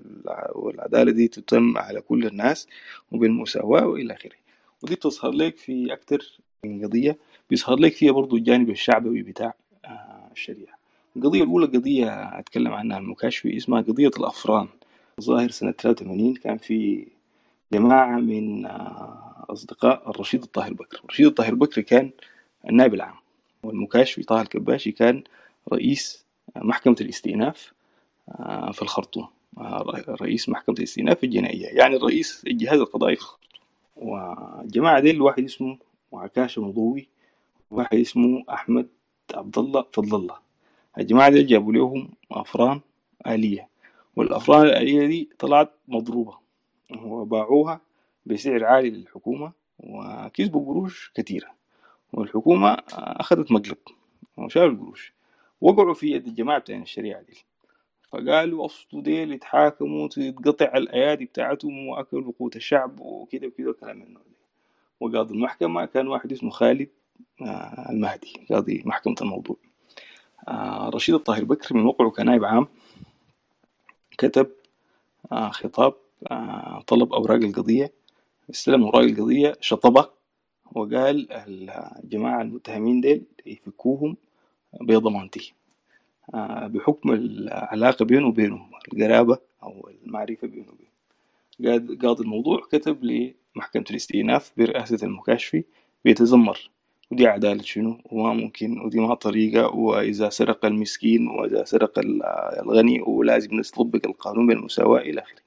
والعدالة 0.56 1.12
دي 1.12 1.28
تتم 1.28 1.78
على 1.78 2.02
كل 2.02 2.26
الناس 2.28 2.68
وبالمساواة 3.12 3.88
وإلى 3.88 4.14
آخره. 4.14 4.36
ودي 4.84 4.96
بتظهر 4.96 5.32
لك 5.32 5.58
في 5.58 5.74
من 5.94 6.18
قضية 6.66 7.18
بيظهر 7.50 7.76
لك 7.80 7.94
فيها 7.94 8.12
برضو 8.12 8.36
الجانب 8.36 8.70
الشعبوي 8.70 9.22
بتاع 9.22 9.54
الشريعة. 10.32 10.78
القضية 11.16 11.44
الأولى 11.44 11.66
قضية 11.66 12.40
أتكلم 12.40 12.74
عنها 12.74 12.98
المكاشفي 12.98 13.58
اسمها 13.58 13.82
قضية 13.82 14.12
الأفران. 14.18 14.68
ظاهر 15.22 15.50
سنة 15.50 15.72
83 15.72 16.36
كان 16.36 16.58
في 16.58 17.08
جماعة 17.74 18.20
من 18.20 18.66
آه، 18.66 19.46
أصدقاء 19.50 20.10
الرشيد 20.10 20.44
الطاهر 20.44 20.74
بكر. 20.74 21.02
الرشيد 21.06 21.26
الطاهر 21.26 21.56
بكر 21.56 21.82
كان 21.82 22.10
النائب 22.70 22.94
العام 22.94 23.16
والمكاشفي 23.64 24.24
طه 24.24 24.42
الكباشي 24.42 24.92
كان 24.92 25.24
رئيس 25.74 26.26
محكمة 26.56 26.96
الاستئناف 27.02 27.74
آه، 28.30 28.72
في 28.72 28.82
الخرطوم. 28.82 29.28
آه، 29.58 30.04
رئيس 30.22 30.50
محكمة 30.50 30.76
الاستئناف 30.78 31.24
الجنائية 31.24 31.68
يعني 31.68 31.96
الرئيس 31.96 32.44
الجهاز 32.48 32.80
القضائي 32.80 33.16
في 33.16 33.22
الخرطوم. 33.22 33.40
والجماعة 33.96 35.00
دي 35.00 35.20
واحد 35.20 35.44
اسمه 35.44 35.78
عكاشة 36.14 36.62
مضوي 36.62 37.08
وواحد 37.72 37.98
اسمه 37.98 38.44
أحمد 38.50 38.88
عبد 39.34 39.58
الله 39.58 39.86
فضل 39.94 40.16
الله 40.16 40.38
الجماعة 40.98 41.30
دي 41.30 41.44
جابوا 41.44 41.74
لهم 41.74 42.10
أفران 42.32 42.82
آلية 43.28 43.70
والأفران 44.16 44.66
الآلية 44.66 45.08
دي 45.08 45.30
طلعت 45.40 45.72
مضروبة. 45.88 46.38
وباعوها 47.02 47.82
بسعر 48.26 48.66
عالي 48.66 48.90
للحكومة 48.90 49.52
وكسبوا 49.80 50.66
قروش 50.66 51.12
كثيرة 51.16 51.48
والحكومة 52.14 52.78
أخذت 52.94 53.52
مقلب 53.52 53.78
وشالوا 54.38 54.68
القروش 54.70 55.14
وقعوا 55.62 55.94
في 55.94 56.12
يد 56.12 56.28
الجماعة 56.28 56.60
بتاعين 56.60 56.82
الشريعة 56.82 57.22
دي. 57.22 57.46
فقالوا 58.12 58.66
أصلوا 58.66 59.02
ديل 59.04 59.32
يتحاكموا 59.34 60.08
تتقطع 60.08 60.78
الأيادي 60.78 61.26
بتاعتهم 61.26 61.88
وأكلوا 61.88 62.34
قوت 62.40 62.56
الشعب 62.56 63.00
وكده 63.00 63.48
وكده 63.48 63.70
وكلام 63.70 63.98
من 63.98 64.04
النوع 64.04 64.22
وقاضي 65.00 65.34
المحكمة 65.34 65.86
كان 65.86 66.08
واحد 66.08 66.32
اسمه 66.32 66.50
خالد 66.50 66.90
آه، 67.42 67.88
المهدي 67.90 68.34
قاضي 68.50 68.84
محكمة 68.86 69.16
الموضوع. 69.22 69.56
آه، 70.48 70.90
رشيد 70.90 71.16
الطاهر 71.16 71.44
بكر 71.44 71.76
من 71.76 71.86
وقعه 71.86 72.10
كنائب 72.10 72.46
عام 72.46 72.68
كتب 74.18 74.50
آه، 75.32 75.50
خطاب 75.50 75.94
طلب 76.88 77.14
أوراق 77.14 77.44
القضية 77.44 77.92
استلم 78.50 78.84
أوراق 78.84 79.02
القضية 79.04 79.58
شطبة 79.62 80.10
وقال 80.72 81.28
الجماعة 81.32 82.42
المتهمين 82.42 83.02
ديل 83.02 83.24
يفكوهم 83.46 84.18
بضمانتي 84.82 85.54
بحكم 86.64 87.12
العلاقة 87.12 88.06
بينه 88.06 88.28
وبينهم 88.28 88.72
القرابة 88.94 89.38
أو 89.64 89.90
المعرفة 90.06 90.48
بينه 90.48 90.68
وبينه 90.70 91.98
قاضي 92.02 92.24
الموضوع 92.24 92.62
كتب 92.72 93.04
لمحكمة 93.56 93.84
الاستئناف 93.92 94.52
برئاسة 94.58 94.98
المكاشفي 95.08 95.64
بيتذمر. 96.06 96.70
ودي 97.12 97.28
عدالة 97.28 97.64
شنو؟ 97.64 97.98
وما 98.06 98.34
ممكن 98.34 98.82
ودي 98.82 99.00
ما 99.00 99.14
طريقة 99.16 99.68
وإذا 99.76 100.30
سرق 100.30 100.66
المسكين 100.66 101.28
وإذا 101.28 101.64
سرق 101.64 102.00
الغني 102.60 103.02
ولازم 103.02 103.56
نطبق 103.56 104.00
القانون 104.06 104.48
بالمساواة 104.48 105.00
إلى 105.02 105.22
آخره. 105.22 105.42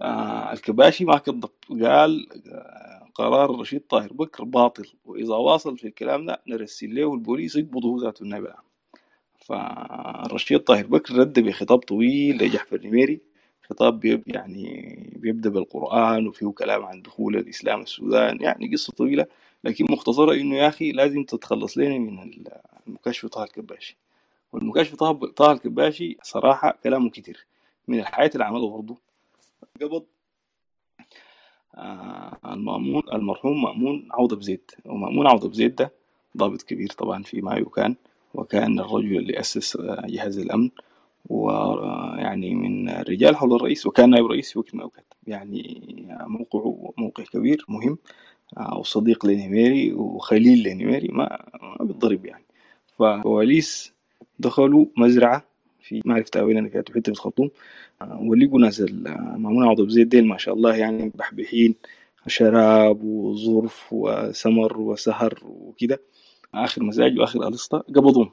آه 0.00 0.52
الكباشي 0.52 1.04
ما 1.04 1.18
كذب. 1.18 1.50
قال 1.70 2.26
آه 2.52 3.08
قرار 3.14 3.54
الرشيد 3.54 3.80
طاهر 3.80 4.12
بكر 4.12 4.44
باطل. 4.44 4.86
وإذا 5.04 5.34
واصل 5.34 5.78
في 5.78 5.88
الكلام 5.88 6.26
ده 6.26 6.42
نرسل 6.48 6.94
له 6.94 7.14
البوليس 7.14 7.56
يقبضه 7.56 8.02
ذاته 8.02 8.22
النائب 8.22 8.44
العام 8.44 8.64
فالرشيد 9.38 10.60
طاهر 10.60 10.86
بكر 10.86 11.14
رد 11.14 11.40
بخطاب 11.40 11.78
طويل 11.78 12.36
لجحفر 12.44 12.80
نميري. 12.86 13.20
خطاب 13.70 14.22
يعني 14.26 14.96
بيبدأ 15.16 15.50
بالقرآن 15.50 16.26
وفيه 16.28 16.46
كلام 16.50 16.84
عن 16.84 17.02
دخول 17.02 17.36
الإسلام 17.36 17.80
السودان 17.80 18.38
يعني 18.40 18.72
قصة 18.72 18.92
طويلة 18.92 19.26
لكن 19.64 19.86
مختصرة 19.90 20.34
إنه 20.34 20.56
يا 20.56 20.68
أخي 20.68 20.92
لازم 20.92 21.24
تتخلص 21.24 21.78
لنا 21.78 21.98
من 21.98 22.32
المكاشف 22.86 23.26
طه 23.26 23.44
الكباشي 23.44 23.96
والمكاشف 24.52 24.94
طه 25.36 25.52
الكباشي 25.52 26.16
صراحة 26.22 26.78
كلامه 26.84 27.10
كتير. 27.10 27.46
من 27.88 27.98
الحياة 28.00 28.30
اللي 28.34 28.44
عمله 28.44 28.70
برضه. 28.70 28.96
قبض 29.82 30.04
آه 31.74 32.38
المأمون 32.44 33.02
المرحوم 33.12 33.62
مأمون 33.62 34.08
عوضة 34.12 34.36
بزيد. 34.36 34.70
ومأمون 34.84 35.26
عوضة 35.26 35.48
بزيد 35.48 35.74
ده 35.74 35.92
ضابط 36.36 36.62
كبير 36.62 36.88
طبعا 36.88 37.22
في 37.22 37.40
مايو 37.40 37.68
كان 37.68 37.96
وكان 38.34 38.80
الرجل 38.80 39.16
اللي 39.16 39.40
أسس 39.40 39.76
آه، 39.76 40.04
جهاز 40.06 40.38
الأمن. 40.38 40.70
ويعني 41.28 42.54
من 42.54 42.88
الرجال 42.88 43.36
حول 43.36 43.54
الرئيس 43.54 43.86
وكان 43.86 44.10
نائب 44.10 44.26
رئيس 44.26 44.56
وقت 44.56 44.74
من 44.74 44.80
الأوقات 44.80 45.14
يعني 45.26 45.80
موقعه 46.26 46.92
موقع 46.98 47.24
كبير 47.24 47.64
مهم. 47.68 47.98
آه، 48.56 48.78
وصديق 48.78 49.26
لنيميري 49.26 49.92
وخليل 49.92 50.62
لنيميري 50.62 51.08
ما 51.08 51.44
ما 51.80 51.84
بيتضرب 51.84 52.26
يعني. 52.26 52.44
فالبوليس 53.22 53.92
دخلوا 54.38 54.86
مزرعة 54.96 55.44
في 55.80 56.02
ما 56.04 56.14
عرفت 56.14 56.36
وين 56.36 56.58
أنا 56.58 56.68
كانت 56.68 56.88
حتة 56.88 57.02
في 57.02 57.08
الخرطوم. 57.08 57.50
آه، 58.02 58.20
ولقوا 58.22 58.60
ناس 58.60 58.80
مامون 59.36 59.64
عوض 59.66 59.88
أبو 59.88 60.02
زيد 60.02 60.26
ما 60.28 60.38
شاء 60.38 60.54
الله 60.54 60.76
يعني 60.76 61.12
مبحبحين 61.14 61.74
شراب 62.26 63.04
وظرف 63.04 63.92
وسمر 63.92 64.80
وسهر 64.80 65.38
وكده. 65.44 66.00
آخر 66.54 66.82
مزاج 66.82 67.18
وآخر 67.18 67.48
ألسطة 67.48 67.78
قبضوهم 67.78 68.30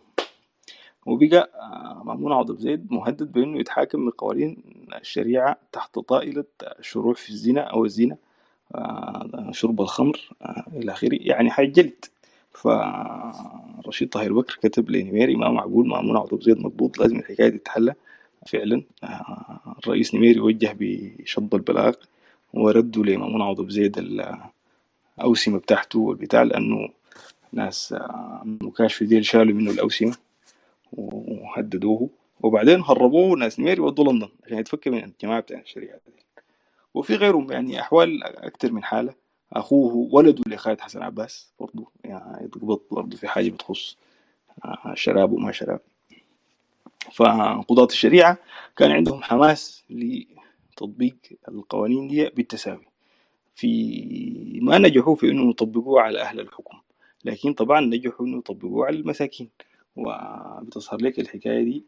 وبقى 1.05 1.49
آه، 1.55 2.03
مأمون 2.05 2.31
عوض 2.31 2.57
زيد 2.59 2.87
مهدد 2.93 3.31
بأنه 3.31 3.59
يتحاكم 3.59 4.05
بقوانين 4.09 4.57
الشريعة 5.01 5.57
تحت 5.71 5.99
طائلة 5.99 6.45
الشروع 6.79 7.13
في 7.13 7.29
الزنا 7.29 7.61
أو 7.61 7.85
الزنا 7.85 8.17
آه، 8.75 9.49
شرب 9.51 9.81
الخمر 9.81 10.19
آه، 10.41 10.63
إلى 10.73 10.91
آخره 10.91 11.17
يعني 11.21 11.51
حيجلد 11.51 12.05
فرشيد 12.51 14.09
طاهر 14.09 14.33
بكر 14.33 14.59
كتب 14.63 14.89
لنميري 14.91 15.35
ما 15.35 15.49
معقول 15.49 15.87
مأمون 15.87 16.17
عوض 16.17 16.41
زيد 16.43 16.59
مضبوط 16.59 16.99
لازم 16.99 17.19
الحكاية 17.19 17.49
دي 17.49 17.57
تتحلى 17.57 17.93
فعلا. 18.47 18.83
الرئيس 19.83 20.15
نميري 20.15 20.39
وجه 20.39 20.75
بشط 20.79 21.55
البلاغ 21.55 21.93
وردوا 22.53 23.05
لمأمون 23.05 23.41
عوض 23.41 23.69
زيد 23.69 23.97
الأوسمة 25.19 25.59
بتاعته 25.59 25.99
والبتاع 25.99 26.43
لأنه 26.43 26.89
ناس 27.53 27.95
مكاشف 28.45 29.03
ديل 29.03 29.25
شالوا 29.25 29.53
منه 29.55 29.71
الأوسمة. 29.71 30.15
وهددوه. 30.97 32.09
وبعدين 32.41 32.81
هربوه 32.81 33.37
ناس 33.37 33.59
نمير 33.59 33.81
ودوا 33.81 34.13
لندن 34.13 34.29
عشان 34.45 34.57
يتفك 34.57 34.87
من 34.87 35.03
الجماعة 35.03 35.39
بتاع 35.39 35.59
الشريعة 35.59 35.99
دي. 36.07 36.13
وفي 36.93 37.15
غيرهم 37.15 37.51
يعني 37.51 37.79
أحوال 37.79 38.23
أكتر 38.23 38.71
من 38.71 38.83
حالة. 38.83 39.13
أخوه 39.53 40.09
ولده 40.13 40.43
لخالد 40.47 40.81
حسن 40.81 41.03
عباس 41.03 41.51
برضه 41.59 41.91
يعني 42.03 42.45
يتقبض 42.45 42.79
برضه 42.91 43.17
في 43.17 43.27
حاجة 43.27 43.49
بتخص 43.49 43.97
شراب 44.93 45.31
وما 45.31 45.51
شراب. 45.51 45.79
فقضاة 47.13 47.85
الشريعة 47.85 48.37
كان 48.77 48.91
عندهم 48.91 49.23
حماس 49.23 49.83
لتطبيق 49.89 51.15
القوانين 51.47 52.07
دي 52.07 52.29
بالتساوي. 52.29 52.85
في 53.55 54.59
ما 54.61 54.77
نجحوا 54.77 55.15
في 55.15 55.29
انه 55.31 55.49
يطبقوها 55.49 56.03
على 56.03 56.21
أهل 56.21 56.39
الحكم 56.39 56.77
لكن 57.25 57.53
طبعا 57.53 57.81
نجحوا 57.81 58.25
انه 58.25 58.37
يطبقوه 58.37 58.85
على 58.85 58.95
المساكين. 58.95 59.49
وبتظهر 59.95 61.01
لك 61.01 61.19
الحكاية 61.19 61.63
دي 61.63 61.83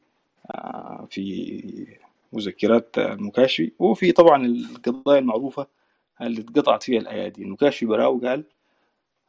آه، 0.52 1.08
في 1.12 1.88
مذكرات 2.34 2.98
المكاشفي 2.98 3.72
وفي 3.80 4.12
طبعا 4.12 4.46
القضايا 4.46 5.20
المعروفة 5.20 5.68
اللي 6.22 6.42
اتقطعت 6.42 6.84
فيها 6.84 7.00
الأيادي. 7.02 7.44
المكاشفي 7.44 7.86
براو 7.86 8.18
قال 8.20 8.44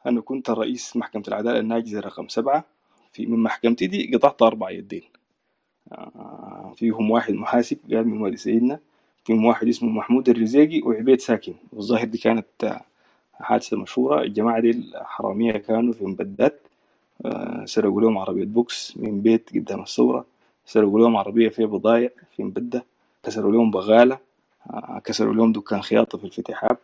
أنا 0.05 0.21
كنت 0.21 0.49
رئيس 0.49 0.95
محكمة 0.97 1.23
العدالة 1.27 1.59
الناجزة 1.59 1.99
رقم 1.99 2.27
سبعة 2.27 2.65
في 3.13 3.25
من 3.25 3.43
محكمتي 3.43 3.87
دي 3.87 4.15
قطعت 4.15 4.41
أربع 4.41 4.69
يدين. 4.71 5.03
آه، 5.91 6.73
فيهم 6.77 7.11
واحد 7.11 7.33
محاسب 7.33 7.77
قال 7.93 8.07
من 8.07 8.21
والد 8.21 8.35
سيدنا 8.35 8.79
فيهم 9.25 9.45
واحد 9.45 9.67
اسمه 9.67 9.89
محمود 9.89 10.29
الرزاقي 10.29 10.81
وعبيد 10.81 11.19
ساكن. 11.21 11.53
والظاهر 11.73 12.05
دي 12.05 12.17
كانت 12.17 12.79
حادثة 13.33 13.77
مشهورة. 13.77 14.21
الجماعة 14.21 14.59
دي 14.59 14.69
الحرامية 14.71 15.51
كانوا 15.51 15.93
في 15.93 16.05
أمبدة 16.05 16.61
آه، 16.61 16.66
سرقوا 17.65 18.01
لهم 18.01 18.17
عربية 18.17 18.45
بوكس 18.45 18.97
من 18.97 19.21
بيت 19.21 19.49
قدام 19.55 19.81
الثورة 19.81 20.25
سرقوا 20.65 20.99
لهم 20.99 21.17
عربية 21.17 21.49
فيها 21.49 21.65
بضايع 21.65 22.09
في 22.35 22.43
أمبدة. 22.43 22.85
كسروا 23.23 23.51
لهم 23.51 23.71
بقالة. 23.71 24.19
آه، 24.69 25.01
كسروا 25.05 25.33
لهم 25.33 25.51
دكان 25.51 25.81
خياطة 25.81 26.17
في 26.17 26.23
الفتيحاب 26.25 26.77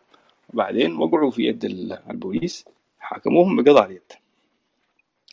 وبعدين 0.54 0.96
وقعوا 0.96 1.30
في 1.30 1.42
يد 1.46 1.64
البوليس. 2.10 2.64
حاكموهم 3.00 3.62
بقضاء 3.62 3.86
اليد. 3.86 4.12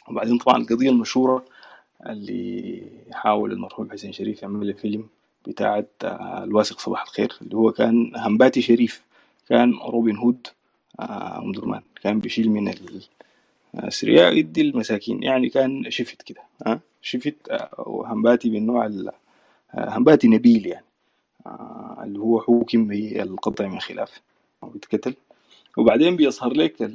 وبعدين 0.09 0.37
طبعا 0.37 0.57
القضية 0.57 0.89
المشهورة 0.89 1.45
اللي 2.07 2.83
حاول 3.13 3.51
المرحوم 3.51 3.91
حسين 3.91 4.11
شريف 4.13 4.41
يعمل 4.43 4.73
فيلم 4.73 5.07
بتاعة 5.47 5.85
آه، 6.03 6.43
الواثق 6.43 6.79
صباح 6.79 7.01
الخير 7.03 7.33
اللي 7.41 7.55
هو 7.57 7.71
كان 7.71 8.11
همباتي 8.15 8.61
شريف 8.61 9.03
كان 9.49 9.73
روبن 9.73 10.17
هود 10.17 10.47
أم 10.99 11.51
درمان 11.51 11.81
كان 12.03 12.19
بيشيل 12.19 12.51
من 12.51 12.73
الأثرياء 13.75 14.33
يدي 14.37 14.61
المساكين. 14.61 15.23
يعني 15.23 15.49
كان 15.49 15.91
شفت 15.91 16.21
كده 16.21 16.41
ها؟ 16.67 16.79
شفت 17.01 17.35
وهمباتي 17.77 18.49
من 18.49 18.65
نوع 18.65 18.89
همباتي 19.75 20.27
نبيل 20.27 20.65
يعني. 20.65 20.85
اللي 22.03 22.19
هو 22.19 22.41
حوكم 22.41 22.87
بالقطع 22.87 23.67
من 23.67 23.79
خلاف. 23.79 24.21
وبيتقتل 24.61 25.13
وبعدين 25.77 26.15
بيظهر 26.15 26.53
لك 26.53 26.91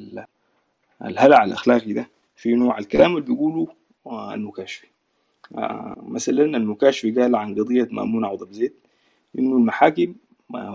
الهلع 1.04 1.44
الأخلاقي 1.44 1.92
ده. 1.92 2.08
في 2.36 2.54
نوع 2.54 2.78
الكلام 2.78 3.16
اللي 3.16 3.26
بيقوله 3.26 3.66
المكاشفي. 4.06 4.86
مثلا 5.96 6.44
المكاشفي 6.44 7.10
قال 7.10 7.36
عن 7.36 7.54
قضية 7.54 7.88
مأمون 7.90 8.24
عوض 8.24 8.48
بزيد 8.48 8.72
إنه 9.38 9.56
المحاكم 9.56 10.14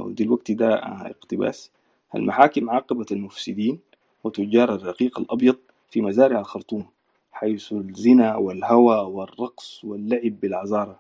دلوقتي 0.08 0.54
ده 0.54 0.76
اقتباس. 0.86 1.72
المحاكم 2.16 2.70
عاقبت 2.70 3.12
المفسدين 3.12 3.80
وتجار 4.24 4.76
الرقيق 4.76 5.20
الأبيض 5.20 5.56
في 5.92 6.02
مزارع 6.02 6.40
الخرطوم 6.40 6.86
حيث 7.32 7.74
الزنا 7.74 8.36
والهوى 8.36 8.98
والرقص 8.98 9.84
واللعب 9.84 10.40
بالعذارى 10.40 11.00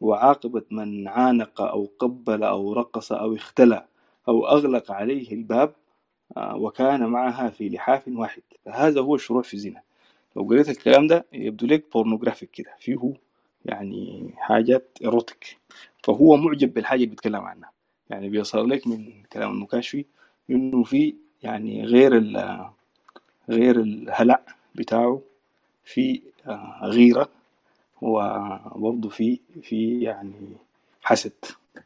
وعاقبت 0.00 0.72
من 0.72 1.08
عانق 1.08 1.60
أو 1.60 1.88
قبل 1.98 2.42
أو 2.42 2.72
رقص 2.72 3.12
أو 3.12 3.34
اختلى 3.34 3.86
أو 4.28 4.46
أغلق 4.46 4.92
عليه 4.92 5.32
الباب 5.32 5.74
آه، 6.36 6.56
وكان 6.56 7.06
معها 7.06 7.50
في 7.50 7.68
لحاف 7.68 8.08
واحد. 8.08 8.42
فهذا 8.64 9.00
هو 9.00 9.14
الشروع 9.14 9.42
في 9.42 9.54
الزنا. 9.54 9.82
لو 10.36 10.42
قريت 10.42 10.68
الكلام 10.68 11.06
ده 11.06 11.26
يبدو 11.32 11.66
لك 11.66 11.84
pornographic 11.92 12.50
كده 12.50 12.74
فيه 12.78 13.12
يعني 13.64 14.30
حاجات 14.36 14.98
erotic 15.02 15.58
فهو 16.04 16.36
معجب 16.36 16.74
بالحاجة 16.74 16.96
اللي 16.96 17.06
بيتكلم 17.10 17.40
عنها. 17.40 17.72
يعني 18.10 18.28
بيصل 18.28 18.70
لك 18.70 18.86
من 18.86 19.22
كلام 19.32 19.50
المكاشفي 19.50 20.04
إنه 20.50 20.84
في 20.84 21.14
يعني 21.42 21.84
غير 21.84 22.16
غير 23.50 23.80
الهلع 23.80 24.42
بتاعه 24.74 25.22
في 25.84 26.20
آه، 26.46 26.80
غيرة 26.82 27.28
وبرضه 28.02 29.08
في 29.08 29.40
في 29.62 30.00
يعني 30.00 30.32
حسد. 31.02 31.32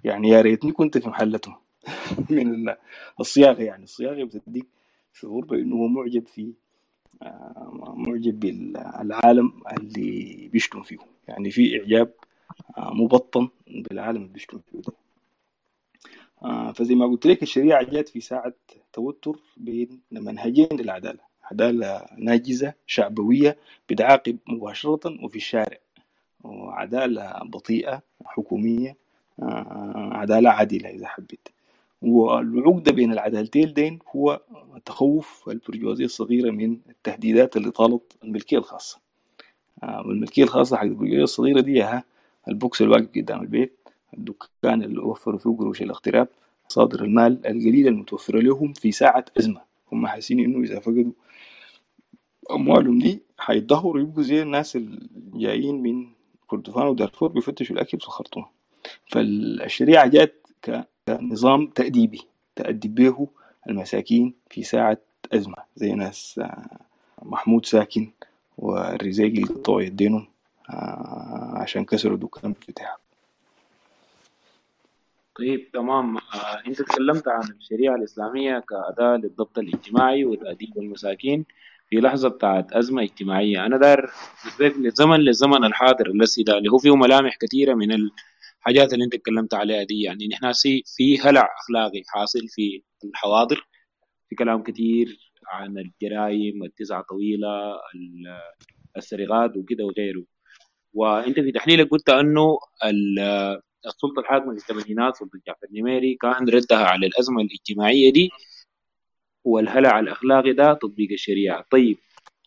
يعني 0.04 0.28
يا 0.28 0.40
ريتني 0.40 0.72
كنت 0.72 0.98
في 0.98 1.08
محلته. 1.08 1.56
من 2.30 2.74
الصياغة 3.20 3.62
يعني 3.62 3.84
الصياغة 3.84 4.24
بتديك 4.24 4.66
شعور 5.12 5.44
بإنه 5.44 5.76
هو 5.76 5.86
معجب 5.86 6.26
في 6.26 6.52
آه، 7.22 7.92
معجب 7.96 8.40
بالعالم 8.40 9.52
اللي 9.78 10.48
بيشتم 10.52 10.82
فيه. 10.82 10.98
يعني 11.28 11.50
في 11.50 11.80
إعجاب 11.80 12.12
آه، 12.78 12.94
مبطن 12.94 13.48
بالعالم 13.66 14.16
اللي 14.22 14.32
بيشتم 14.32 14.60
فيه. 14.70 14.78
ده 14.78 14.92
فزي 16.72 16.94
ما 16.94 17.06
قلت 17.06 17.26
لك 17.26 17.42
الشريعة 17.42 17.82
جات 17.82 18.08
في 18.08 18.20
ساعة 18.20 18.52
توتر 18.92 19.36
بين 19.56 20.00
منهجين 20.10 20.68
للعدالة. 20.72 21.33
عدالة 21.54 22.06
ناجزة 22.18 22.74
شعبوية 22.86 23.56
بتعاقب 23.88 24.38
مباشرة 24.48 25.24
وفي 25.24 25.36
الشارع. 25.36 25.78
وعدالة 26.44 27.32
بطيئة 27.44 28.02
حكومية 28.24 28.96
عدالة 30.12 30.50
عادلة 30.50 30.88
إذا 30.90 31.06
حبيت. 31.06 31.48
والعقدة 32.02 32.92
بين 32.92 33.12
العدالتين 33.12 33.72
دين 33.72 33.98
هو 34.16 34.40
تخوف 34.84 35.48
البرجوازية 35.48 36.04
الصغيرة 36.04 36.50
من 36.50 36.78
التهديدات 36.90 37.56
اللي 37.56 37.70
طالت 37.70 38.12
الملكية 38.24 38.58
الخاصة. 38.58 39.00
آه، 39.82 40.02
والملكية 40.06 40.42
الخاصة 40.42 40.76
حق 40.76 40.82
البرجوازية 40.82 41.22
الصغيرة 41.22 41.60
دي 41.60 42.00
البوكس 42.48 42.82
الواقف 42.82 43.08
قدام 43.16 43.40
البيت 43.42 43.78
الدكان 44.18 44.82
اللي 44.82 44.98
وفروا 44.98 45.38
فيه 45.38 45.50
قروش 45.50 45.82
الاغتراب 45.82 46.28
مصادر 46.70 47.04
المال 47.04 47.46
القليلة 47.46 47.88
المتوفرة 47.88 48.40
لهم 48.40 48.72
في 48.72 48.92
ساعة 48.92 49.24
أزمة. 49.38 49.60
هم 49.92 50.06
حاسين 50.06 50.40
إنه 50.40 50.64
إذا 50.64 50.80
فقدوا 50.80 51.12
أموالهم 52.50 52.98
دي 52.98 53.22
حيتدهوروا 53.38 54.00
يبقوا 54.00 54.22
زي 54.22 54.42
الناس 54.42 54.76
الجايين 54.76 55.82
من 55.82 56.06
كردفان 56.46 56.86
ودارفور 56.86 57.28
بيفتشوا 57.28 57.76
الأكل 57.76 57.98
في 57.98 58.04
الخرطوم. 58.04 58.44
فالشريعة 59.06 60.06
جات 60.06 60.46
كنظام 61.08 61.66
تأديبي 61.66 62.20
تأدب 62.56 62.94
به 62.94 63.28
المساكين 63.68 64.34
في 64.50 64.62
ساعة 64.62 64.98
أزمة 65.32 65.56
زي 65.76 65.92
ناس 65.92 66.40
آه، 66.42 66.78
محمود 67.22 67.66
ساكن 67.66 68.10
والرزاقي 68.58 69.28
اللي 69.28 69.42
قطعوا 69.42 69.82
يدينهم 69.82 70.26
آه، 70.70 71.52
عشان 71.56 71.84
كسروا 71.84 72.16
دكان 72.16 72.50
افتتاح 72.50 72.98
طيب 75.38 75.70
تمام. 75.72 76.16
آه، 76.16 76.62
انت 76.66 76.82
تكلمت 76.82 77.28
عن 77.28 77.42
الشريعة 77.42 77.96
الإسلامية 77.96 78.58
كأداة 78.58 79.16
للضبط 79.16 79.58
الاجتماعي 79.58 80.24
وتأديب 80.24 80.78
المساكين 80.78 81.44
في 81.94 82.00
لحظة 82.00 82.28
بتاعت 82.28 82.72
أزمة 82.72 83.02
اجتماعية. 83.02 83.66
أنا 83.66 83.76
دار 83.76 84.10
للزمن 84.60 85.20
للزمن 85.20 85.64
الحاضر 85.64 86.12
ده 86.46 86.58
اللي 86.58 86.70
هو 86.70 86.78
فيه 86.78 86.96
ملامح 86.96 87.36
كثيرة 87.36 87.74
من 87.74 87.92
الحاجات 87.92 88.92
اللي 88.92 89.04
أنت 89.04 89.14
اتكلمت 89.14 89.54
عليها 89.54 89.82
دي. 89.82 90.02
يعني 90.02 90.28
نحن 90.28 90.52
في 90.96 91.18
هلع 91.20 91.48
أخلاقي 91.62 92.02
حاصل 92.06 92.48
في 92.48 92.82
الحواضر. 93.04 93.66
في 94.28 94.36
كلام 94.36 94.62
كثير 94.62 95.18
عن 95.46 95.78
الجرائم 95.78 96.64
التسعة 96.64 97.04
طويلة 97.10 97.50
السرقات 98.96 99.56
وكده 99.56 99.84
وغيره. 99.84 100.24
وأنت 100.94 101.40
في 101.40 101.52
تحليلك 101.52 101.88
قلت 101.90 102.08
إنه 102.10 102.58
السلطة 103.86 104.20
الحاكمة 104.20 104.52
في 104.52 104.58
الثمانينات 104.58 105.16
سلطة 105.16 105.38
جعفر 105.46 105.66
النميري 105.70 106.14
كان 106.14 106.48
ردها 106.48 106.84
على 106.84 107.06
الأزمة 107.06 107.42
الاجتماعية 107.42 108.12
دي. 108.12 108.30
والهلع 109.44 110.00
الأخلاقي 110.00 110.52
ده 110.52 110.74
تطبيق 110.74 111.12
الشريعة. 111.12 111.64
طيب 111.70 111.98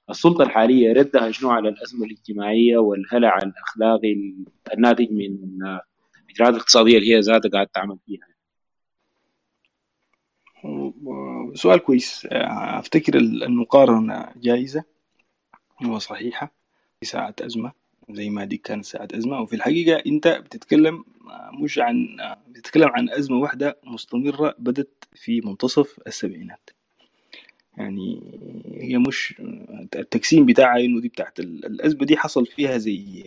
السلطة 0.10 0.44
الحالية 0.44 0.94
ردها 0.94 1.32
شنو 1.32 1.50
على 1.50 1.70
الأزمة 1.70 2.06
الاجتماعية 2.06 2.78
والهلع 2.78 3.38
الأخلاقي 3.38 4.34
الناتج 4.74 5.12
من 5.12 5.38
الاجراءات 6.30 6.54
الاقتصاديه 6.54 6.98
اللي 6.98 7.16
هي 7.16 7.20
ذاتها 7.20 7.50
قاعد 7.50 7.68
تعمل 7.68 7.98
فيها؟ 8.06 8.28
سؤال 11.54 11.80
كويس. 11.80 12.28
أفتكر 12.32 13.18
المقارنة 13.18 14.32
جائزة 14.36 14.84
وصحيحة 15.86 16.52
في 17.00 17.06
ساعة 17.06 17.36
أزمة 17.42 17.72
زي 18.10 18.30
ما 18.30 18.46
دي 18.46 18.58
كانت 18.58 18.86
ساعة 18.86 19.08
أزمة. 19.14 19.42
وفي 19.42 19.56
الحقيقة 19.56 20.04
أنت 20.08 20.28
بتتكلم 20.28 21.06
مش 21.62 21.80
عن 21.80 22.18
بتتكلم 22.48 22.90
عن 22.90 23.10
أزمة 23.10 23.38
واحدة 23.38 23.80
مستمرة 23.84 24.56
بدت 24.60 25.08
في 25.16 25.42
منتصف 25.42 26.00
السبعينات. 26.08 26.70
يعني 27.78 28.22
هي 28.82 28.98
مش 28.98 29.42
التقسيم 29.96 30.46
بتاعها 30.46 30.80
إنه 30.80 31.02
دي 31.02 31.08
بتاعت 31.08 31.40
الأزمة 31.40 32.06
دي 32.06 32.18
حصل 32.18 32.46
فيها 32.46 32.78
زي 32.78 33.24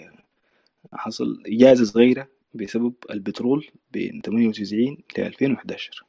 حصل 0.93 1.43
إجازة 1.47 1.85
صغيرة 1.85 2.29
بسبب 2.55 2.95
البترول 3.11 3.67
بين 3.93 4.21
98 4.21 4.99
ل 5.19 5.21
2011 5.21 6.05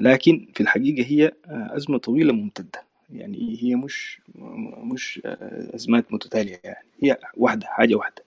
لكن 0.00 0.48
في 0.54 0.60
الحقيقة 0.60 1.06
هي 1.08 1.32
أزمة 1.46 1.98
طويلة 1.98 2.32
ممتدة. 2.32 2.82
يعني 3.10 3.58
هي 3.62 3.74
مش 3.74 4.20
مش 4.84 5.20
أزمات 5.74 6.12
متتالية 6.12 6.60
يعني. 6.64 6.86
هي 7.02 7.18
واحدة 7.36 7.66
حاجة 7.66 7.94
واحدة. 7.94 8.24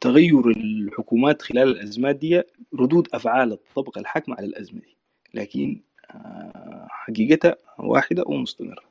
تغير 0.00 0.50
الحكومات 0.50 1.42
خلال 1.42 1.68
الأزمات 1.68 2.16
دي 2.16 2.42
ردود 2.74 3.08
أفعال 3.14 3.52
الطبقة 3.52 3.98
الحاكمة 3.98 4.36
على 4.36 4.46
الأزمة 4.46 4.80
دي. 4.80 4.96
لكن 5.34 5.80
حقيقتها 6.88 7.56
واحدة 7.78 8.24
ومستمرة. 8.26 8.82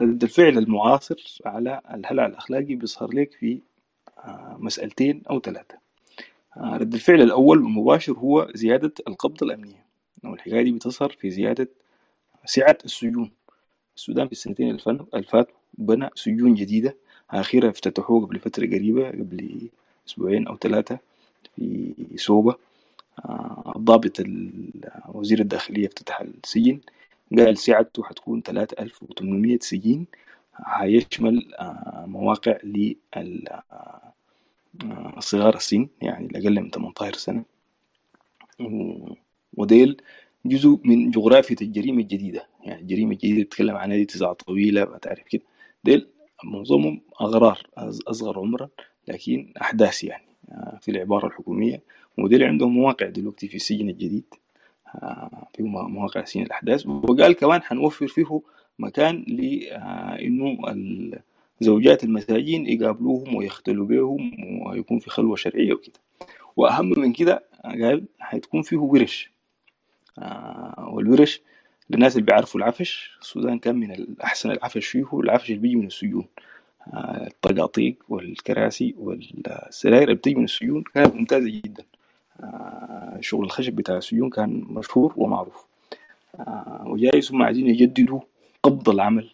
رد 0.00 0.22
الفعل 0.22 0.58
المعاصر 0.58 1.38
على 1.46 1.80
الهلع 1.94 2.26
الأخلاقي 2.26 2.74
بيظهر 2.74 3.12
لك 3.14 3.32
في 3.32 3.58
مسألتين 4.58 5.22
أو 5.30 5.40
ثلاثة. 5.40 5.78
آه، 6.56 6.76
رد 6.76 6.94
الفعل 6.94 7.22
الأول 7.22 7.58
المباشر 7.58 8.12
هو 8.12 8.50
زيادة 8.54 8.92
القبضة 9.08 9.46
الأمنية 9.46 9.84
والحكاية 10.24 10.62
دي 10.62 10.72
بتظهر 10.72 11.10
في 11.20 11.30
زيادة 11.30 11.68
سعة 12.44 12.78
السجون 12.84 13.30
السودان 13.96 14.26
في 14.26 14.32
السنتين 14.32 14.78
الفات 15.14 15.48
بنى 15.74 16.08
سجون 16.14 16.54
جديدة 16.54 16.96
آخرها 17.30 17.70
افتتحوه 17.70 18.26
قبل 18.26 18.38
فترة 18.38 18.66
قريبة 18.66 19.08
قبل 19.08 19.68
أسبوعين 20.08 20.46
أو 20.46 20.56
ثلاثة 20.56 20.98
في 21.56 21.94
سوبا 22.16 22.52
آه، 22.52 22.56
الضابط 23.76 24.20
وزير 25.08 25.40
الداخلية 25.40 25.86
افتتح 25.86 26.20
السجن 26.20 26.80
قال 27.38 27.58
سعته 27.58 28.02
حتكون 28.04 28.42
3800 28.42 29.58
سجين 29.60 30.06
هيشمل 30.66 31.54
آه، 31.54 32.04
مواقع 32.06 32.58
لصغار 35.16 35.56
السن 35.56 35.88
يعني 36.02 36.26
الأقل 36.26 36.60
من 36.60 36.70
18 36.70 37.16
سنة. 37.18 37.44
وديل 39.56 40.02
جزء 40.46 40.80
من 40.84 41.10
جغرافية 41.10 41.56
الجريمة 41.62 42.02
الجديدة 42.02 42.46
يعني 42.64 42.80
الجريمة 42.80 43.12
الجديدة 43.12 43.42
تتكلم 43.42 43.76
دي 43.96 44.04
تسعة 44.04 44.32
طويلة 44.32 44.84
ما 44.84 44.98
تعرف 44.98 45.22
كده. 45.28 45.42
ديل 45.84 46.08
معظمهم 46.44 47.00
أغرار 47.20 47.62
أصغر 48.08 48.38
عمرا 48.38 48.68
لكن 49.08 49.52
أحداث 49.60 50.04
يعني 50.04 50.24
آه، 50.52 50.78
في 50.82 50.90
العبارة 50.90 51.26
الحكومية 51.26 51.82
وديل 52.18 52.42
عندهم 52.42 52.72
مواقع 52.74 53.06
دلوقتي 53.08 53.48
في 53.48 53.56
السجن 53.56 53.88
الجديد 53.88 54.24
آه، 54.94 55.48
في 55.54 55.62
مواقع 55.62 56.24
سجن 56.24 56.42
الأحداث. 56.42 56.86
وقال 56.86 57.32
كمان 57.32 57.62
حنوفر 57.62 58.06
فيه 58.06 58.40
مكان 58.78 59.24
لأنه 59.28 60.58
زوجات 61.60 62.04
المساجين 62.04 62.66
يقابلوهم 62.66 63.34
ويختلوا 63.36 63.86
بهم 63.86 64.32
ويكون 64.66 64.98
في 64.98 65.10
خلوة 65.10 65.36
شرعية 65.36 65.72
وكده. 65.72 66.00
وأهم 66.56 67.00
من 67.00 67.12
كده 67.12 67.44
قال 67.64 68.04
حتكون 68.18 68.62
فيه 68.62 68.76
ورش 68.76 69.30
آه 70.18 70.90
والورش 70.94 71.40
للناس 71.90 72.16
اللي 72.16 72.26
بيعرفوا 72.26 72.60
العفش. 72.60 73.10
السودان 73.22 73.58
كان 73.58 73.76
من 73.76 74.16
احسن 74.24 74.50
العفش 74.50 74.86
فيه 74.86 75.06
العفش 75.20 75.50
اللي 75.50 75.60
بيجي 75.60 75.76
من 75.76 75.86
السجون 75.86 76.26
آه 76.86 77.26
الطقاطيق 77.26 77.96
والكراسي 78.08 78.94
والسراير 78.98 80.02
اللي 80.02 80.14
بتيجي 80.14 80.36
من 80.36 80.44
السجون 80.44 80.82
كانت 80.94 81.14
ممتازة 81.14 81.50
جدا. 81.50 81.82
آه 81.82 81.97
شغل 83.20 83.44
الخشب 83.44 83.72
بتاع 83.72 83.96
السجون 83.96 84.30
كان 84.30 84.64
مشهور 84.68 85.14
ومعروف. 85.16 85.64
آه، 86.40 86.84
وجايز 86.86 87.32
هم 87.32 87.42
عايزين 87.42 87.66
يجددوا 87.66 88.20
قبض 88.62 88.88
العمل 88.88 89.30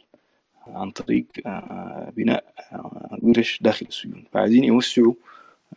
عن 0.66 0.90
طريق 0.90 1.24
آه، 1.46 2.12
بناء 2.16 2.44
آه، 2.72 3.18
ورش 3.22 3.58
داخل 3.62 3.86
السجون. 3.86 4.24
فعايزين 4.32 4.64
يوسعوا 4.64 5.14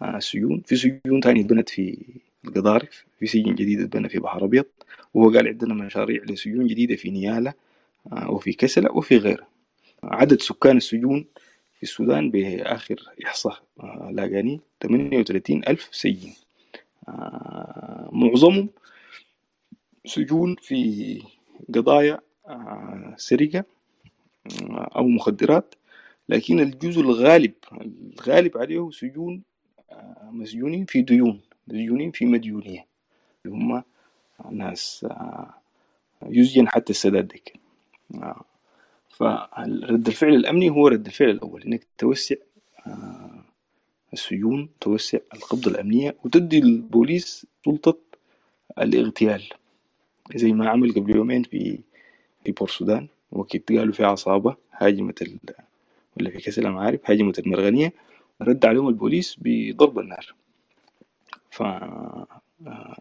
السجون. 0.01 0.61
في 0.65 0.75
سجون 0.75 1.21
تانية 1.21 1.41
اتبنت 1.41 1.69
في 1.69 1.97
القضارف 2.45 3.05
في 3.19 3.27
سجن 3.27 3.55
جديد 3.55 3.81
اتبنى 3.81 4.09
في 4.09 4.19
بحر 4.19 4.45
أبيض. 4.45 4.65
وهو 5.13 5.29
قال 5.29 5.47
عندنا 5.47 5.73
مشاريع 5.73 6.23
لسجون 6.23 6.67
جديدة 6.67 6.95
في 6.95 7.09
نيالا 7.11 7.53
وفي 8.29 8.53
كسلة 8.53 8.91
وفي 8.91 9.17
غيرها. 9.17 9.47
عدد 10.03 10.41
سكان 10.41 10.77
السجون 10.77 11.25
في 11.77 11.83
السودان 11.83 12.31
بآخر 12.31 12.95
إحصاء 13.25 13.63
لاقاني 14.11 14.59
38 14.81 15.61
ألف 15.67 15.89
سجين. 15.91 16.33
معظمهم 18.11 18.69
سجون 20.05 20.55
في 20.55 21.21
قضايا 21.75 22.19
سرقة 23.17 23.65
أو 24.69 25.07
مخدرات 25.07 25.75
لكن 26.29 26.59
الجزء 26.59 27.01
الغالب 27.01 27.53
الغالب 28.19 28.57
عليه 28.57 28.89
سجون 28.91 29.43
مسجونين 30.31 30.85
في 30.85 31.01
ديون 31.01 31.41
مسجونين 31.67 32.11
في 32.11 32.25
مديونية. 32.25 32.85
اللي 33.45 33.55
هم 33.57 33.83
ناس 34.51 35.07
يسجن 36.25 36.67
حتى 36.67 36.89
السداد 36.89 37.27
ديك 37.27 37.59
فرد 39.09 40.07
الفعل 40.07 40.33
الأمني 40.33 40.69
هو 40.69 40.87
رد 40.87 41.05
الفعل 41.05 41.29
الأول 41.29 41.63
إنك 41.63 41.87
توسع 41.97 42.35
السجون 44.13 44.69
توسع 44.81 45.17
القبضة 45.33 45.71
الأمنية 45.71 46.15
وتدي 46.25 46.59
البوليس 46.59 47.47
سلطة 47.65 47.97
الاغتيال 48.79 49.43
زي 50.35 50.51
ما 50.53 50.69
عمل 50.69 50.93
قبل 50.93 51.15
يومين 51.15 51.43
في 51.43 51.79
في 52.45 52.51
بورسودان 52.51 53.07
وقت 53.31 53.71
قالوا 53.71 53.93
في 53.93 54.03
عصابة 54.05 54.55
هاجمت 54.73 55.21
ال... 55.21 55.39
ولا 56.17 56.29
في 56.29 56.37
كاس 56.37 56.59
المعارف 56.59 57.11
هاجمت 57.11 57.39
المرغنية 57.39 57.93
رد 58.41 58.65
عليهم 58.65 58.89
البوليس 58.89 59.37
بضرب 59.41 59.99
النار. 59.99 60.35
ف 61.51 61.63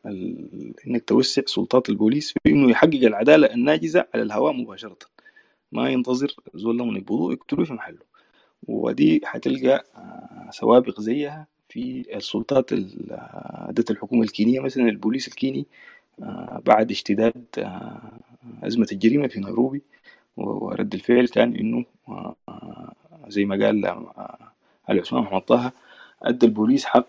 ال... 0.06 0.74
إنك 0.86 1.04
توسع 1.04 1.42
سلطات 1.46 1.88
البوليس 1.88 2.32
في 2.32 2.38
إنه 2.46 2.70
يحقق 2.70 2.94
العدالة 3.04 3.54
الناجزة 3.54 4.06
على 4.14 4.22
الهواء 4.22 4.52
مباشرة. 4.52 4.98
ما 5.72 5.90
ينتظر 5.90 6.34
زول 6.54 6.78
لهم 6.78 6.96
يقبضوه 6.96 7.32
يقتلوه 7.32 7.64
في 7.66 7.72
محله. 7.72 7.98
ودي 8.68 9.20
حتلقى 9.24 9.84
سوابق 10.50 11.00
زيها 11.00 11.46
في 11.68 12.16
السلطات 12.16 12.72
ذات 13.72 13.90
الحكومة 13.90 14.22
الكينية 14.22 14.60
مثلا 14.60 14.88
البوليس 14.88 15.28
الكيني 15.28 15.66
بعد 16.66 16.90
اشتداد 16.90 17.44
أزمة 18.62 18.86
الجريمة 18.92 19.28
في 19.28 19.40
نيروبي 19.40 19.82
ورد 20.36 20.94
الفعل 20.94 21.28
كان 21.28 21.56
إنه 21.56 21.84
زي 23.28 23.44
ما 23.44 23.66
قال 23.66 23.86
علي 24.88 25.00
عثمان 25.00 25.22
محمد 25.22 25.40
طه 25.40 25.72
أدى 26.22 26.46
البوليس 26.46 26.84
حق 26.84 27.06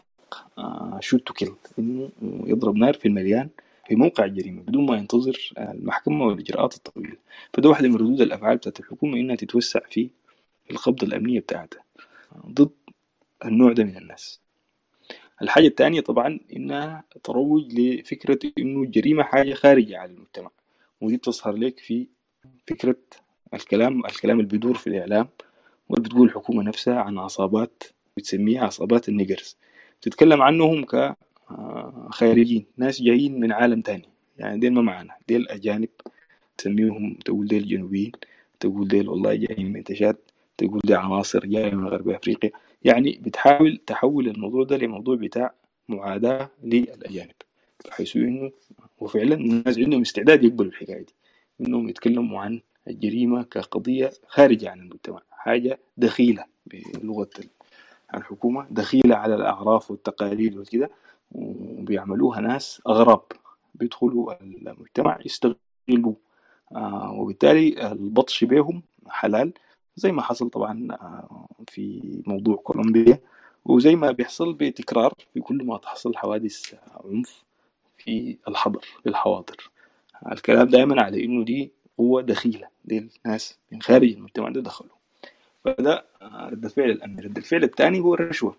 shoot 0.99 1.27
to 1.27 1.33
kill 1.33 1.53
إنه 1.79 2.09
يضرب 2.21 2.75
نار 2.75 2.93
في 2.93 3.07
المليان 3.07 3.49
في 3.87 3.95
موقع 3.95 4.25
الجريمة 4.25 4.61
بدون 4.61 4.85
ما 4.85 4.97
ينتظر 4.97 5.53
المحكمة 5.57 6.25
والإجراءات 6.25 6.75
الطويلة. 6.75 7.15
فده 7.53 7.69
واحدة 7.69 7.87
من 7.87 7.95
ردود 7.95 8.21
الأفعال 8.21 8.57
بتاعت 8.57 8.79
الحكومة 8.79 9.17
إنها 9.17 9.35
تتوسع 9.35 9.79
في 9.89 10.09
القبضة 10.71 11.07
الأمنية 11.07 11.39
بتاعتها 11.39 11.83
ضد 12.47 12.71
النوع 13.45 13.73
ده 13.73 13.83
من 13.83 13.97
الناس. 13.97 14.41
الحاجة 15.41 15.67
الثانية 15.67 16.01
طبعا 16.01 16.39
إنها 16.55 17.03
تروج 17.23 17.73
لفكرة 17.79 18.39
إنه 18.57 18.83
الجريمة 18.83 19.23
حاجة 19.23 19.53
خارجة 19.53 19.97
عن 19.97 20.09
المجتمع. 20.09 20.49
ودي 21.01 21.17
بتظهر 21.17 21.53
لك 21.55 21.79
في 21.79 22.07
فكرة 22.67 22.95
الكلام 23.53 24.05
الكلام 24.05 24.39
اللي 24.39 24.49
بيدور 24.49 24.77
في 24.77 24.87
الإعلام 24.87 25.27
واللي 25.89 26.09
بتقول 26.09 26.27
الحكومة 26.27 26.63
نفسها 26.63 26.99
عن 26.99 27.17
عصابات 27.17 27.83
بتسميها 28.17 28.65
عصابات 28.65 29.09
ال 29.09 29.14
niggers. 29.14 29.57
تتكلم 30.01 30.41
عنهم 30.41 30.85
كخارجين 31.49 32.65
ناس 32.77 33.01
جايين 33.01 33.39
من 33.39 33.51
عالم 33.51 33.81
تاني. 33.81 34.09
يعني 34.37 34.59
ديل 34.59 34.73
ما 34.73 34.81
معانا 34.81 35.13
ديل 35.27 35.47
أجانب 35.49 35.89
تسميهم 36.57 37.13
تقول 37.25 37.47
ديل 37.47 37.67
جنوبيين 37.67 38.11
تقول 38.59 38.87
ديل 38.87 39.09
والله 39.09 39.35
جايين 39.35 39.73
من 39.73 39.83
تشاد. 39.83 40.17
تقول 40.57 40.79
دي 40.83 40.95
عناصر 40.95 41.45
جاية 41.45 41.71
من 41.75 41.87
غرب 41.87 42.09
أفريقيا. 42.09 42.51
يعني 42.83 43.19
بتحاول 43.21 43.77
تحول 43.87 44.27
الموضوع 44.27 44.63
ده 44.63 44.77
لموضوع 44.77 45.15
بتاع 45.15 45.53
معاداة 45.89 46.49
للأجانب. 46.63 47.35
بحيث 47.87 48.15
إنه 48.15 48.51
وفعلا 48.99 49.35
الناس 49.35 49.77
عندهم 49.77 50.01
استعداد 50.01 50.43
يقبلوا 50.43 50.71
الحكاية 50.71 51.01
دي. 51.01 51.13
إنهم 51.61 51.89
يتكلموا 51.89 52.41
عن 52.41 52.61
الجريمة 52.87 53.43
كقضية 53.43 54.11
خارجة 54.27 54.69
عن 54.69 54.79
المجتمع. 54.79 55.21
حاجة 55.31 55.79
دخيلة 55.97 56.45
بلغة 56.65 57.29
الحكومة 58.15 58.67
دخيلة 58.71 59.15
على 59.15 59.35
الأعراف 59.35 59.91
والتقاليد 59.91 60.57
وكده. 60.57 60.89
وبيعملوها 61.31 62.41
ناس 62.41 62.81
أغراب 62.87 63.21
بيدخلوا 63.75 64.33
المجتمع 64.41 65.19
يستغلوا. 65.25 66.13
آه 66.75 67.11
وبالتالي 67.11 67.91
البطش 67.91 68.43
بهم 68.43 68.81
حلال. 69.07 69.53
زي 69.97 70.11
ما 70.11 70.21
حصل 70.21 70.49
طبعا 70.49 70.87
في 71.67 72.01
موضوع 72.27 72.55
كولومبيا 72.55 73.19
وزي 73.65 73.95
ما 73.95 74.11
بيحصل 74.11 74.53
بتكرار 74.53 75.13
في 75.33 75.39
كل 75.39 75.65
ما 75.65 75.77
تحصل 75.77 76.15
حوادث 76.17 76.73
عنف 77.05 77.43
في 77.97 78.37
الحضر 78.47 78.85
في 79.03 79.09
الحواضر 79.09 79.69
الكلام 80.31 80.67
دائما 80.67 81.01
على 81.03 81.23
إنه 81.25 81.45
دي 81.45 81.71
قوة 81.97 82.21
دخيلة 82.21 82.67
دي 82.85 83.09
الناس 83.25 83.57
من 83.71 83.81
خارج 83.81 84.11
المجتمع 84.11 84.49
ده 84.49 84.61
دخلوا. 84.61 84.91
فده 85.65 86.05
رد 86.23 86.65
الفعل 86.65 86.89
الأمني 86.89 87.21
رد 87.21 87.37
الفعل 87.37 87.63
الثاني 87.63 87.99
هو 87.99 88.13
الرشوة. 88.13 88.55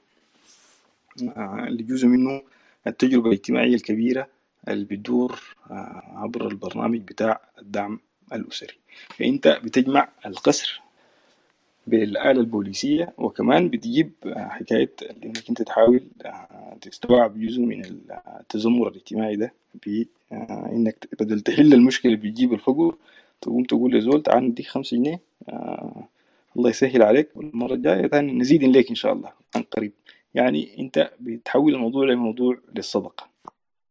اللي 1.68 1.82
جزء 1.82 2.06
منه 2.06 2.42
التجربة 2.86 3.26
الاجتماعية 3.28 3.74
الكبيرة 3.74 4.28
اللي 4.68 4.84
بتدور 4.84 5.40
عبر 6.14 6.46
البرنامج 6.48 7.00
بتاع 7.00 7.40
الدعم 7.58 8.00
الأسري. 8.32 8.74
فأنت 9.16 9.48
بتجمع 9.64 10.08
القسر 10.26 10.80
بالآلة 11.88 12.40
البوليسية 12.40 13.12
وكمان 13.18 13.68
بتجيب 13.68 14.12
حكاية 14.36 14.90
إنك 15.24 15.48
أنت 15.48 15.62
تحاول 15.62 16.00
تستوعب 16.80 17.40
جزء 17.40 17.60
من 17.62 17.82
التذمر 18.40 18.88
الاجتماعي 18.88 19.36
ده 19.36 19.52
بإنك 19.86 21.08
بدل 21.20 21.40
تحل 21.40 21.74
المشكلة 21.74 22.14
اللي 22.14 22.28
بتجيب 22.30 22.52
الفقر 22.52 22.94
تقوم 23.40 23.64
تقول 23.64 23.94
لزول 23.98 24.22
تعال 24.22 24.44
نديك 24.44 24.66
خمسة 24.66 24.96
جنيه 24.96 25.20
آه 25.48 26.04
الله 26.56 26.70
يسهل 26.70 27.02
عليك 27.02 27.28
والمرة 27.36 27.74
الجاية 27.74 28.06
تاني 28.06 28.32
نزيد 28.32 28.64
لك 28.64 28.88
إن 28.88 28.94
شاء 28.94 29.12
الله 29.12 29.32
عن 29.56 29.62
قريب. 29.62 29.92
يعني 30.34 30.78
أنت 30.78 31.10
بتحول 31.20 31.74
الموضوع 31.74 32.06
لموضوع 32.06 32.58
للصدقة. 32.74 33.28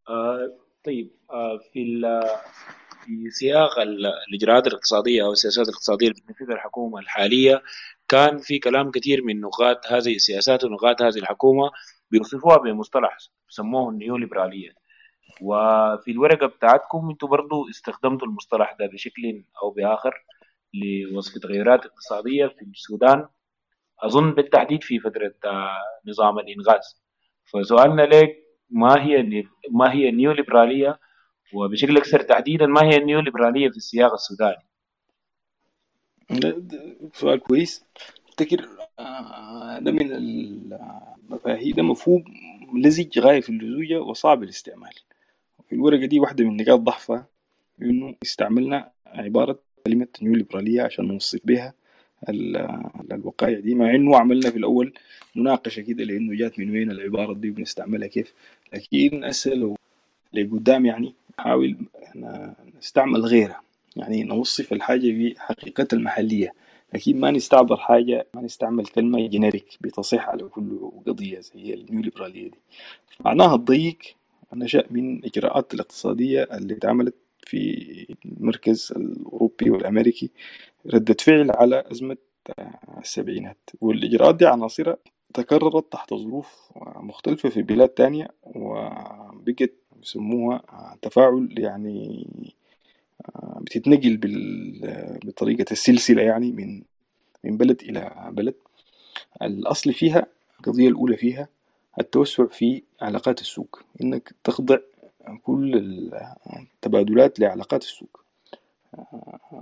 آه 0.10 0.52
طيب 0.84 1.08
آه 1.32 1.58
في 1.74 1.84
في 3.08 3.30
سياق 3.30 3.80
الإجراءات 4.28 4.68
الاقتصادية 4.68 5.24
أو 5.26 5.32
السياسات 5.32 5.68
الاقتصادية 5.68 6.08
اللي 6.08 6.22
بتنفذها 6.22 6.56
الحكومة 6.56 7.00
الحالية 7.00 7.64
كان 8.08 8.38
في 8.38 8.60
كلام 8.60 8.92
كثير 8.92 9.24
من 9.24 9.42
نقاط 9.42 9.88
هذه 9.88 10.16
السياسات 10.16 10.64
ونقاط 10.64 11.02
هذه 11.02 11.18
الحكومة 11.18 11.72
بيوصفوها 12.12 12.58
بمصطلح 12.58 13.18
سموه 13.50 13.90
النيو 13.90 14.18
ليبراليه 14.18 14.70
وفي 15.42 16.12
الورقة 16.12 16.48
بتاعتكم 16.48 17.10
أنتم 17.10 17.28
برضو 17.28 17.70
استخدمتوا 17.70 18.28
المصطلح 18.28 18.76
ده 18.80 18.86
بشكل 18.88 19.44
أو 19.64 19.70
بآخر 19.70 20.26
لوصف 20.74 21.38
تغيرات 21.38 21.86
اقتصادية 21.86 22.48
في 22.48 22.62
السودان. 22.62 23.28
أظن 24.00 24.32
بالتحديد 24.32 24.84
في 24.84 25.00
فترة 25.00 25.34
نظام 26.08 26.40
الإنغاز. 26.40 27.02
فسؤالنا 27.46 28.02
لك 28.02 28.36
ما 28.70 29.04
هي 29.04 29.44
ما 29.72 29.94
هي 29.94 30.10
النيو 30.10 30.32
ليبراليه 30.32 31.00
وبشكل 31.54 31.98
أكثر 31.98 32.22
تحديدا 32.22 32.66
ما 32.66 32.82
هي 32.84 32.98
النيو 32.98 33.20
ليبراليه 33.20 33.70
في 33.70 33.78
السياق 33.78 34.14
السوداني؟ 34.14 34.64
سؤال 37.14 37.40
كويس. 37.40 37.84
افتكر 38.30 38.70
ده 39.80 39.92
من 39.92 40.12
المفاهيم 40.12 41.76
ده 41.76 41.84
مفهوم 41.84 42.24
لزج 42.76 43.20
غاية 43.20 43.42
في 43.42 43.50
اللزوجة 43.50 44.02
وصعب 44.02 44.44
الاستعمال. 44.44 44.94
في 45.70 45.76
الورقة 45.76 46.06
دي 46.06 46.20
واحدة 46.20 46.46
من 46.46 46.58
نقاط 46.58 46.80
ضعفها 46.80 47.28
إنه 47.82 48.16
استعملنا 48.24 48.92
عبارة 49.06 49.60
كلمة 49.86 50.08
نيو 50.22 50.34
ليبرالية 50.36 50.82
عشان 50.82 51.08
نوصف 51.08 51.40
بها 51.44 51.74
الوقائع 53.12 53.60
دي 53.60 53.76
مع 53.76 53.96
إنه 53.96 54.18
عملنا 54.18 54.50
في 54.50 54.58
الأول 54.58 54.94
مناقشة 55.36 55.82
كده 55.82 56.04
لأنه 56.04 56.38
جات 56.38 56.60
من 56.60 56.72
وين 56.72 56.92
العبارة 56.92 57.34
دي 57.34 57.50
وبنستعملها 57.50 58.08
كيف. 58.08 58.34
لكن 58.74 59.24
هسه 59.24 59.52
لو 59.54 59.76
لقدام 60.34 60.86
يعني 60.86 61.14
نحاول 61.40 61.78
نستعمل 62.78 63.22
غيرها. 63.26 63.62
يعني 63.96 64.24
نوصف 64.24 64.74
الحاجة 64.74 65.34
بحقيقتها 65.34 65.98
المحلية. 65.98 66.54
لكن 66.94 67.20
ما 67.20 67.32
نستعبر 67.32 67.78
حاجة 67.78 68.28
ما 68.34 68.42
نستعمل 68.42 68.86
كلمة 68.86 69.28
generic 69.28 69.78
بتصح 69.82 70.30
على 70.30 70.44
كل 70.44 70.92
قضية 71.08 71.40
زي 71.40 71.74
النيو 71.74 72.02
ليبرالية 72.02 72.48
دي. 72.52 72.58
معناها 73.20 73.56
الضيق 73.56 73.98
نشأ 74.54 74.84
من 74.90 75.26
إجراءات 75.26 75.74
الاقتصادية 75.74 76.44
اللي 76.44 76.74
اتعملت 76.74 77.16
في 77.42 78.16
المركز 78.26 78.94
الأوروبي 78.96 79.70
والأمريكي 79.70 80.30
ردة 80.94 81.16
فعل 81.20 81.52
على 81.52 81.84
أزمة 81.92 82.18
السبعينات. 82.98 83.70
والإجراءات 83.82 84.36
دي 84.36 84.46
عناصرها 84.46 84.98
تكررت 85.34 85.92
تحت 85.92 86.14
ظروف 86.14 86.72
مختلفة 86.96 87.50
في 87.50 87.62
بلاد 87.62 87.90
تانية 87.90 88.28
وبقت 88.44 89.72
بيسموها 90.00 90.64
تفاعل 91.02 91.50
يعني 91.58 92.28
بتتنقل 93.62 94.20
بطريقة 95.26 95.66
السلسلة 95.72 96.22
يعني 96.22 96.52
من 96.52 96.84
من 97.44 97.58
بلد 97.58 97.82
إلى 97.82 98.30
بلد. 98.32 98.54
الأصل 99.42 99.94
فيها 99.94 100.26
القضية 100.60 100.88
الأولى 100.88 101.18
فيها 101.18 101.48
التوسع 102.00 102.46
في 102.46 102.84
علاقات 103.02 103.42
السوق. 103.42 103.82
إنك 104.02 104.36
تخضع 104.44 104.78
كل 105.44 105.76
التبادلات 106.62 107.40
لعلاقات 107.40 107.84
السوق 107.84 108.24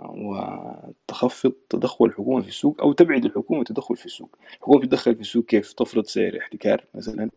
وتخفض 0.09 1.53
تدخل 1.69 2.05
الحكومة 2.05 2.41
في 2.41 2.47
السوق 2.47 2.81
أو 2.81 2.93
تبعد 2.93 3.25
الحكومة 3.25 3.63
تدخل 3.63 3.95
في 3.95 4.05
السوق. 4.05 4.38
الحكومة 4.49 4.81
تتدخل 4.81 5.15
في 5.15 5.21
السوق 5.21 5.45
كيف؟ 5.45 5.73
تفرض 5.73 6.05
سعر 6.05 6.38
احتكار 6.38 6.86
مثلا 6.95 7.29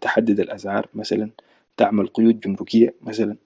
تحدد 0.00 0.40
الأسعار 0.40 0.88
مثلا. 0.94 1.30
تعمل 1.76 2.06
قيود 2.06 2.40
جمركية 2.40 2.94
مثلا 3.02 3.36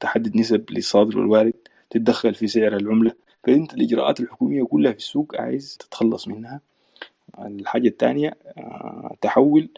تحدد 0.00 0.36
نسب 0.36 0.64
للصادر 0.70 1.18
والوارد 1.18 1.54
تتدخل 1.90 2.34
في 2.34 2.46
سعر 2.46 2.76
العملة. 2.76 3.12
فأنت 3.44 3.74
الإجراءات 3.74 4.20
الحكومية 4.20 4.62
كلها 4.64 4.92
في 4.92 4.98
السوق 4.98 5.40
عايز 5.40 5.76
تتخلص 5.76 6.28
منها. 6.28 6.60
الحاجة 7.38 7.88
الثانية 7.88 8.36
تحول 9.20 9.68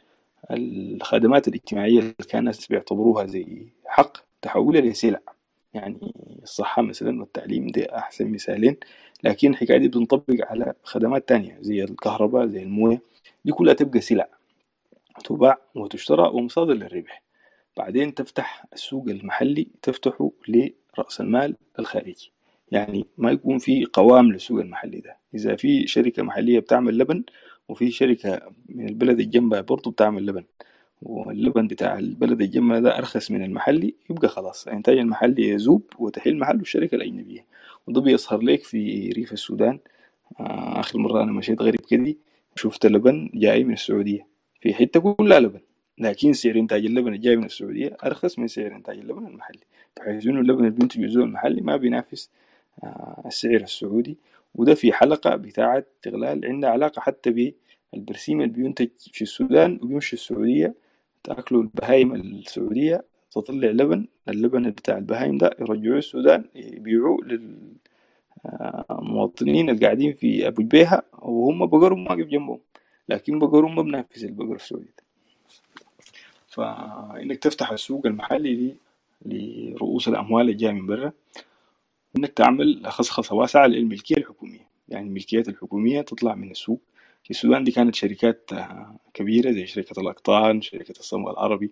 الخدمات 0.50 1.48
الاجتماعية 1.48 1.98
اللي 1.98 2.14
كان 2.28 2.38
الناس 2.38 2.66
بيعتبروها 2.66 3.26
زي 3.26 3.66
حق 3.86 4.16
تحولها 4.42 4.80
لسلع. 4.80 5.20
يعني 5.74 6.14
الصحة 6.42 6.82
مثلا 6.82 7.20
والتعليم 7.20 7.66
دي 7.66 7.94
أحسن 7.96 8.28
مثالين. 8.32 8.76
لكن 9.24 9.50
الحكاية 9.50 9.78
دي 9.78 9.88
بتنطبق 9.88 10.34
على 10.40 10.74
خدمات 10.82 11.28
تانية 11.28 11.58
زي 11.60 11.84
الكهرباء 11.84 12.46
زي 12.46 12.62
الموية. 12.62 13.00
دي 13.44 13.52
كلها 13.52 13.74
تبقى 13.74 14.00
سلع. 14.00 14.28
تباع 15.24 15.58
وتشترى 15.74 16.28
ومصادر 16.28 16.74
للربح. 16.74 17.21
بعدين 17.76 18.14
تفتح 18.14 18.64
السوق 18.72 19.08
المحلي 19.08 19.66
تفتحه 19.82 20.30
لرأس 20.48 21.20
المال 21.20 21.56
الخارجي. 21.78 22.32
يعني 22.72 23.06
ما 23.18 23.30
يكون 23.30 23.58
في 23.58 23.84
قوام 23.92 24.32
للسوق 24.32 24.60
المحلي 24.60 25.00
ده. 25.00 25.16
إذا 25.34 25.56
في 25.56 25.86
شركة 25.86 26.22
محلية 26.22 26.58
بتعمل 26.60 26.98
لبن 26.98 27.24
وفي 27.68 27.90
شركة 27.90 28.40
من 28.68 28.88
البلد 28.88 29.20
الجنبها 29.20 29.60
برضه 29.60 29.90
بتعمل 29.90 30.26
لبن 30.26 30.44
واللبن 31.02 31.66
بتاع 31.66 31.98
البلد 31.98 32.42
الجنبها 32.42 32.80
ده 32.80 32.98
أرخص 32.98 33.30
من 33.30 33.44
المحلي 33.44 33.94
يبقى 34.10 34.28
خلاص. 34.28 34.68
الإنتاج 34.68 34.98
المحلي 34.98 35.48
يذوب 35.48 35.82
وتحل 35.98 36.38
محله 36.38 36.60
الشركة 36.60 36.94
الأجنبية. 36.94 37.44
وده 37.86 38.00
بيظهر 38.00 38.40
لك 38.40 38.62
في 38.64 39.08
ريف 39.10 39.32
السودان. 39.32 39.78
آه 40.40 40.80
آخر 40.80 40.98
مرة 40.98 41.22
أنا 41.22 41.32
مشيت 41.32 41.62
غريب 41.62 41.80
كده 41.80 42.14
شفت 42.56 42.86
لبن 42.86 43.30
جاي 43.34 43.64
من 43.64 43.72
السعودية. 43.72 44.26
في 44.60 44.74
حتة 44.74 45.00
كلها 45.00 45.40
لبن. 45.40 45.60
لكن 45.98 46.32
سعر 46.32 46.54
إنتاج 46.56 46.84
اللبن 46.84 47.14
الجاي 47.14 47.36
من 47.36 47.44
السعودية 47.44 47.96
أرخص 48.04 48.38
من 48.38 48.46
سعر 48.48 48.76
إنتاج 48.76 48.98
اللبن 48.98 49.26
المحلي. 49.26 49.60
بحيث 49.96 50.26
إنه 50.26 50.40
اللبن 50.40 50.58
اللي 50.64 50.70
بينتجه 50.70 51.18
المحلي 51.18 51.60
ما 51.60 51.76
بينافس 51.76 52.30
آه 52.84 53.22
السعر 53.26 53.60
السعودي. 53.60 54.16
وده 54.54 54.74
في 54.74 54.92
حلقة 54.92 55.36
بتاعة 55.36 55.84
استغلال 55.96 56.44
عندها 56.46 56.70
علاقة 56.70 57.00
حتى 57.00 57.54
بالبرسيم 57.92 58.40
اللي 58.40 58.52
بينتج 58.52 58.88
في 58.98 59.22
السودان 59.22 59.78
وبيمشي 59.82 60.16
السعودية. 60.16 60.74
تأكلوا 61.24 61.62
البهايم 61.62 62.14
السعودية 62.14 63.04
تطلع 63.30 63.68
لبن. 63.68 64.06
اللبن 64.28 64.70
بتاع 64.70 64.98
البهايم 64.98 65.38
ده 65.38 65.50
يرجعوه 65.60 65.98
السودان 65.98 66.44
يبيعوه 66.54 67.18
للمواطنين 68.90 69.70
اللي 69.70 69.80
قاعدين 69.86 70.12
في 70.12 70.48
أبو 70.48 70.62
جبيهة 70.62 71.02
وهم 71.18 71.66
بقرهم 71.66 72.06
واقف 72.06 72.26
جنبهم. 72.26 72.60
لكن 73.08 73.38
بقرهم 73.38 73.74
ما 73.76 73.82
بنافس 73.82 74.24
البقر 74.24 74.54
السعودي 74.54 74.92
فإنك 76.52 77.38
تفتح 77.38 77.70
السوق 77.70 78.06
المحلي 78.06 78.74
لرؤوس 79.26 80.08
الأموال 80.08 80.42
اللي 80.46 80.54
جاية 80.54 80.72
من 80.72 80.86
برا 80.86 81.12
إنك 82.18 82.30
تعمل 82.32 82.82
خصخصة 82.86 83.34
واسعة 83.34 83.66
للملكية 83.66 84.16
الحكومية. 84.16 84.66
يعني 84.88 85.06
الملكيات 85.08 85.48
الحكومية 85.48 86.00
تطلع 86.00 86.34
من 86.34 86.50
السوق. 86.50 86.80
في 87.24 87.30
السودان 87.30 87.64
دي 87.64 87.70
كانت 87.70 87.94
شركات 87.94 88.50
كبيرة 89.14 89.50
زي 89.50 89.66
شركة 89.66 90.00
الأقطان 90.00 90.62
شركة 90.62 90.90
الصمغ 91.00 91.30
العربي 91.30 91.70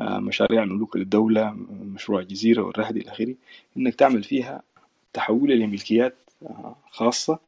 مشاريع 0.00 0.62
الملوك 0.62 0.96
للدولة 0.96 1.50
مشروع 1.70 2.20
الجزيرة 2.20 2.62
والرهد 2.62 2.96
إلى 2.96 3.10
آخره. 3.10 3.34
إنك 3.76 3.94
تعمل 3.94 4.22
فيها 4.24 4.62
تحولها 5.12 5.56
لملكيات 5.56 6.14
خاصة. 6.90 7.38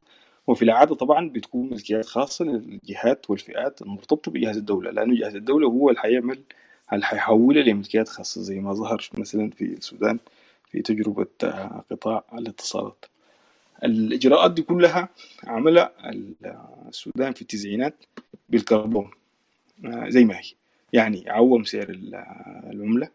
وفي 0.47 0.63
العادة 0.63 0.95
طبعا 0.95 1.29
بتكون 1.29 1.71
ملكيات 1.71 2.07
خاصة 2.07 2.45
للجهات 2.45 3.31
والفئات 3.31 3.83
المرتبطة 3.83 4.31
بجهاز 4.31 4.57
الدولة 4.57 4.91
لأنه 4.91 5.15
جهاز 5.21 5.37
الدولة 5.37 5.69
هو 5.69 5.89
اللي 5.89 6.01
حيعمل 6.01 6.39
اللي 6.93 7.05
حيحولها 7.07 7.63
لملكيات 7.63 8.09
خاصة 8.09 8.43
زي 8.43 8.61
ما 8.61 8.73
ظهر 8.73 9.09
مثلا 9.19 9.51
في 9.51 9.65
السودان 9.65 10.19
في 10.71 10.83
تجربة 10.83 11.27
قطاع 11.91 12.25
الاتصالات؟ 12.33 13.05
الإجراءات 13.85 14.51
دي 14.55 14.63
كلها 14.63 15.09
عملها 15.47 15.93
السودان 16.89 17.33
في 17.33 17.43
التسعينات 17.43 17.95
بالكربون 18.49 19.11
زي 20.09 20.25
ما 20.25 20.35
هي. 20.37 20.43
يعني 20.93 21.25
عوم 21.31 21.65
سعر 21.65 21.87
العملة 22.73 23.09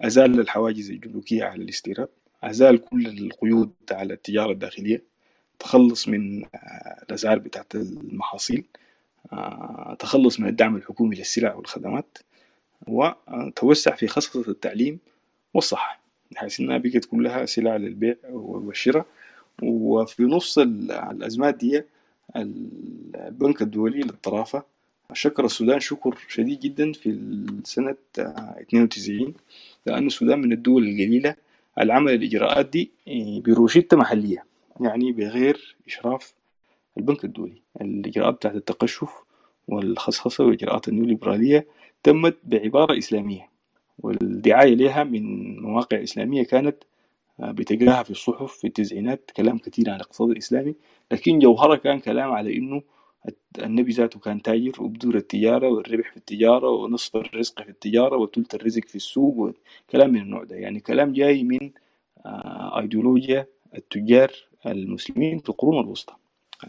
أزال 0.00 0.40
الحواجز 0.40 0.90
الجمركية 0.90 1.44
على 1.44 1.62
الاستيراد 1.62 2.08
أزال 2.42 2.84
كل 2.84 3.06
القيود 3.06 3.72
على 3.90 4.14
التجارة 4.14 4.52
الداخلية 4.52 5.02
تخلص 5.58 6.08
من 6.08 6.44
الأسعار 7.02 7.38
بتاعت 7.38 7.74
المحاصيل 7.74 8.64
تخلص 9.98 10.40
من 10.40 10.48
الدعم 10.48 10.76
الحكومي 10.76 11.16
للسلع 11.16 11.54
والخدمات. 11.54 12.18
وتوسع 12.88 13.94
في 13.94 14.06
خصخصة 14.06 14.50
التعليم 14.50 14.98
والصحة 15.54 16.00
بحيث 16.32 16.60
إنها 16.60 16.78
بقت 16.78 17.04
كلها 17.04 17.46
سلع 17.46 17.76
للبيع 17.76 18.16
والشراء. 18.30 19.06
وفي 19.62 20.22
نص 20.22 20.58
الأزمات 20.58 21.54
دي 21.54 21.82
البنك 22.36 23.62
الدولي 23.62 24.00
للطرافة 24.00 24.62
شكر 25.12 25.44
السودان 25.44 25.80
شكر 25.80 26.18
شديد 26.28 26.60
جدا 26.60 26.92
في 26.92 27.18
سنة 27.64 27.96
92 28.18 29.34
لأن 29.86 30.06
السودان 30.06 30.38
من 30.40 30.52
الدول 30.52 30.82
القليلة 30.88 31.34
العمل 31.80 32.14
الإجراءات 32.14 32.66
دي 32.66 32.90
بروشتة 33.46 33.96
محلية 33.96 34.44
يعني 34.80 35.12
بغير 35.12 35.76
إشراف 35.88 36.34
البنك 36.98 37.24
الدولي. 37.24 37.62
الإجراءات 37.80 38.34
بتاعت 38.34 38.54
التقشف 38.54 39.10
والخصخصة 39.68 40.44
والإجراءات 40.44 40.88
النيوليبرالية 40.88 41.66
تمت 42.06 42.36
بعبارة 42.44 42.98
إسلامية 42.98 43.48
والدعاية 43.98 44.74
لها 44.74 45.04
من 45.04 45.56
مواقع 45.60 46.02
إسلامية 46.02 46.42
كانت 46.42 46.76
بتلقاها 47.38 48.02
في 48.02 48.10
الصحف 48.10 48.52
في 48.52 48.66
التسعينات 48.66 49.30
كلام 49.36 49.58
كثير 49.58 49.90
عن 49.90 49.96
الاقتصاد 49.96 50.30
الإسلامي 50.30 50.74
لكن 51.12 51.38
جوهرها 51.38 51.76
كان 51.76 52.00
كلام 52.00 52.30
على 52.32 52.56
إنه 52.56 52.82
النبي 53.58 53.92
ذاته 53.92 54.20
كان 54.20 54.42
تاجر 54.42 54.82
وبدور 54.82 55.14
التجارة 55.14 55.68
والربح 55.68 56.10
في 56.10 56.16
التجارة 56.16 56.68
ونصف 56.70 57.16
الرزق 57.16 57.62
في 57.62 57.68
التجارة 57.68 58.16
وثلث 58.16 58.54
الرزق 58.54 58.84
في 58.84 58.96
السوق 58.96 59.36
وكلام 59.88 60.10
من 60.10 60.20
النوع 60.20 60.44
ده. 60.44 60.56
يعني 60.56 60.80
كلام 60.80 61.12
جاي 61.12 61.42
من 61.44 61.70
أيديولوجيا 62.80 63.46
التجار 63.74 64.32
المسلمين 64.66 65.38
في 65.38 65.48
القرون 65.48 65.84
الوسطى 65.84 66.14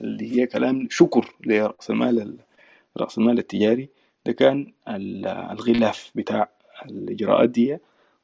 اللي 0.01 0.31
هي 0.41 0.47
كلام 0.47 0.87
شكر 0.91 1.33
لرأس 1.45 1.89
المال 1.89 2.37
رأس 2.97 3.17
المال 3.17 3.39
التجاري. 3.39 3.89
ده 4.27 4.33
كان 4.33 4.73
الغلاف 5.51 6.11
بتاع 6.15 6.49
الإجراءات 6.85 7.49
دي 7.49 7.77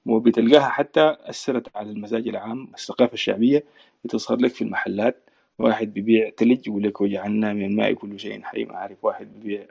وبتلقاها 0.06 0.70
حتى 0.70 1.16
أثرت 1.20 1.76
على 1.76 1.92
المزاج 1.92 2.28
العام 2.28 2.68
الثقافة 2.74 3.14
الشعبية 3.14 3.64
بتظهر 4.06 4.38
لك 4.38 4.52
في 4.52 4.64
المحلات. 4.64 5.30
واحد 5.60 5.94
بيبيع 5.94 6.30
تلج 6.38 6.68
يقول 6.68 6.84
لك 6.84 7.02
وجعلنا 7.02 7.54
من 7.54 7.66
الماء 7.66 7.94
كل 7.94 8.20
شيء 8.20 8.42
حي 8.42 8.64
ما 8.64 8.76
عارف 8.76 9.06
واحد 9.06 9.28
بيبيع 9.34 9.66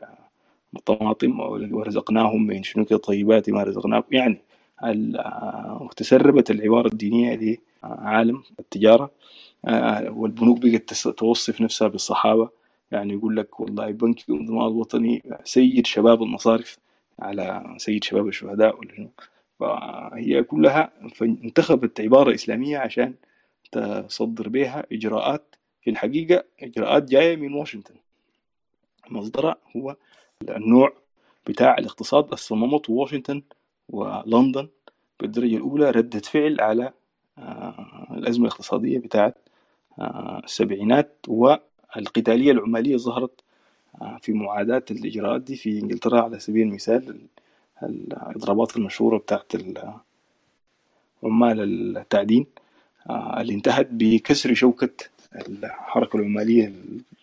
طماطم 0.85 1.41
ورزقناهم 1.41 2.47
من 2.47 2.62
شنو 2.62 2.85
طيبات 2.85 3.51
ما 3.51 3.62
رزقناكم. 3.62 4.16
يعني 4.16 4.39
تسربت 5.97 6.51
العبارة 6.51 6.89
الدينية 6.89 7.59
لعالم 7.85 8.43
التجارة 8.61 9.11
والبنوك 10.09 10.59
بقت 10.59 10.95
توصف 10.95 11.61
نفسها 11.61 11.89
بالصحابة. 11.89 12.61
يعني 12.93 13.12
يقول 13.12 13.36
لك 13.36 13.61
والله 13.61 13.90
بنك 13.90 14.28
الانضمام 14.28 14.66
الوطني 14.66 15.22
سيد 15.45 15.86
شباب 15.86 16.22
المصارف 16.22 16.78
على 17.18 17.74
سيد 17.76 18.05
شباب 18.05 18.28
الشهداء 18.28 18.78
ولا 18.78 18.95
شنو 18.95 19.09
فهي 19.61 20.43
كلها 20.43 20.93
فانتخبت 21.14 22.01
عبارة 22.01 22.34
إسلامية 22.34 22.78
عشان 22.78 23.14
تصدر 23.72 24.49
بها 24.49 24.86
إجراءات 24.93 25.57
في 25.82 25.90
الحقيقة 25.90 26.45
إجراءات 26.62 27.03
جاية 27.03 27.36
من 27.36 27.53
واشنطن. 27.55 27.95
مصدرها 29.11 29.57
هو 29.76 29.97
النوع 30.49 30.93
بتاع 31.47 31.78
الاقتصاد 31.78 32.34
صممته 32.34 32.93
واشنطن 32.93 33.43
ولندن. 33.88 34.68
بالدرجة 35.20 35.57
الأولى 35.57 35.90
ردة 35.90 36.20
فعل 36.20 36.61
على 36.61 36.93
الأزمة 38.11 38.47
الاقتصادية 38.47 38.99
بتاعت 38.99 39.36
السبعينات 40.45 41.26
والقتالية 41.97 42.53
العمالية 42.53 42.97
ظهرت 42.97 43.40
في 44.20 44.32
معاداة 44.32 44.84
الإجراءات 44.90 45.40
دي 45.40 45.57
في 45.57 45.78
إنجلترا 45.78 46.20
على 46.20 46.38
سبيل 46.38 46.66
المثال 46.66 47.18
الإضرابات 47.82 48.76
المشهورة 48.76 49.18
بتاعت 49.18 49.53
عمال 51.22 51.61
التعدين 51.97 52.47
اللي 53.11 53.55
انتهت 53.55 53.88
بكسر 53.90 54.55
شوكة 54.55 54.90
الحركة 55.49 56.16
العمالية 56.16 56.72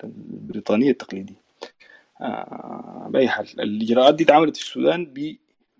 البريطانية 0.03 0.91
التقليدية. 0.91 1.39
بأي 3.07 3.29
حال 3.29 3.61
الإجراءات 3.61 4.15
دي 4.15 4.23
اتعملت 4.23 4.57
في 4.57 4.63
السودان 4.63 5.05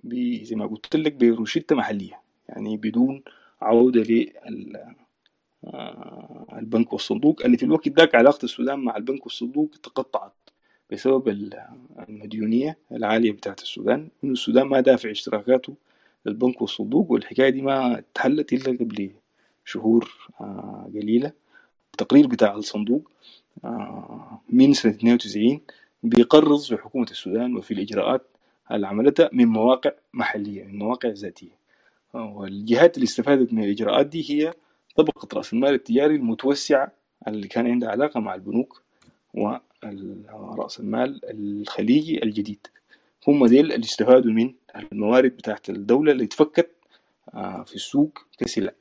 ب 0.03 0.43
زي 0.43 0.55
ما 0.55 0.65
قلت 0.65 0.95
لك 0.95 1.13
بروشتة 1.13 1.75
محلية 1.75 2.19
يعني 2.49 2.77
بدون 2.77 3.21
عودة 3.61 4.25
البنك 6.53 6.93
والصندوق 6.93 7.41
اللي 7.45 7.57
في 7.57 7.63
الوقت 7.63 7.87
ذاك 7.89 8.15
علاقة 8.15 8.43
السودان 8.45 8.79
مع 8.79 8.97
البنك 8.97 9.23
والصندوق 9.25 9.71
تقطعت 9.83 10.33
بسبب 10.91 11.27
المديونية 12.09 12.77
العالية 12.91 13.31
بتاعت 13.31 13.61
السودان 13.61 14.09
إنه 14.23 14.33
السودان 14.33 14.67
ما 14.67 14.79
دافع 14.81 15.11
اشتراكاته 15.11 15.75
للبنك 16.25 16.61
والصندوق 16.61 17.11
والحكاية 17.11 17.49
دي 17.49 17.61
ما 17.61 17.99
اتحلت 17.99 18.53
إلا 18.53 18.77
قبل 18.77 19.11
شهور 19.65 20.11
قليلة. 20.95 21.31
التقرير 21.91 22.27
بتاع 22.27 22.55
الصندوق 22.55 23.11
من 24.49 24.73
سنة 24.73 24.91
92 24.93 25.61
بيقرض 26.03 26.59
في 26.61 26.77
حكومة 26.77 27.07
السودان 27.11 27.55
وفي 27.57 27.73
الإجراءات 27.73 28.21
اللي 28.71 28.87
عملتها 28.87 29.29
من 29.33 29.45
مواقع 29.45 29.91
محلية 30.13 30.63
من 30.63 30.79
مواقع 30.79 31.09
ذاتية. 31.09 31.59
والجهات 32.13 32.95
اللي 32.95 33.03
استفادت 33.05 33.53
من 33.53 33.63
الإجراءات 33.63 34.05
دي 34.05 34.31
هي 34.31 34.53
طبقة 35.03 35.37
رأس 35.37 35.53
المال 35.53 35.73
التجاري 35.73 36.15
المتوسعة 36.15 36.91
اللي 37.27 37.47
كان 37.47 37.67
عندها 37.67 37.89
علاقة 37.89 38.19
مع 38.19 38.35
البنوك 38.35 38.81
ورأس 39.33 40.79
المال 40.79 41.21
الخليجي 41.23 42.23
الجديد. 42.23 42.67
هم 43.27 43.45
ديل 43.47 43.71
اللي 43.73 43.85
استفادوا 43.85 44.31
من 44.31 44.53
الموارد 44.91 45.31
بتاعت 45.31 45.69
الدولة 45.69 46.11
اللي 46.11 46.23
اتفكت 46.23 46.71
في 47.65 47.75
السوق 47.75 48.19
كسلع 48.37 48.71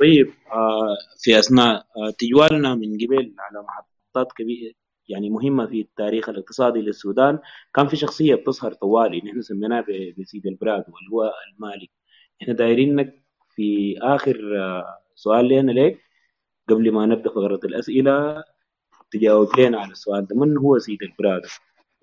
طيب 0.00 0.30
في 1.18 1.38
أثناء 1.38 1.86
تجوالنا 2.18 2.74
من 2.74 2.94
قبل 2.94 3.34
على 3.38 3.62
محطات 3.62 4.32
كبيرة 4.32 4.72
يعني 5.08 5.30
مهمة 5.30 5.66
في 5.66 5.80
التاريخ 5.80 6.28
الاقتصادي 6.28 6.78
للسودان 6.78 7.38
كان 7.74 7.88
في 7.88 7.96
شخصية 7.96 8.34
بتظهر 8.34 8.72
طوالي 8.72 9.18
نحن 9.18 9.42
سميناه 9.42 9.84
بسيد 10.18 10.46
البراد 10.46 10.84
واللي 10.88 11.10
هو 11.12 11.32
المالك 11.52 11.90
إحنا 12.42 12.54
دايرينك 12.54 13.22
في 13.54 13.98
آخر 14.02 14.36
سؤال 15.16 15.48
لنا 15.48 15.72
ليك 15.72 15.98
قبل 16.68 16.92
ما 16.92 17.06
نبدأ 17.06 17.30
فقرة 17.30 17.60
الأسئلة 17.64 18.44
تجاوب 19.10 19.60
لنا 19.60 19.80
على 19.80 19.92
السؤال 19.92 20.26
ده 20.26 20.36
من 20.36 20.56
هو 20.58 20.78
سيد 20.78 21.02
البراد 21.02 21.42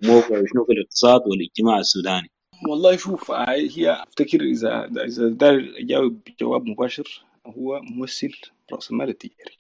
موقعه 0.03 0.43
شنو 0.53 0.65
في 0.65 0.71
الاقتصاد 0.73 1.21
والاجتماع 1.27 1.79
السوداني؟ 1.79 2.29
والله 2.69 2.95
شوف 2.95 3.31
هي 3.31 3.91
أفتكر 4.03 4.41
اذا 4.41 4.85
إذا 5.05 5.29
دار 5.29 5.73
أجاوب 5.77 6.19
جواب 6.39 6.65
مباشر 6.65 7.25
هو 7.45 7.81
ممثل 7.81 8.33
رأس 8.73 8.91
المال 8.91 9.09
التجاري. 9.09 9.57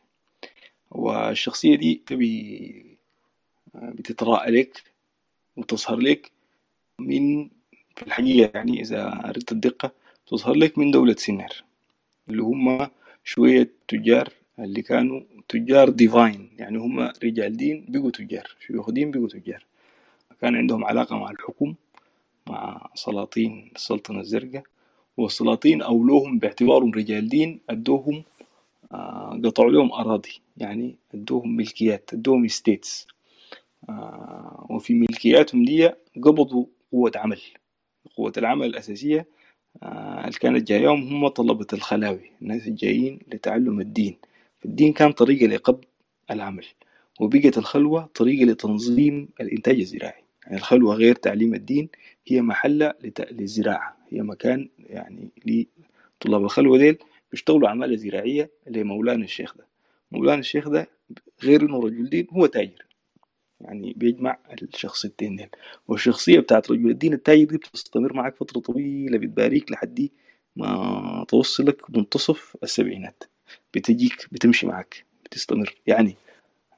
والشخصية 0.91 1.75
دي 1.75 2.03
تبي 2.05 2.97
بتتراءى 3.75 4.51
لك 4.51 4.83
وتظهر 5.57 5.97
لك 5.97 6.31
من 6.99 7.49
في 7.95 8.03
الحقيقة 8.07 8.51
يعني 8.55 8.81
إذا 8.81 9.21
أردت 9.25 9.51
الدقة 9.51 9.91
تظهر 10.27 10.53
لك 10.53 10.77
من 10.77 10.91
دولة 10.91 11.15
سنر 11.17 11.63
اللي 12.29 12.41
هم 12.43 12.89
شوية 13.23 13.69
تجار 13.87 14.29
اللي 14.59 14.81
كانوا 14.81 15.21
تجار 15.49 15.89
divine 15.89 16.49
يعني 16.57 16.77
هم 16.77 16.99
رجال 17.23 17.57
دين 17.57 17.85
بقوا 17.89 18.11
تجار 18.11 18.47
شيوخ 18.67 18.89
دين 18.89 19.11
بقوا 19.11 19.27
تجار. 19.27 19.65
كان 20.41 20.55
عندهم 20.55 20.85
علاقة 20.85 21.17
مع 21.17 21.31
الحكم 21.31 21.75
مع 22.49 22.89
سلاطين 22.95 23.71
السلطنة 23.75 24.19
الزرقاء 24.19 24.63
والسلاطين 25.17 25.81
أولوهم 25.81 26.39
باعتبارهم 26.39 26.91
رجال 26.91 27.29
دين 27.29 27.59
أدوهم 27.69 28.23
قطعوا 29.45 29.71
لهم 29.71 29.91
أراضي 29.91 30.41
يعني 30.57 30.95
أدوهم 31.13 31.55
ملكيات 31.55 32.09
أدوهم 32.13 32.47
status 32.47 33.07
وفي 34.69 34.93
ملكياتهم 34.93 35.65
دي 35.65 35.87
قبضوا 36.23 36.65
قوة 36.91 37.11
عمل. 37.15 37.41
قوة 38.17 38.33
العمل 38.37 38.65
الأساسية 38.67 39.25
اللي 39.83 40.39
كانت 40.39 40.67
جايهم 40.67 41.01
هم 41.07 41.27
طلبة 41.27 41.67
الخلاوي 41.73 42.31
الناس 42.41 42.67
الجايين 42.67 43.19
لتعلم 43.33 43.79
الدين. 43.79 44.15
الدين 44.65 44.93
كان 44.93 45.11
طريقة 45.11 45.45
لقبض 45.47 45.85
العمل 46.31 46.65
وبقت 47.19 47.57
الخلوة 47.57 48.09
طريقة 48.15 48.45
لتنظيم 48.45 49.29
الإنتاج 49.41 49.79
الزراعي. 49.79 50.23
يعني 50.45 50.57
الخلوة 50.57 50.95
غير 50.95 51.15
تعليم 51.15 51.53
الدين 51.53 51.89
هي 52.27 52.41
محلة 52.41 52.93
للزراعة 53.31 53.97
هي 54.09 54.21
مكان 54.21 54.69
يعني 54.79 55.29
لطلاب 55.45 56.43
الخلوة 56.43 56.77
ديل 56.77 56.97
بيشتغلوا 57.31 57.67
أعمال 57.67 57.97
زراعية 57.99 58.51
لمولانا 58.67 59.23
الشيخ 59.23 59.57
ده. 59.57 59.67
مولانا 60.11 60.39
الشيخ 60.39 60.69
ده 60.69 60.87
غير 61.43 61.61
إنه 61.61 61.79
رجل 61.79 62.09
دين 62.09 62.27
هو 62.31 62.45
تاجر. 62.45 62.85
يعني 63.63 63.93
بيجمع 63.97 64.37
الشخصيتين 64.63 65.35
ديل. 65.35 65.47
والشخصية 65.87 66.39
بتاعت 66.39 66.71
رجل 66.71 66.89
الدين 66.89 67.13
التاجر 67.13 67.45
دي 67.45 67.57
بتستمر 67.57 68.13
معك 68.13 68.35
فترة 68.35 68.59
طويلة 68.59 69.17
بتباريك 69.17 69.71
لحد 69.71 70.09
ما 70.55 71.25
توصلك 71.29 71.97
منتصف 71.97 72.57
السبعينات. 72.63 73.23
بتجيك 73.73 74.27
بتمشي 74.31 74.67
معك 74.67 75.05
بتستمر. 75.25 75.75
يعني 75.87 76.15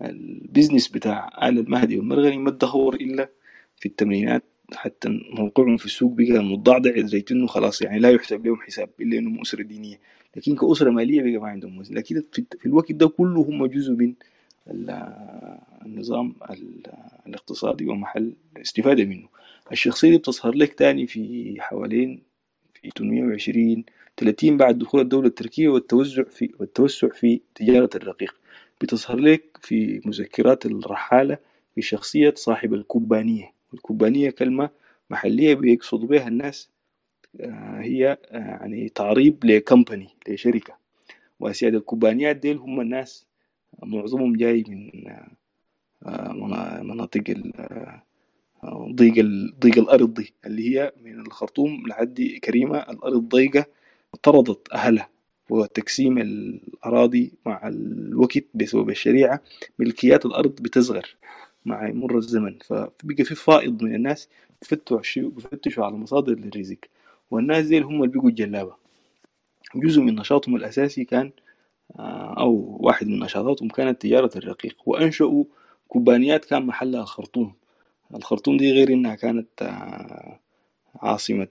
البزنس 0.01 0.87
بتاع 0.87 1.29
آل 1.49 1.59
المهدي 1.59 1.97
والمرغني 1.97 2.37
ما 2.37 2.49
اتدهور 2.49 2.95
إلا 2.95 3.29
في 3.77 3.85
الثمانينات 3.89 4.43
حتى 4.73 5.09
موقعهم 5.39 5.77
في 5.77 5.85
السوق 5.85 6.11
بقى 6.13 6.43
متضعضع 6.43 6.89
لدرجة 6.89 7.25
إنه 7.31 7.47
خلاص 7.47 7.81
يعني 7.81 7.99
لا 7.99 8.11
يحسب 8.11 8.45
لهم 8.45 8.61
حساب 8.61 8.89
إلا 9.01 9.17
إنهم 9.19 9.41
أسرة 9.41 9.63
دينية. 9.63 9.99
لكن 10.35 10.55
كأسرة 10.55 10.89
مالية 10.91 11.21
بقى 11.21 11.41
ما 11.41 11.47
عندهم 11.47 11.77
وزن 11.77 11.95
لكن 11.95 12.23
في 12.33 12.65
الوقت 12.65 12.91
ده 12.91 13.07
كله 13.07 13.41
هم 13.41 13.65
جزء 13.65 13.93
من 13.93 14.13
النظام 14.67 16.35
الاقتصادي 17.27 17.85
ومحل 17.87 18.33
الاستفادة 18.57 19.05
منه. 19.05 19.27
الشخصية 19.71 20.09
دي 20.09 20.17
بتظهر 20.17 20.55
لك 20.55 20.73
تاني 20.73 21.07
في 21.07 21.55
حوالين 21.59 22.23
في 22.73 22.89
820 22.97 23.85
30 24.17 24.57
بعد 24.57 24.77
دخول 24.79 25.01
الدولة 25.01 25.27
التركية 25.27 25.67
والتوزع 25.69 26.23
في 26.23 26.49
والتوسع 26.59 27.09
في 27.09 27.41
تجارة 27.55 27.89
الرقيق. 27.95 28.35
بتظهر 28.81 29.17
لك 29.19 29.57
في 29.61 30.01
مذكرات 30.05 30.65
الرحالة 30.65 31.37
في 31.75 31.81
شخصية 31.81 32.33
صاحب 32.37 32.73
الكوبانية. 32.73 33.53
الكوبانية 33.73 34.29
كلمة 34.29 34.69
محلية 35.09 35.53
بيقصد 35.55 35.99
بها 35.99 36.27
الناس 36.27 36.69
هي 37.79 38.17
يعني 38.31 38.89
تعريب 38.89 39.45
لكمباني 39.45 40.07
لشركة. 40.27 40.77
وأسياد 41.39 41.75
الكوبانيات 41.75 42.35
ديل 42.35 42.57
هم 42.57 42.81
الناس 42.81 43.25
معظمهم 43.83 44.35
جاي 44.35 44.63
من 44.67 44.89
مناطق 46.87 47.23
ضيق 48.95 49.25
ضيق 49.59 49.77
الأرض 49.77 50.13
دي 50.13 50.33
اللي 50.45 50.69
هي 50.75 50.93
من 51.03 51.19
الخرطوم 51.19 51.87
لحد 51.87 52.21
كريمة. 52.43 52.77
الأرض 52.77 53.29
ضيقة 53.29 53.65
طردت 54.23 54.73
أهلها 54.73 55.09
وتقسيم 55.49 56.17
الأراضي 56.17 57.33
مع 57.45 57.67
الوقت 57.67 58.43
بسبب 58.53 58.89
الشريعة 58.89 59.41
ملكيات 59.79 60.25
الأرض 60.25 60.49
بتصغر 60.61 61.15
مع 61.65 61.91
مر 61.93 62.17
الزمن. 62.17 62.57
فبقى 62.65 63.23
في 63.23 63.35
فائض 63.35 63.83
من 63.83 63.95
الناس 63.95 64.29
بفتشوا 64.71 65.85
على 65.85 65.95
مصادر 65.95 66.33
للرزق. 66.39 66.77
والناس 67.31 67.65
دي 67.65 67.79
هم 67.79 68.03
اللي 68.03 68.17
بقوا 68.17 68.29
الجلابة 68.29 68.75
جزء 69.75 70.01
من 70.01 70.15
نشاطهم 70.15 70.55
الأساسي 70.55 71.05
كان 71.05 71.31
أو 71.99 72.77
واحد 72.79 73.07
من 73.07 73.19
نشاطاتهم 73.19 73.69
كانت 73.69 74.01
تجارة 74.01 74.31
الرقيق. 74.35 74.75
وأنشأوا 74.85 75.43
كوبانيات 75.87 76.45
كان 76.45 76.65
محلها 76.65 77.01
الخرطوم. 77.01 77.53
الخرطوم 78.15 78.57
دي 78.57 78.71
غير 78.71 78.93
إنها 78.93 79.15
كانت 79.15 79.47
عاصمة 80.95 81.47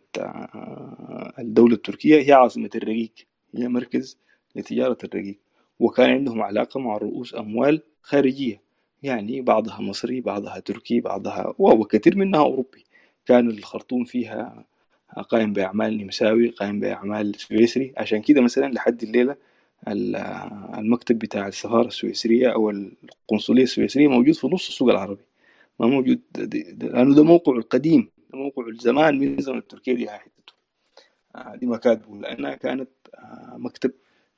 الدولة 1.38 1.74
التركية 1.74 2.28
هي 2.28 2.32
عاصمة 2.32 2.70
الرقيق. 2.74 3.12
هي 3.54 3.68
مركز 3.68 4.18
لتجارة 4.56 4.98
الرقيق. 5.04 5.38
وكان 5.80 6.10
عندهم 6.10 6.42
علاقة 6.42 6.80
مع 6.80 6.96
رؤوس 6.96 7.34
أموال 7.34 7.82
خارجية. 8.02 8.60
يعني 9.02 9.40
بعضها 9.40 9.80
مصري 9.80 10.20
بعضها 10.20 10.58
تركي 10.58 11.00
بعضها 11.00 11.54
وكثير 11.58 12.16
منها 12.16 12.40
أوروبي. 12.40 12.84
كان 13.26 13.50
الخرطوم 13.50 14.04
فيها 14.04 14.64
قائم 15.28 15.52
بأعمال 15.52 15.98
نمساوي 15.98 16.48
قائم 16.48 16.80
بأعمال 16.80 17.34
سويسري. 17.34 17.92
عشان 17.96 18.22
كده 18.22 18.40
مثلا 18.40 18.72
لحد 18.72 19.02
الليلة 19.02 19.36
المكتب 19.88 21.18
بتاع 21.18 21.48
السفارة 21.48 21.86
السويسرية 21.86 22.48
أو 22.52 22.70
القنصلية 22.70 23.62
السويسرية 23.62 24.08
موجود 24.08 24.34
في 24.34 24.46
نص 24.46 24.68
السوق 24.68 24.90
العربي. 24.90 25.22
ما 25.80 25.86
موجود 25.86 26.20
لأنه 26.82 27.14
ده 27.14 27.24
موقع 27.24 27.52
القديم 27.52 28.08
ده 28.32 28.38
موقع 28.38 28.66
الزمان 28.68 29.18
من 29.18 29.38
زمن 29.38 29.58
التركية 29.58 29.94
دي 29.94 30.08
حتته 30.10 30.54
دي 31.54 31.66
ما 31.66 31.76
كاتبه 31.76 32.16
لأنها 32.18 32.54
كانت 32.54 32.88
مكتب 33.56 33.92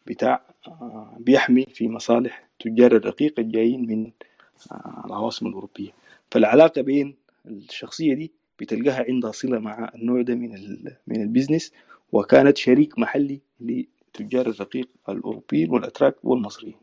بتاع 0.07 0.43
آه، 0.69 1.17
بيحمي 1.21 1.67
في 1.75 1.89
مصالح 1.89 2.49
تجار 2.61 2.97
الرقيق 2.97 3.41
الجايين 3.41 3.87
من 3.89 4.11
آه، 4.73 5.03
العواصم 5.07 5.47
الأوروبية. 5.47 5.91
فالعلاقة 6.31 6.83
بين 6.83 7.15
الشخصية 7.47 8.15
دي 8.15 8.33
بتلقاها 8.59 9.05
عندها 9.09 9.33
صلة 9.33 9.59
مع 9.59 9.91
النوع 9.95 10.23
ده 10.23 10.35
من 10.35 10.51
من 11.07 11.23
البيزنس 11.23 11.73
وكانت 12.13 12.57
شريك 12.57 12.99
محلي 12.99 13.41
لتجار 14.21 14.47
الرقيق 14.47 14.89
الأوروبيين 15.09 15.71
والأتراك 15.71 16.25
والمصريين. 16.25 16.77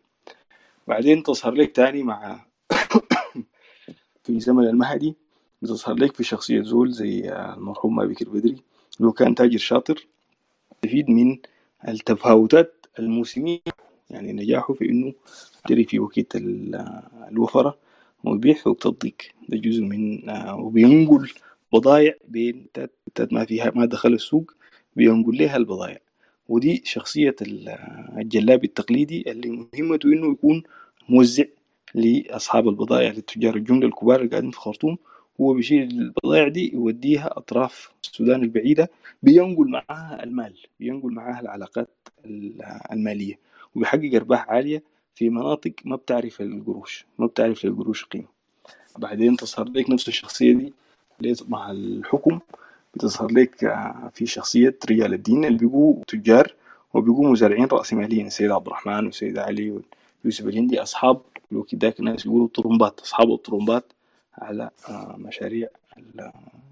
بعدين 0.87 1.23
تظهر 1.23 1.53
لك 1.53 1.75
تاني 1.75 2.03
مع 2.03 2.45
في 4.23 4.39
زمن 4.39 4.67
المهدي 4.67 5.15
بتظهر 5.61 5.95
لك 5.95 6.15
في 6.15 6.23
شخصية 6.23 6.61
زول 6.61 6.91
زي 6.91 7.29
المرحوم 7.29 7.95
ما 7.95 8.05
بكر 8.05 8.29
بدري 8.29 8.57
اللي 8.99 9.11
كان 9.11 9.35
تاجر 9.35 9.57
شاطر 9.57 10.07
يستفيد 10.71 11.09
من 11.09 11.37
التفاوتات 11.87 12.85
الموسمية 12.99 13.59
يعني 14.09 14.33
نجاحه 14.33 14.73
في 14.73 14.89
إنه 14.89 15.13
يشتري 15.55 15.83
في 15.83 15.99
وقت 15.99 16.35
الوفرة 17.31 17.77
ويبيع 18.23 18.53
في 18.53 18.67
الضيق 18.85 19.15
ده 19.49 19.57
جزء 19.57 19.81
من 19.81 20.29
وبينقل 20.49 21.31
بضايع 21.73 22.13
بين 22.27 22.67
ما 23.31 23.45
فيها 23.45 23.71
ما 23.75 23.85
دخل 23.85 24.13
السوق 24.13 24.53
بينقل 24.95 25.37
لها 25.37 25.57
البضايع. 25.57 25.99
ودي 26.49 26.81
شخصية 26.85 27.35
الجلاب 28.17 28.63
التقليدي 28.63 29.31
اللي 29.31 29.49
مهمته 29.73 30.07
إنه 30.07 30.31
يكون 30.31 30.63
موزع 31.09 31.43
لأصحاب 31.93 32.67
البضائع 32.67 33.11
للتجار. 33.11 33.55
الجملة 33.55 33.87
الكبار 33.87 34.19
اللي 34.19 34.29
قاعدين 34.29 34.51
في 34.51 34.57
خرطوم 34.57 34.97
هو 35.41 35.53
بيشيل 35.53 35.81
البضائع 35.91 36.47
دي 36.47 36.73
يوديها 36.73 37.37
أطراف 37.37 37.91
السودان 38.03 38.43
البعيدة 38.43 38.89
بينقل 39.23 39.69
معاها 39.69 40.23
المال 40.23 40.53
بينقل 40.79 41.11
معاها 41.13 41.39
العلاقات 41.41 41.89
المالية 42.91 43.39
وبيحقق 43.75 44.09
أرباح 44.15 44.49
عالية 44.49 44.83
في 45.15 45.29
مناطق 45.29 45.71
ما 45.85 45.95
بتعرف 45.95 46.41
القروش 46.41 47.05
ما 47.19 47.25
بتعرف 47.25 47.65
للقروش 47.65 48.05
قيمة. 48.05 48.27
بعدين 48.97 49.37
تظهر 49.37 49.69
لك 49.69 49.89
نفس 49.89 50.07
الشخصية 50.07 50.53
دي 50.53 50.73
مع 51.47 51.71
الحكم 51.71 52.39
بتظهر 52.93 53.31
لك 53.31 53.55
في 54.13 54.25
شخصية 54.25 54.77
رجال 54.89 55.13
الدين 55.13 55.45
اللي 55.45 55.57
بيقوا 55.57 56.03
تجار 56.07 56.53
وبيقوا 56.93 57.31
مزارعين 57.31 57.65
رأسماليين 57.65 58.27
السيد 58.27 58.51
عبد 58.51 58.67
الرحمن 58.67 59.05
والسيد 59.05 59.37
علي 59.37 59.81
ويوسف 60.23 60.47
الهندي 60.47 60.81
أصحاب 60.81 61.21
لو 61.51 61.63
كده 61.63 61.93
الناس 61.99 62.25
يقولوا 62.25 62.47
طرمبات 62.47 62.99
أصحاب 62.99 63.31
الطرمبات 63.31 63.93
على 64.37 64.69
آه، 64.89 65.15
مشاريع 65.17 65.67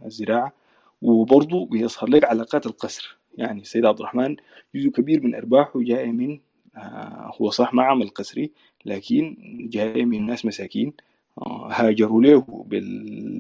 الزراعة. 0.06 0.54
وبرضه 1.02 1.66
بيظهر 1.66 2.10
لك 2.10 2.24
علاقات 2.24 2.66
القصر. 2.66 3.18
يعني 3.38 3.62
السيد 3.62 3.86
عبد 3.86 4.00
الرحمن 4.00 4.36
جزء 4.76 4.90
كبير 4.90 5.24
من 5.24 5.36
أرباحه 5.36 5.82
جاي 5.82 6.12
من 6.12 6.40
آه، 6.78 7.32
هو 7.42 7.50
صح 7.50 7.74
ما 7.74 7.84
عمل 7.84 8.10
قسري 8.10 8.52
لكن 8.86 9.38
جاي 9.72 10.06
من 10.06 10.26
ناس 10.26 10.46
مساكين 10.46 10.94
آه، 11.38 11.68
هاجروا 11.72 12.22
له 12.22 12.66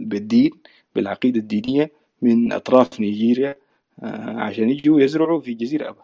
بالدين 0.05 0.51
بالعقيدة 0.95 1.39
الدينية. 1.39 1.91
من 2.21 2.53
أطراف 2.53 2.99
نيجيريا 2.99 3.55
عشان 4.37 4.69
يجوا 4.69 5.01
يزرعوا 5.01 5.41
في 5.41 5.53
جزيرة 5.53 5.89
أبا. 5.89 6.03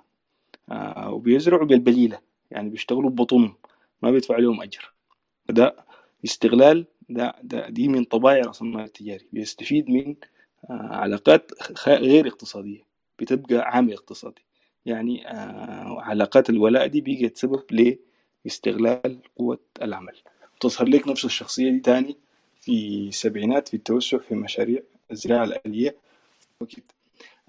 وبيزرعوا 1.10 1.66
بالبليلة 1.66 2.20
يعني 2.52 2.70
بيشتغلوا 2.70 3.10
ببطنهم 3.10 3.56
ما 4.04 4.12
بيدفع 4.12 4.38
لهم 4.38 4.62
أجر. 4.62 4.94
ده 5.50 5.76
استغلال 6.26 6.86
ده, 7.10 7.36
ده 7.44 7.70
دي 7.70 7.88
من 7.88 8.04
طبائع 8.04 8.52
المال 8.62 8.84
التجاري 8.84 9.26
بيستفيد 9.34 9.90
من 9.90 10.16
آه، 10.70 10.74
علاقات 10.92 11.52
غير 11.88 12.28
اقتصادية 12.28 12.84
بتبقى 13.20 13.58
عامل 13.76 13.94
اقتصادي. 13.94 14.42
يعني 14.86 15.28
آه، 15.28 16.02
علاقات 16.02 16.50
الولاء 16.50 16.88
دي 16.88 17.02
بقت 17.02 17.38
سبب 17.38 17.64
لاستغلال 18.46 19.20
قوة 19.38 19.60
العمل. 19.82 20.14
تظهر 20.60 20.88
لك 20.88 21.08
نفس 21.08 21.26
الشخصية 21.26 21.72
دي 21.72 21.80
تاني 21.80 22.18
في 22.62 22.72
السبعينات 23.08 23.68
في 23.68 23.74
التوسع 23.74 24.18
في 24.18 24.36
مشاريع 24.36 24.80
الزراعة 25.12 25.44
الآلية. 25.44 25.96
وكده 26.62 26.84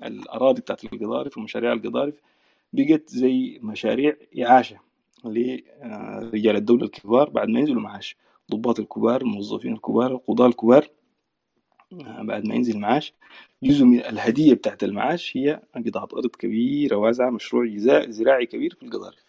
الأراضي 0.05 0.61
بتاعت 0.61 0.85
القضارف 0.85 1.39
ومشاريع 1.39 1.73
القضارف 1.73 2.15
بقت 2.73 3.09
زي 3.11 3.59
مشاريع 3.63 4.17
إعاشة 4.43 4.81
لرجال 5.25 6.57
الدولة 6.57 6.85
الكبار 6.85 7.31
بعد 7.31 7.49
ما 7.49 7.61
ينزلوا 7.61 7.83
معاش. 7.83 8.17
الضباط 8.51 8.81
الكبار 8.81 9.21
الموظفين 9.21 9.73
الكبار 9.73 10.13
القضاة 10.13 10.47
الكبار 10.47 10.89
آه، 11.93 12.23
بعد 12.23 12.45
ما 12.47 12.55
ينزل 12.55 12.79
معاش. 12.79 13.15
جزء 13.63 13.85
من 13.85 14.01
الهدية 14.01 14.55
بتاعت 14.55 14.85
المعاش 14.85 15.37
هي 15.37 15.63
قطعة 15.87 16.09
أرض 16.19 16.27
كبيرة 16.27 16.97
واسعة 16.97 17.31
مشروع 17.31 17.67
زراعي 18.09 18.47
كبير 18.47 18.75
في 18.75 18.83
القضارف. 18.83 19.25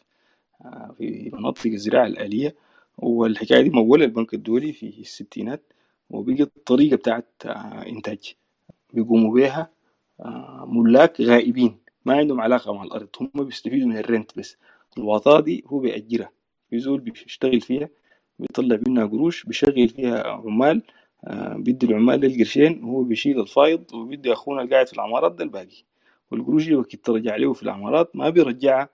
آه، 0.62 0.96
في 0.98 1.30
مناطق 1.34 1.68
الزراعة 1.68 2.06
الآلية. 2.08 2.56
والحكاية 2.98 3.62
دي 3.62 3.70
مولة 3.70 4.06
البنك 4.06 4.34
الدولي 4.34 4.74
في 4.74 5.00
الستينات 5.00 5.74
وبقت 6.10 6.40
الطريقة 6.58 6.96
بتاعت 6.96 7.28
آه، 7.46 7.86
إنتاج. 7.88 8.36
بيقوموا 8.94 9.34
بيها 9.34 9.70
ملاك 10.66 11.22
غائبين 11.22 11.78
ما 12.06 12.18
عندهم 12.18 12.42
علاقة 12.42 12.74
مع 12.74 12.84
الأرض 12.84 13.08
هم 13.22 13.44
بيستفيدوا 13.46 13.88
من 13.88 13.98
الرنت 13.98 14.38
بس. 14.38 14.58
الوطاة 14.98 15.40
دي 15.40 15.64
هو 15.68 15.80
بيأجرها. 15.80 16.32
في 16.70 16.80
زول 16.80 17.00
بيشتغل 17.00 17.62
فيها 17.62 17.90
بيطلع 18.40 18.80
منها 18.88 19.06
قروش 19.06 19.44
بيشغل 19.44 19.90
فيها 19.90 20.28
عمال 20.28 20.82
آه، 21.24 21.54
بيدي 21.58 21.86
العمال 21.86 22.26
القرشين 22.26 22.84
وهو 22.84 23.04
بيشيل 23.04 23.40
الفايض 23.40 23.94
وبيدي 23.94 24.34
أخونا 24.34 24.62
القاعد 24.62 24.88
في 24.88 24.94
العمارات 24.94 25.32
ده 25.32 25.44
الباقي. 25.44 25.84
والقروش 26.32 26.66
دي 26.66 26.76
وقت 26.76 26.96
ترجع 26.96 27.36
له 27.36 27.54
في 27.54 27.64
العمارات 27.64 28.16
ما 28.16 28.30
بيرجعها 28.30 28.90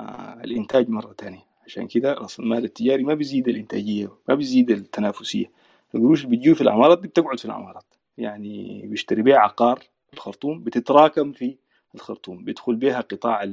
آه، 0.00 0.40
الإنتاج 0.44 0.88
مرة 0.88 1.12
تانية. 1.12 1.44
عشان 1.66 1.86
كده 1.86 2.12
رأس 2.12 2.40
المال 2.40 2.64
التجاري 2.64 3.02
ما 3.04 3.14
بيزيد 3.14 3.48
الإنتاجية 3.48 4.10
ما 4.28 4.34
بيزيد 4.34 4.70
التنافسية. 4.70 5.50
القروش 5.94 6.24
اللي 6.24 6.36
بتجيه 6.36 6.52
في 6.54 6.60
العمارات 6.60 7.00
دي 7.00 7.08
بتقعد 7.08 7.38
في 7.38 7.44
العمارات. 7.44 7.93
يعني 8.18 8.82
بيشتري 8.86 9.22
بيها 9.22 9.38
عقار 9.38 9.84
الخرطوم 10.14 10.62
بتتراكم 10.64 11.32
في 11.32 11.56
الخرطوم 11.94 12.44
بيدخل 12.44 12.74
بيها 12.74 13.00
قطاع 13.00 13.48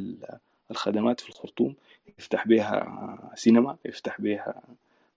الخدمات 0.71 1.19
في 1.19 1.29
الخرطوم 1.29 1.75
يفتح 2.19 2.47
بيها 2.47 3.31
سينما 3.35 3.77
يفتح 3.85 4.21
بيها 4.21 4.61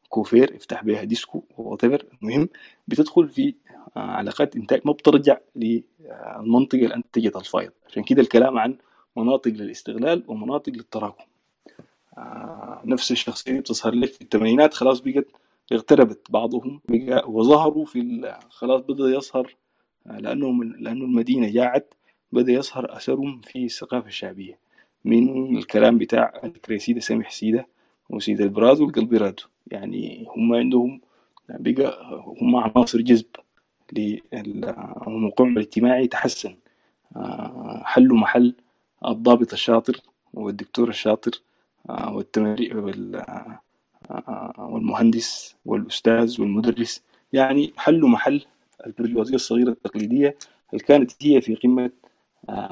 كوافير 0.09 0.55
يفتح 0.55 0.85
بيها 0.85 1.05
ديسكو 1.05 1.43
وات 1.59 1.85
المهم 1.85 2.49
بتدخل 2.89 3.29
في 3.29 3.55
آه، 3.97 4.01
علاقات 4.01 4.57
إنتاج 4.57 4.81
ما 4.85 4.93
بترجع 4.93 5.39
للمنطقة 5.57 6.79
اللي 6.79 6.95
انتجت 6.95 7.37
الفايض. 7.37 7.71
عشان 7.89 8.03
كده 8.03 8.23
الكلام 8.23 8.59
عن 8.59 8.77
مناطق 9.17 9.51
للاستغلال 9.51 10.25
ومناطق 10.29 10.73
للتراكم. 10.73 11.25
آه، 12.19 12.83
نفس 12.85 13.13
الشخصية 13.13 13.61
بتظهر 13.61 13.95
لك 13.95 14.13
في 14.13 14.21
الثمانينات 14.23 14.75
خلاص 14.75 15.01
بقت 15.01 15.27
اغتربت 15.73 16.31
بعضهم 16.31 16.81
وظهروا 17.27 17.85
في 17.85 18.33
خلاص 18.51 18.81
بدأ 18.81 19.05
يظهر 19.05 19.57
آه، 20.07 20.19
لأنه 20.19 20.65
لأنه 20.65 21.05
المدينة 21.05 21.51
جاعت 21.51 21.95
بدأ 22.33 22.53
يظهر 22.53 22.97
أثرهم 22.97 23.41
في 23.41 23.65
الثقافة 23.65 24.07
الشعبية. 24.07 24.59
من 25.05 25.57
الكلام 25.57 25.99
بتاع 25.99 26.41
الكريسيدة 26.45 27.01
سامح 27.01 27.31
سيدة 27.31 27.67
وسيد 28.11 28.41
البراز 28.41 28.81
والقلبي 28.81 29.17
رادو. 29.17 29.43
يعني 29.67 30.27
هم 30.37 30.55
عندهم 30.55 31.01
بقى 31.49 32.23
هم 32.43 32.57
عناصر 32.57 33.01
جذب 33.01 33.27
للموقعهم 33.93 35.53
الاجتماعي 35.53 36.07
تحسن. 36.07 36.57
آه، 37.17 37.83
حلوا 37.85 38.17
محل 38.17 38.55
الضابط 39.07 39.53
الشاطر 39.53 40.01
والدكتور 40.35 40.89
الشاطر 40.89 41.31
آه، 41.91 42.25
آه، 43.17 43.61
والمهندس 44.59 45.57
والأستاذ 45.67 46.41
والمدرس. 46.41 47.03
يعني 47.33 47.73
حلوا 47.77 48.09
محل 48.09 48.45
البرجوازية 48.87 49.35
الصغيرة 49.35 49.71
التقليدية 49.71 50.37
اللي 50.73 50.85
كانت 50.85 51.13
هي 51.23 51.41
في 51.41 51.55
قمة 51.55 51.91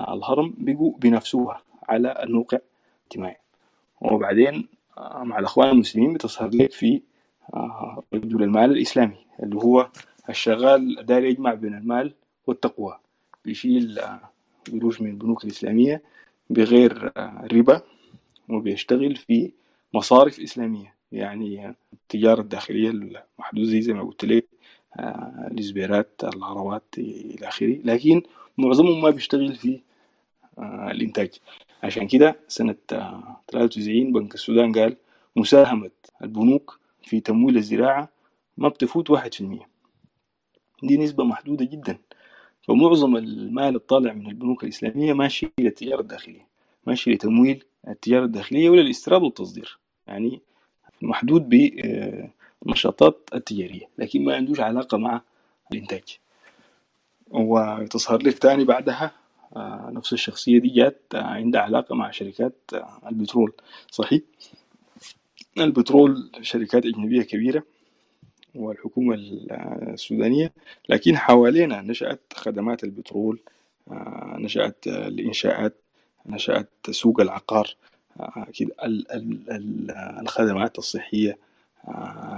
الهرم 0.08 0.54
بقوا 0.58 0.92
بنفسوها 0.98 1.62
على 1.88 2.22
الموقع 2.22 2.58
الاجتماعي. 3.02 3.36
وبعدين 4.00 4.68
آه، 4.98 5.24
مع 5.24 5.38
الأخوان 5.38 5.68
المسلمين 5.68 6.14
بتظهر 6.14 6.50
لك 6.54 6.72
في 6.72 7.02
آه، 7.54 8.02
رجل 8.14 8.42
المال 8.42 8.70
الإسلامي 8.70 9.16
اللي 9.42 9.56
هو 9.56 9.88
الشغال 10.28 11.06
داير 11.06 11.24
يجمع 11.24 11.54
بين 11.54 11.74
المال 11.74 12.14
والتقوى. 12.46 12.98
بيشيل 13.44 14.00
قروش 14.72 15.00
آه، 15.00 15.04
من 15.04 15.10
البنوك 15.10 15.44
الإسلامية 15.44 16.02
بغير 16.50 17.12
ربا 17.52 17.82
وبيشتغل 18.48 19.16
في 19.16 19.52
مصارف 19.94 20.40
إسلامية. 20.40 20.94
يعني 21.12 21.74
التجارة 21.92 22.40
الداخلية 22.40 22.90
المحدودة 22.90 23.80
زي 23.80 23.92
ما 23.92 24.02
قلت 24.02 24.24
لك 24.24 24.46
الإزبيرات 25.50 26.20
العربات 26.24 26.84
إلى 26.98 27.48
آخره. 27.48 27.78
لكن 27.84 28.22
معظمهم 28.58 29.02
ما 29.02 29.10
بيشتغل 29.10 29.54
في 29.54 29.80
الإنتاج. 30.90 31.30
عشان 31.82 32.06
كده 32.08 32.36
سنة 32.48 32.74
93 32.88 34.12
بنك 34.12 34.34
السودان 34.34 34.72
قال 34.72 34.96
مساهمة 35.36 35.90
البنوك 36.22 36.78
في 37.02 37.20
تمويل 37.20 37.56
الزراعة 37.56 38.08
ما 38.56 38.68
بتفوت 38.68 39.10
واحد 39.10 39.34
في 39.34 39.40
المية. 39.40 39.68
دي 40.82 40.96
نسبة 40.96 41.24
محدودة 41.24 41.64
جدا. 41.64 41.98
فمعظم 42.62 43.16
المال 43.16 43.76
الطالع 43.76 44.12
من 44.12 44.26
البنوك 44.26 44.64
الإسلامية 44.64 45.12
ماشي 45.12 45.48
للتجارة 45.60 46.00
الداخلية 46.00 46.46
ماشي 46.86 47.10
لتمويل 47.10 47.64
التجارة 47.88 48.24
الداخلية 48.24 48.70
ولا 48.70 48.80
الاستيراد 48.80 49.22
والتصدير. 49.22 49.78
يعني 50.06 50.40
محدود 51.02 51.48
بالنشاطات 51.48 53.28
التجارية 53.34 53.88
لكن 53.98 54.24
ما 54.24 54.34
عندوش 54.34 54.60
علاقة 54.60 54.98
مع 54.98 55.20
الإنتاج. 55.72 56.18
وتظهر 57.30 58.22
لك 58.22 58.38
تاني 58.38 58.64
بعدها 58.64 59.12
آه، 59.56 59.90
نفس 59.92 60.12
الشخصية 60.12 60.58
دي 60.58 60.68
جات 60.68 61.02
آه، 61.14 61.22
عندها 61.22 61.60
علاقة 61.60 61.94
مع 61.94 62.10
شركات 62.10 62.54
آه، 62.74 63.00
البترول 63.08 63.52
صحيح؟ 63.90 64.20
البترول 65.58 66.30
شركات 66.40 66.86
أجنبية 66.86 67.22
كبيرة 67.22 67.62
والحكومة 68.54 69.14
السودانية 69.14 70.52
لكن 70.88 71.16
حوالينا 71.16 71.82
نشأت 71.82 72.20
خدمات 72.34 72.84
البترول 72.84 73.40
نشأت 74.38 74.86
الإنشاءات 74.86 75.74
نشأت 76.26 76.70
سوق 76.90 77.20
العقار. 77.20 77.74
الخدمات 80.20 80.78
الصحية 80.78 81.38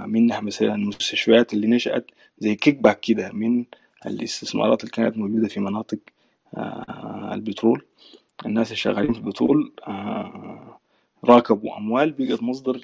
منها 0.05 0.41
مثلا 0.41 0.75
المستشفيات 0.75 1.53
اللي 1.53 1.67
نشأت 1.67 2.05
زي 2.39 2.55
كيك 2.55 2.75
باك 2.75 2.99
كده 2.99 3.31
من 3.31 3.65
الاستثمارات 4.05 4.81
اللي 4.81 4.91
كانت 4.91 5.17
موجودة 5.17 5.47
في 5.47 5.59
مناطق 5.59 5.99
آه، 6.57 7.31
البترول. 7.33 7.85
الناس 8.45 8.67
اللي 8.67 8.77
شغالين 8.77 9.13
في 9.13 9.19
البترول 9.19 9.71
آه، 9.87 10.79
راكبوا 11.23 11.77
أموال 11.77 12.11
بقت 12.11 12.43
مصدر 12.43 12.77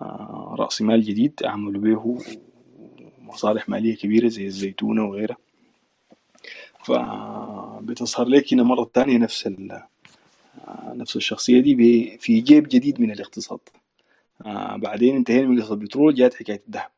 لرأس 0.00 0.82
آه، 0.82 0.84
مال 0.84 1.02
جديد 1.02 1.40
عملوا 1.44 1.80
به 1.80 2.18
مصالح 3.18 3.68
مالية 3.68 3.96
كبيرة 3.96 4.28
زي 4.28 4.46
الزيتونة 4.46 5.04
وغيرها. 5.04 5.36
فبتظهر 6.84 8.28
لك 8.28 8.52
هنا 8.52 8.62
مرة 8.62 8.90
تانية 8.94 9.18
نفس 9.18 9.46
نفس 10.94 11.16
الشخصية 11.16 11.60
دي 11.60 12.18
في 12.18 12.40
جيب 12.40 12.68
جديد 12.68 13.00
من 13.00 13.10
الاقتصاد. 13.10 13.60
بعدين 14.76 15.16
انتهينا 15.16 15.48
من 15.48 15.62
قصة 15.62 15.74
البترول 15.74 16.14
جات 16.14 16.34
حكاية 16.34 16.62
الذهب. 16.68 16.90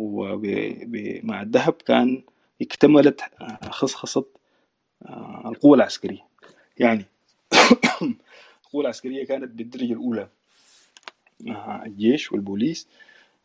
ومع 0.00 1.42
الذهب 1.42 1.72
كان 1.72 2.22
اكتملت 2.62 3.20
آه، 5.02 5.48
القوة 5.48 5.76
العسكرية. 5.76 6.26
يعني 6.78 7.04
القوة 8.64 8.82
العسكرية 8.82 9.26
كانت 9.26 9.50
بالدرجة 9.50 9.92
الأولى. 9.92 10.28
الجيش 11.86 12.32
والبوليس. 12.32 12.88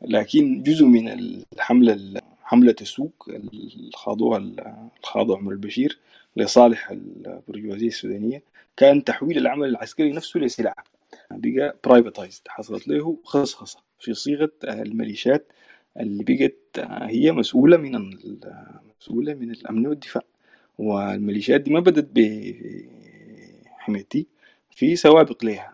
لكن 0.02 0.64
جزء 0.64 0.86
من 0.86 1.10
الحملة 1.54 2.22
حملة 2.44 2.76
السوق 2.82 3.26
اللي 3.30 3.92
خاضوها 3.94 4.90
خاضوا 5.04 5.38
عمر 5.38 5.52
البشير 5.52 6.00
لصالح 6.36 6.92
البرجوازية 6.92 7.88
السودانية. 7.88 8.44
كان 8.78 9.04
تحويل 9.04 9.38
العمل 9.38 9.70
العسكري 9.70 10.12
نفسه 10.12 10.40
لسلعة 10.40 10.84
بقى 11.32 11.78
برايفتايزد 11.86 12.42
حصلت 12.48 12.88
له 12.88 13.18
خصخصة 13.24 13.80
في 14.00 14.14
صيغة 14.14 14.52
الميليشيات 14.64 15.52
اللي 16.00 16.24
بقت 16.24 16.86
هي 17.02 17.32
مسؤولة 17.32 17.78
من 17.78 18.10
مسؤولة 19.00 19.34
من 19.34 19.52
الأمن 19.52 19.88
والدفاع. 19.88 20.22
والميليشيات 20.78 21.62
دي 21.62 21.72
ما 21.72 21.80
بدت 21.80 22.10
بحميتي 23.78 24.28
في 24.72 24.96
سوابق 24.96 25.46
لها 25.46 25.74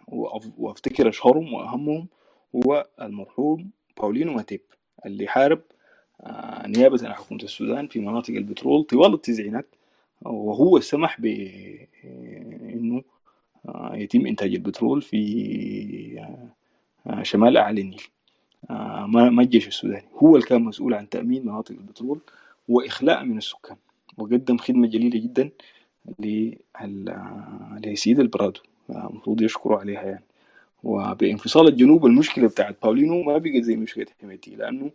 وأفتكر 0.58 1.10
أشهرهم 1.10 1.54
وأهمهم 1.54 2.08
هو 2.56 2.88
المرحوم 3.01 3.70
باولينو 3.97 4.34
ماتيب 4.34 4.62
اللي 5.06 5.28
حارب 5.28 5.62
آه، 6.22 6.68
نيابة 6.68 7.08
عن 7.08 7.14
حكومة 7.14 7.43
السودان 7.43 7.88
في 7.88 7.99
مناطق 7.99 8.34
البترول 8.34 8.84
طوال 8.84 9.14
التسعينات. 9.14 9.76
وهو 10.22 10.80
سمح 10.80 11.18
آه، 11.26 11.88
يتم 13.95 14.25
إنتاج 14.25 14.53
البترول 14.53 15.01
في 15.01 15.19
آه، 17.07 17.23
شمال 17.23 17.57
أعلى 17.57 17.81
النيل 17.81 18.01
ما 19.29 19.41
الجيش 19.41 19.67
السوداني. 19.67 20.07
هو 20.15 20.35
اللي 20.35 20.47
كان 20.47 20.61
مسؤول 20.61 20.93
عن 20.93 21.09
تأمين 21.09 21.45
مناطق 21.45 21.71
البترول 21.71 22.19
وإخلاء 22.67 23.23
من 23.23 23.37
السكان 23.37 23.77
وقدم 24.17 24.57
خدمة 24.57 24.87
جليلة 24.87 25.19
جدا 25.19 25.49
لسيد 27.85 28.19
البرادو 28.19 28.59
المفروض 28.89 29.41
يشكروا 29.41 29.79
عليها 29.79 30.03
يعني. 30.03 30.23
وبانفصال 30.83 31.67
الجنوب 31.67 32.05
المشكلة 32.05 32.47
بتاعت 32.47 32.77
باولينو 32.83 33.23
ما 33.23 33.37
بقت 33.37 33.63
زي 33.63 33.75
مشكلة 33.75 34.05
حميتي 34.21 34.55
لأنه 34.55 34.91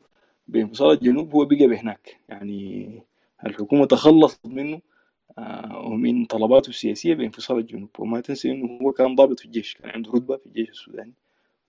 بانفصال 0.49 0.93
الجنوب 0.93 1.35
هو 1.35 1.45
بقى 1.45 1.67
بهناك 1.67 2.17
يعني. 2.29 3.03
الحكومة 3.47 3.87
تخلصت 3.87 4.47
منه 4.47 4.77
آه، 4.77 4.81
ومن 5.75 6.25
طلباته 6.25 6.69
السياسية 6.69 7.15
بانفصال 7.15 7.59
الجنوب. 7.59 7.89
وما 7.99 8.21
تنسى 8.21 8.51
إنه 8.51 8.79
هو 8.83 8.93
كان 8.93 9.15
ضابط 9.15 9.41
في 9.41 9.47
الجيش 9.47 9.75
كان 9.75 9.91
عنده 9.91 10.13
رتبة 10.13 10.37
في 10.37 10.47
الجيش 10.47 10.71
السوداني 10.71 11.13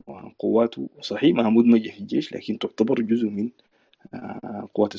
وقواته 0.07 0.89
صحيح 1.01 1.35
ما 1.35 1.49
مدمجة 1.49 1.89
في 1.89 1.99
الجيش 1.99 2.33
لكن 2.33 2.59
تعتبر 2.59 3.01
جزء 3.01 3.29
من 3.29 3.49
آه، 4.13 4.61
القوات 4.63 4.93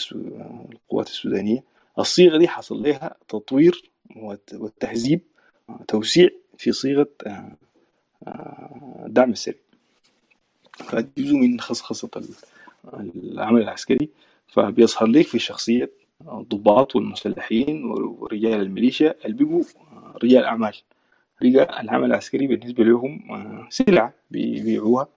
القوات 0.73 1.07
السودانية. 1.09 1.65
الصيغة 1.99 2.39
دي 2.39 2.49
حصل 2.49 2.83
لها 2.83 3.17
تطوير 3.29 3.91
والتهذيب 4.17 5.21
توسيع 5.89 6.29
في 6.59 6.73
صيغة 6.73 7.09
آه، 7.27 7.57
آه، 8.27 9.07
دعم 9.09 9.31
السري 9.31 9.59
فجزء 10.75 11.35
من 11.37 11.61
خصخصة 11.61 12.11
العمل 12.95 13.63
العسكري. 13.63 14.09
فبيظهر 14.49 15.07
لك 15.07 15.27
في 15.27 15.39
شخصية 15.39 15.91
الضباط 16.29 16.97
والمسلحين 16.97 17.85
ورجال 17.85 18.61
الميليشيا 18.61 19.15
اللي 19.25 19.37
بيبقوا 19.37 19.63
آه، 19.93 20.19
رجال 20.25 20.45
أعمال. 20.45 20.77
رجال 21.43 21.71
العمل 21.71 22.05
العسكري 22.05 22.47
بالنسبة 22.47 22.85
لهم 22.85 23.21
سلعة 23.71 24.13
بيبيعوها. 24.31 25.09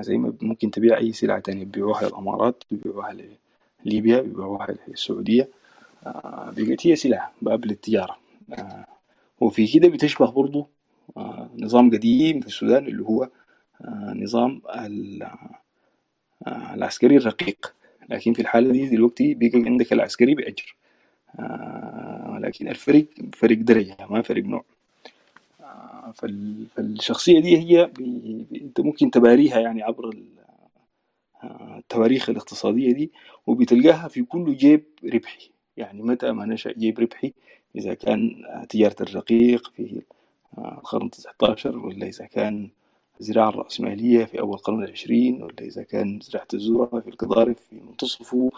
زي 0.00 0.18
ما 0.18 0.32
ممكن 0.42 0.70
تبيع 0.70 0.98
أي 0.98 1.12
سلعة 1.12 1.40
تانية. 1.40 1.64
بيبيعوها 1.64 2.08
للأمارات 2.08 2.64
بيبيعوها 2.70 3.16
لليبيا 3.86 4.20
بيبيعوها 4.20 4.66
للسعودية. 4.88 5.48
آه، 6.06 6.52
بقت 6.56 6.86
هي 6.86 6.96
سلعة 6.96 7.32
باب 7.42 7.66
للتجارة. 7.66 8.16
آه، 8.52 8.86
وفي 9.40 9.66
كده 9.66 9.88
بتشبه 9.88 10.30
برضو 10.30 10.68
آه، 11.16 11.50
نظام 11.58 11.90
قديم 11.90 12.40
في 12.40 12.46
السودان 12.46 12.86
اللي 12.86 13.02
هو 13.02 13.28
نظام 14.14 14.62
العسكري 16.46 17.16
الرقيق. 17.16 17.74
لكن 18.08 18.32
في 18.32 18.42
الحالة 18.42 18.72
دي 18.72 18.88
دلوقتي 18.88 19.34
بقى 19.34 19.50
عندك 19.54 19.92
العسكري 19.92 20.34
بأجر 20.34 20.76
لكن 22.40 22.68
الفرق 22.68 23.04
فرق 23.32 23.56
درجة 23.58 23.96
ما 24.10 24.22
فرق 24.22 24.44
نوع. 24.44 24.64
فالشخصية 26.14 27.40
دي 27.40 27.58
هي 27.58 27.90
انت 28.62 28.80
ممكن 28.80 29.10
تباريها 29.10 29.60
يعني 29.60 29.82
عبر 29.82 30.10
التواريخ 31.78 32.30
الاقتصادية 32.30 32.92
دي 32.92 33.10
وبتلقاها 33.46 34.08
في 34.08 34.22
كل 34.22 34.56
جيب 34.56 34.84
ربحي. 35.04 35.50
يعني 35.76 36.02
متى 36.02 36.32
ما 36.32 36.46
نشأ 36.46 36.72
جيب 36.72 37.00
ربحي؟ 37.00 37.32
إذا 37.76 37.94
كان 37.94 38.42
تجارة 38.68 38.96
الرقيق 39.00 39.72
في 39.76 40.02
القرن 40.58 41.06
التسعتاشر 41.06 41.78
ولا 41.78 42.06
إذا 42.06 42.24
كان 42.26 42.68
الزراعة 43.20 43.48
الرأسمالية 43.48 44.24
في 44.24 44.40
أول 44.40 44.54
القرن 44.54 44.84
العشرين 44.84 45.42
ولا 45.42 45.60
إذا 45.60 45.82
كان 45.82 46.20
زراعة 46.22 46.46
الذرة 46.54 47.00
في 47.00 47.08
القضارف 47.08 47.56
في 47.70 47.76
منتصفه 47.88 48.50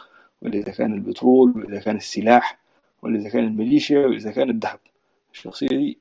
ولا 0.43 0.55
إذا 0.55 0.73
كان 0.73 0.93
البترول 0.95 1.53
ولا 1.57 1.69
إذا 1.69 1.81
كان 1.81 1.97
السلاح 1.97 2.59
ولا 3.03 3.19
إذا 3.19 3.29
كان 3.29 3.45
الميليشيا 3.45 3.99
ولا 3.99 4.17
إذا 4.17 4.31
كان 4.31 4.51
الذهب. 4.51 4.79
الشخصية 5.33 5.69
دي 5.69 5.99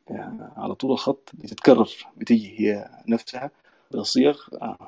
على 0.57 0.76
طول 0.76 0.91
الخط 0.91 1.31
بتتكرر 1.34 1.90
بتجي 2.18 2.60
هي 2.60 2.90
نفسها 3.07 3.52
بصيغ 3.91 4.40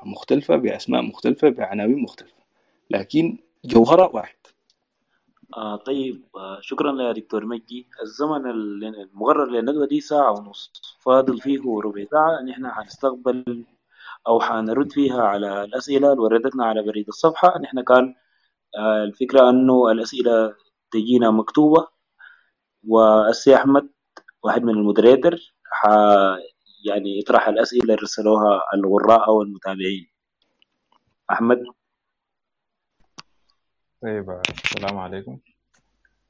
مختلفة 0.04 0.56
بأسماء 0.56 1.02
مختلفة 1.02 1.48
بعناوين 1.48 1.98
مختلفة. 1.98 2.42
لكن 2.90 3.36
جوهرها 3.64 4.06
واحد. 4.06 4.34
آه 5.56 5.76
طيب 5.76 6.22
آه 6.36 6.58
شكرا 6.60 7.02
يا 7.02 7.12
دكتور 7.12 7.44
مجدي. 7.46 7.88
الزمن 8.02 8.50
المقرر 8.50 9.50
للندوة 9.50 9.86
دي 9.86 10.00
ساعة 10.00 10.30
ونص. 10.32 10.72
فاضل 11.00 11.40
فيه 11.40 11.60
ربع 11.84 12.04
ساعة 12.10 12.42
نحن 12.42 12.70
حنستقبل 12.70 13.64
أو 14.28 14.40
حنرد 14.40 14.92
فيها 14.92 15.22
على 15.22 15.64
الأسئلة 15.64 16.12
اللي 16.12 16.22
وردتنا 16.22 16.64
على 16.64 16.82
بريد 16.82 17.08
الصفحة. 17.08 17.58
نحن 17.58 17.80
كان 17.80 18.14
آه 18.78 19.04
الفكرة 19.04 19.50
أنه 19.50 19.90
الأسئلة 19.90 20.54
تجينا 20.90 21.30
مكتوبة 21.30 21.86
والسي 22.88 23.56
أحمد 23.56 23.88
واحد 24.42 24.62
من 24.64 24.70
المودريتر 24.74 25.54
يعني 26.84 27.18
يطرح 27.18 27.48
الأسئلة 27.48 27.82
اللي 27.82 27.94
رسلوها 27.94 28.62
الغراء 28.74 29.28
أو 29.28 29.42
المتابعين. 29.42 30.06
أحمد؟ 31.30 31.64
طيب 34.02 34.40
السلام 34.64 34.98
عليكم. 34.98 35.38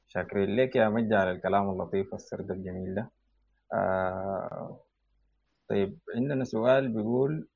شاكرين 0.07 0.55
لك 0.55 0.75
يا 0.75 0.89
مجد 0.89 1.13
على 1.13 1.31
الكلام 1.31 1.69
اللطيف 1.69 2.13
والسرد 2.13 2.51
الجميل 2.51 2.95
ده. 2.95 3.11
آه 3.73 4.79
طيب 5.69 5.97
عندنا 6.15 6.43
سؤال 6.43 6.87
بيقول 6.89 7.47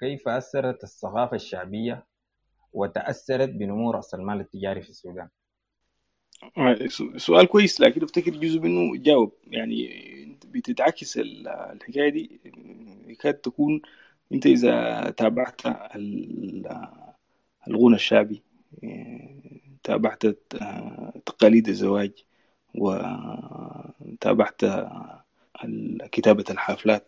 كيف 0.00 0.28
أثرت 0.28 0.84
الثقافة 0.84 1.36
الشعبية 1.36 2.06
وتأثرت 2.72 3.48
بنمو 3.48 3.90
رأس 3.90 4.14
المال 4.14 4.40
التجاري 4.40 4.82
في 4.82 4.90
السودان؟ 4.90 5.28
سو- 6.88 7.18
سؤال 7.18 7.46
كويس 7.46 7.80
لكن 7.80 8.02
أفتكر 8.02 8.30
جزء 8.30 8.60
منه 8.60 9.02
جاوب. 9.02 9.32
يعني 9.46 9.88
بتتعكس 10.46 11.18
ال- 11.18 11.48
الحكاية 11.48 12.08
دي 12.08 12.40
يكاد 13.06 13.34
تكون 13.34 13.82
أنت 14.32 14.46
إذا 14.46 15.10
تابعت 15.10 15.66
ال- 15.66 16.86
الغنى 17.68 17.94
الشعبي. 17.94 18.42
تابعت 19.84 20.26
تقاليد 21.26 21.68
الزواج 21.68 22.12
وتابعت 22.74 24.60
كتابة 26.12 26.44
الحفلات 26.50 27.06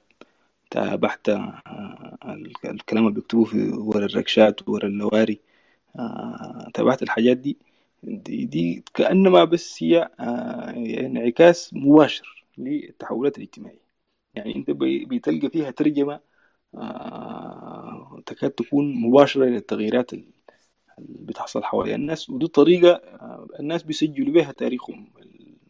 تابعت 0.70 1.28
ال- 1.28 2.52
الكلام 2.64 3.04
اللي 3.06 3.14
بيكتبوه 3.14 3.44
في 3.44 3.68
ورا 3.70 4.04
الركشات 4.04 4.68
ورا 4.68 4.86
اللواري 4.86 5.40
تابعت 6.74 7.02
الحاجات 7.02 7.36
دي. 7.36 7.56
دي, 8.02 8.44
دي 8.44 8.84
كأنما 8.94 9.44
بس 9.44 9.82
هي 9.82 10.10
انعكاس 11.06 11.74
مباشر 11.74 12.44
للتحولات 12.58 13.38
الاجتماعية. 13.38 13.84
يعني 14.34 14.56
انت 14.56 14.70
بي- 14.70 15.04
بتلقى 15.04 15.50
فيها 15.50 15.70
ترجمة 15.70 16.20
تكاد 18.26 18.50
تكون 18.50 18.94
مباشرة 18.94 19.44
للتغييرات 19.44 20.10
بتحصل 20.98 21.64
حوالين 21.64 21.94
الناس 21.94 22.30
ودي 22.30 22.46
طريقة 22.46 22.90
آه، 22.92 23.46
الناس 23.60 23.82
بيسجلوا 23.82 24.34
بها 24.34 24.52
تاريخهم 24.52 25.06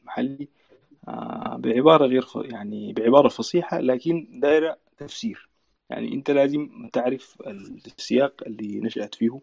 المحلي 0.02 0.48
آه، 1.08 1.56
بعبارة 1.56 2.06
غير. 2.06 2.24
يعني 2.36 2.92
بعبارة 2.92 3.28
فصيحة 3.28 3.80
لكن 3.80 4.26
دايرة 4.32 4.76
تفسير 4.98 5.48
يعني 5.90 6.14
أنت 6.14 6.30
لازم 6.30 6.88
تعرف 6.92 7.36
السياق 7.46 8.32
اللي 8.46 8.80
نشأت 8.80 9.14
فيه 9.14 9.40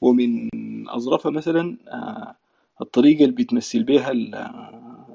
ومن 0.00 0.48
أظرفها 0.88 1.30
مثلا 1.32 1.76
آه، 1.88 2.36
الطريقة 2.80 3.24
اللي 3.24 3.34
بتمثل 3.34 3.82
بها 3.82 4.10
ال- 4.10 4.34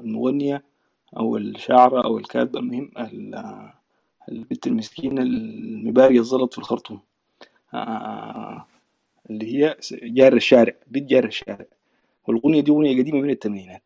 المغنية 0.03 0.63
أو 1.17 1.37
الشاعرة 1.37 2.03
أو 2.05 2.17
الكاتبة 2.17 2.59
المهم 2.59 2.91
ال- 2.99 3.69
البنت 4.31 4.67
المسكينة 4.67 5.21
المبارية 5.21 6.19
الزلط 6.19 6.53
في 6.53 6.59
الخرطوم 6.59 6.99
اللي 9.29 9.55
هي 9.57 9.77
جار 10.03 10.33
الشارع 10.33 10.73
بنت 10.87 11.09
جار 11.09 11.25
الشارع. 11.25 11.65
والأغنية 12.27 12.61
دي 12.61 12.71
أغنية 12.71 12.97
قديمة 13.01 13.21
من 13.21 13.29
الثمانينات 13.29 13.83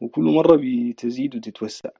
وكل 0.00 0.22
مرة 0.22 0.60
بتزيد 0.62 1.36
وتتوسع. 1.36 1.90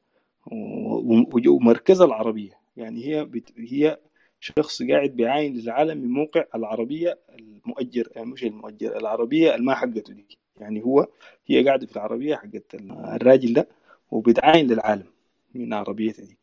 ومركزها 1.46 2.06
العربية. 2.06 2.52
يعني 2.76 3.06
هي 3.06 3.24
بت... 3.24 3.52
هي 3.58 3.98
شخص 4.40 4.82
قاعد 4.82 5.10
بيعاين 5.10 5.54
للعالم 5.54 5.98
من 5.98 6.08
موقع 6.08 6.44
العربية 6.54 7.18
المؤجر 7.38 8.08
يعني 8.16 8.30
مش 8.30 8.44
المؤجر 8.44 8.96
العربية 8.96 9.54
الما 9.54 9.74
حقته 9.74 10.12
دي. 10.14 10.38
يعني 10.60 10.82
هو 10.84 11.06
هي 11.46 11.64
قاعدة 11.66 11.86
في 11.86 11.96
العربية 11.96 12.36
حقت 12.36 12.74
الراجل 12.90 13.52
ده 13.52 13.68
وبتعاين 14.10 14.66
للعالم 14.66 15.06
من 15.54 15.72
عربيتها 15.72 16.24
دي. 16.24 16.38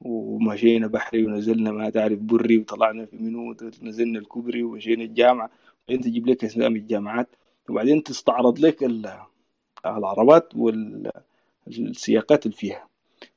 ومشينا 0.00 0.86
بحري 0.86 1.24
ونزلنا 1.24 1.72
ما 1.72 1.90
تعرف 1.90 2.18
بري 2.18 2.58
وطلعنا 2.58 3.06
في 3.06 3.16
منو 3.16 3.56
نزلنا 3.82 4.18
الكوبري 4.18 4.62
ومشينا 4.62 5.04
الجامعة. 5.04 5.50
بعدين 5.88 6.04
تجيب 6.04 6.26
لك 6.26 6.44
أسامي 6.44 6.78
الجامعات 6.78 7.28
وبعدين 7.68 8.02
تستعرض 8.02 8.58
لك 8.58 8.84
ال- 8.84 9.20
العربات 9.86 10.52
والسياقات 11.66 12.46
اللي 12.46 12.56
فيها. 12.56 12.88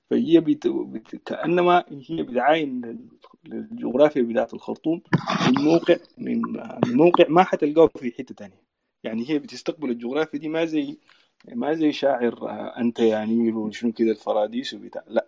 فهي 0.10 0.40
بت... 0.40 0.68
بت... 0.68 1.16
كأنما 1.16 1.84
هي 2.10 2.24
بتعاين 2.24 2.82
لل- 2.86 3.08
للجغرافيا 3.46 4.22
بتاعت 4.22 4.54
الخرطوم 4.54 5.02
من 5.48 5.64
موقع 5.64 5.96
من 6.18 6.42
من 6.88 6.96
موقع 6.98 7.26
ما 7.30 7.44
حتلقاه 7.44 7.88
في 7.88 8.12
حتة 8.12 8.36
تانية. 8.36 8.64
يعني 9.04 9.30
هي 9.30 9.40
بتستقبل 9.40 9.90
الجغرافيا 9.90 10.40
دي 10.40 10.50
ما 10.50 10.66
زي 10.66 10.98
ما 11.52 11.74
زي 11.74 11.92
شاعر 11.92 12.50
آه، 12.50 12.78
أنت 12.80 13.00
يا 13.00 13.26
نيل 13.26 13.56
وشنو 13.56 13.92
كده 13.92 14.12
الفراديس 14.12 14.74
وبتاع 14.74 15.04
لا. 15.08 15.26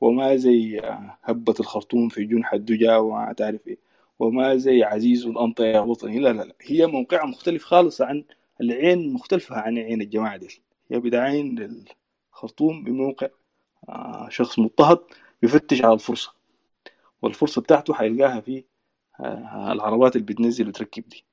وما 0.00 0.36
زي 0.36 0.78
آه، 0.80 1.18
هبة 1.22 1.54
الخرطوم 1.60 2.08
في 2.08 2.24
جنح 2.24 2.52
الدجى 2.52 2.94
وما 2.94 3.32
تعرف 3.32 3.68
إيه. 3.68 3.78
وما 4.18 4.56
زي 4.56 4.82
عزيز 4.82 5.26
أنت 5.26 5.60
يا 5.60 5.80
وطني. 5.80 6.18
لا 6.18 6.32
لا 6.32 6.42
لا. 6.42 6.54
هي 6.62 6.86
موقعها 6.86 7.26
مختلف 7.26 7.64
خالص 7.64 8.00
عن 8.00 8.24
العين 8.60 9.12
مختلفة 9.12 9.56
عن 9.56 9.78
عين 9.78 10.00
الجماعة 10.00 10.36
دي. 10.36 10.62
هي 10.90 11.00
بتعاين 11.00 11.58
للخرطوم 12.32 12.84
بموقع 12.84 13.28
آه، 13.88 14.28
شخص 14.30 14.58
مضطهد 14.58 14.98
بيفتش 15.42 15.82
على 15.84 15.94
الفرصة. 15.94 16.32
والفرصة 17.22 17.60
بتاعته 17.62 17.94
حيلقاها 17.94 18.40
في 18.40 18.64
آه، 19.20 19.72
العربات 19.72 20.16
اللي 20.16 20.26
بتنزل 20.26 20.68
وتركب 20.68 21.08
دي. 21.08 21.24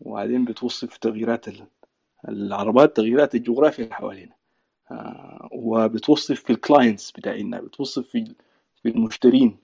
وبعدين 0.00 0.44
بتوصف 0.44 0.96
تغييرات 0.96 1.48
ال- 1.48 1.66
العربات 2.28 2.96
تغييرات 2.96 3.34
الجغرافيا 3.34 3.84
اللي 3.84 3.94
حوالينا. 3.94 4.34
آه، 4.90 5.48
وبتوصف 5.52 6.40
في 6.42 6.50
الكلاينتس 6.50 7.10
بتاعنا 7.10 7.60
بتوصف 7.60 8.08
في 8.08 8.34
المشترين 8.86 9.56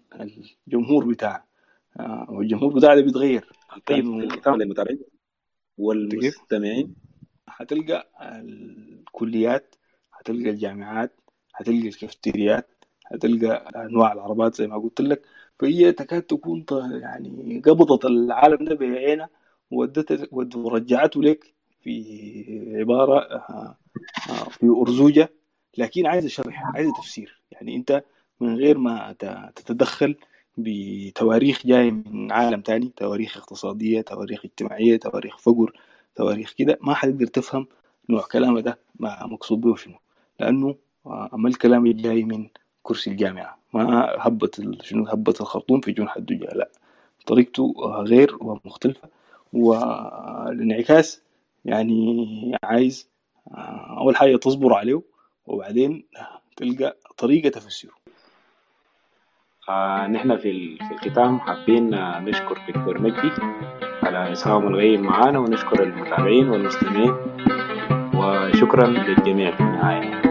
الجمهور 0.66 1.04
بتاعها 1.04 1.44
آه، 2.00 2.26
والجمهور 2.28 2.74
بتاعها 2.74 2.94
ده 2.94 3.00
بيتغير. 3.00 3.44
طيب 3.86 4.04
للمتابعين 4.58 4.98
والمستمعين؟ 5.78 6.94
هتلقى 7.48 8.08
الكليات 8.22 9.74
هتلقى 10.12 10.50
الجامعات 10.50 11.20
هتلقى 11.54 11.88
الكافتريات 11.88 12.84
هتلقى 13.06 13.70
أنواع 13.86 14.12
العربات 14.12 14.54
زي 14.54 14.66
ما 14.66 14.78
قلت 14.78 15.00
لك. 15.00 15.22
فهي 15.58 15.92
تكاد 15.92 16.22
تكون 16.22 16.64
يعني 17.02 17.62
قبضت 17.64 18.04
العالم 18.04 18.64
ده 18.64 18.74
بعينها 18.74 19.28
ودت 19.70 20.28
ود- 20.32 20.56
ورجعته 20.56 21.22
لك 21.22 21.54
في 21.82 22.74
عبارة 22.80 23.18
آه، 23.20 23.76
آه، 24.30 24.48
في 24.50 24.66
أرزوجة 24.68 25.28
لكن 25.78 26.06
عايزة 26.06 26.28
شرح 26.28 26.62
عايزة 26.74 26.92
تفسير. 26.92 27.40
يعني 27.52 27.76
أنت 27.76 28.04
من 28.40 28.56
غير 28.56 28.78
ما 28.78 29.12
تتدخل 29.56 30.16
بتواريخ 30.56 31.66
جاية 31.66 31.90
من 31.90 32.32
عالم 32.32 32.60
تاني 32.60 32.92
تواريخ 32.96 33.36
اقتصادية 33.36 34.00
تواريخ 34.00 34.44
اجتماعية 34.44 34.96
تواريخ 34.96 35.38
فقر 35.38 35.72
تواريخ 36.14 36.52
كده. 36.52 36.78
ما 36.80 36.94
حتقدر 36.94 37.26
تفهم 37.26 37.66
نوع 38.10 38.22
كلامه 38.32 38.60
ده 38.60 38.78
ما 39.00 39.26
مقصود 39.26 39.60
به 39.60 39.76
شنو. 39.76 39.94
لأنه 40.40 40.74
آه، 41.06 41.30
اما 41.34 41.48
الكلام 41.48 41.92
جاي 41.92 42.24
من 42.24 42.48
كرسي 42.82 43.10
الجامعة. 43.10 43.58
ما 43.74 44.14
هبت 44.18 44.82
شنو 44.82 45.06
هبت 45.06 45.40
الخرطوم 45.40 45.80
في 45.80 45.92
جنح 45.92 46.16
الدجى 46.16 46.46
لا 46.46 46.68
طريقته 47.26 47.74
آه، 47.78 48.02
غير 48.02 48.36
ومختلفة. 48.40 49.08
والانعكاس 49.52 51.22
يعني 51.64 52.58
عايز 52.64 53.08
آه، 53.50 53.96
أول 53.98 54.16
حاجة 54.16 54.36
تصبر 54.36 54.74
عليه 54.74 55.02
وبعدين 55.46 56.04
تلقى 56.56 56.96
طريقة 57.18 57.48
تفسيره. 57.48 57.94
آه 59.68 60.06
نحن 60.06 60.36
في 60.36 60.76
في 60.78 61.06
الختام 61.06 61.40
حابين 61.40 61.94
آه، 61.94 62.20
نشكر 62.20 62.58
دكتور 62.68 63.00
مجدي 63.00 63.30
على 64.02 64.32
إسهامه 64.32 64.68
الغيب 64.68 65.00
معانا 65.00 65.38
ونشكر 65.38 65.82
المتابعين 65.82 66.48
والمستمعين 66.48 67.14
وشكرا 68.14 68.86
للجميع 68.86 69.50
في 69.50 69.60
النهاية. 69.60 70.25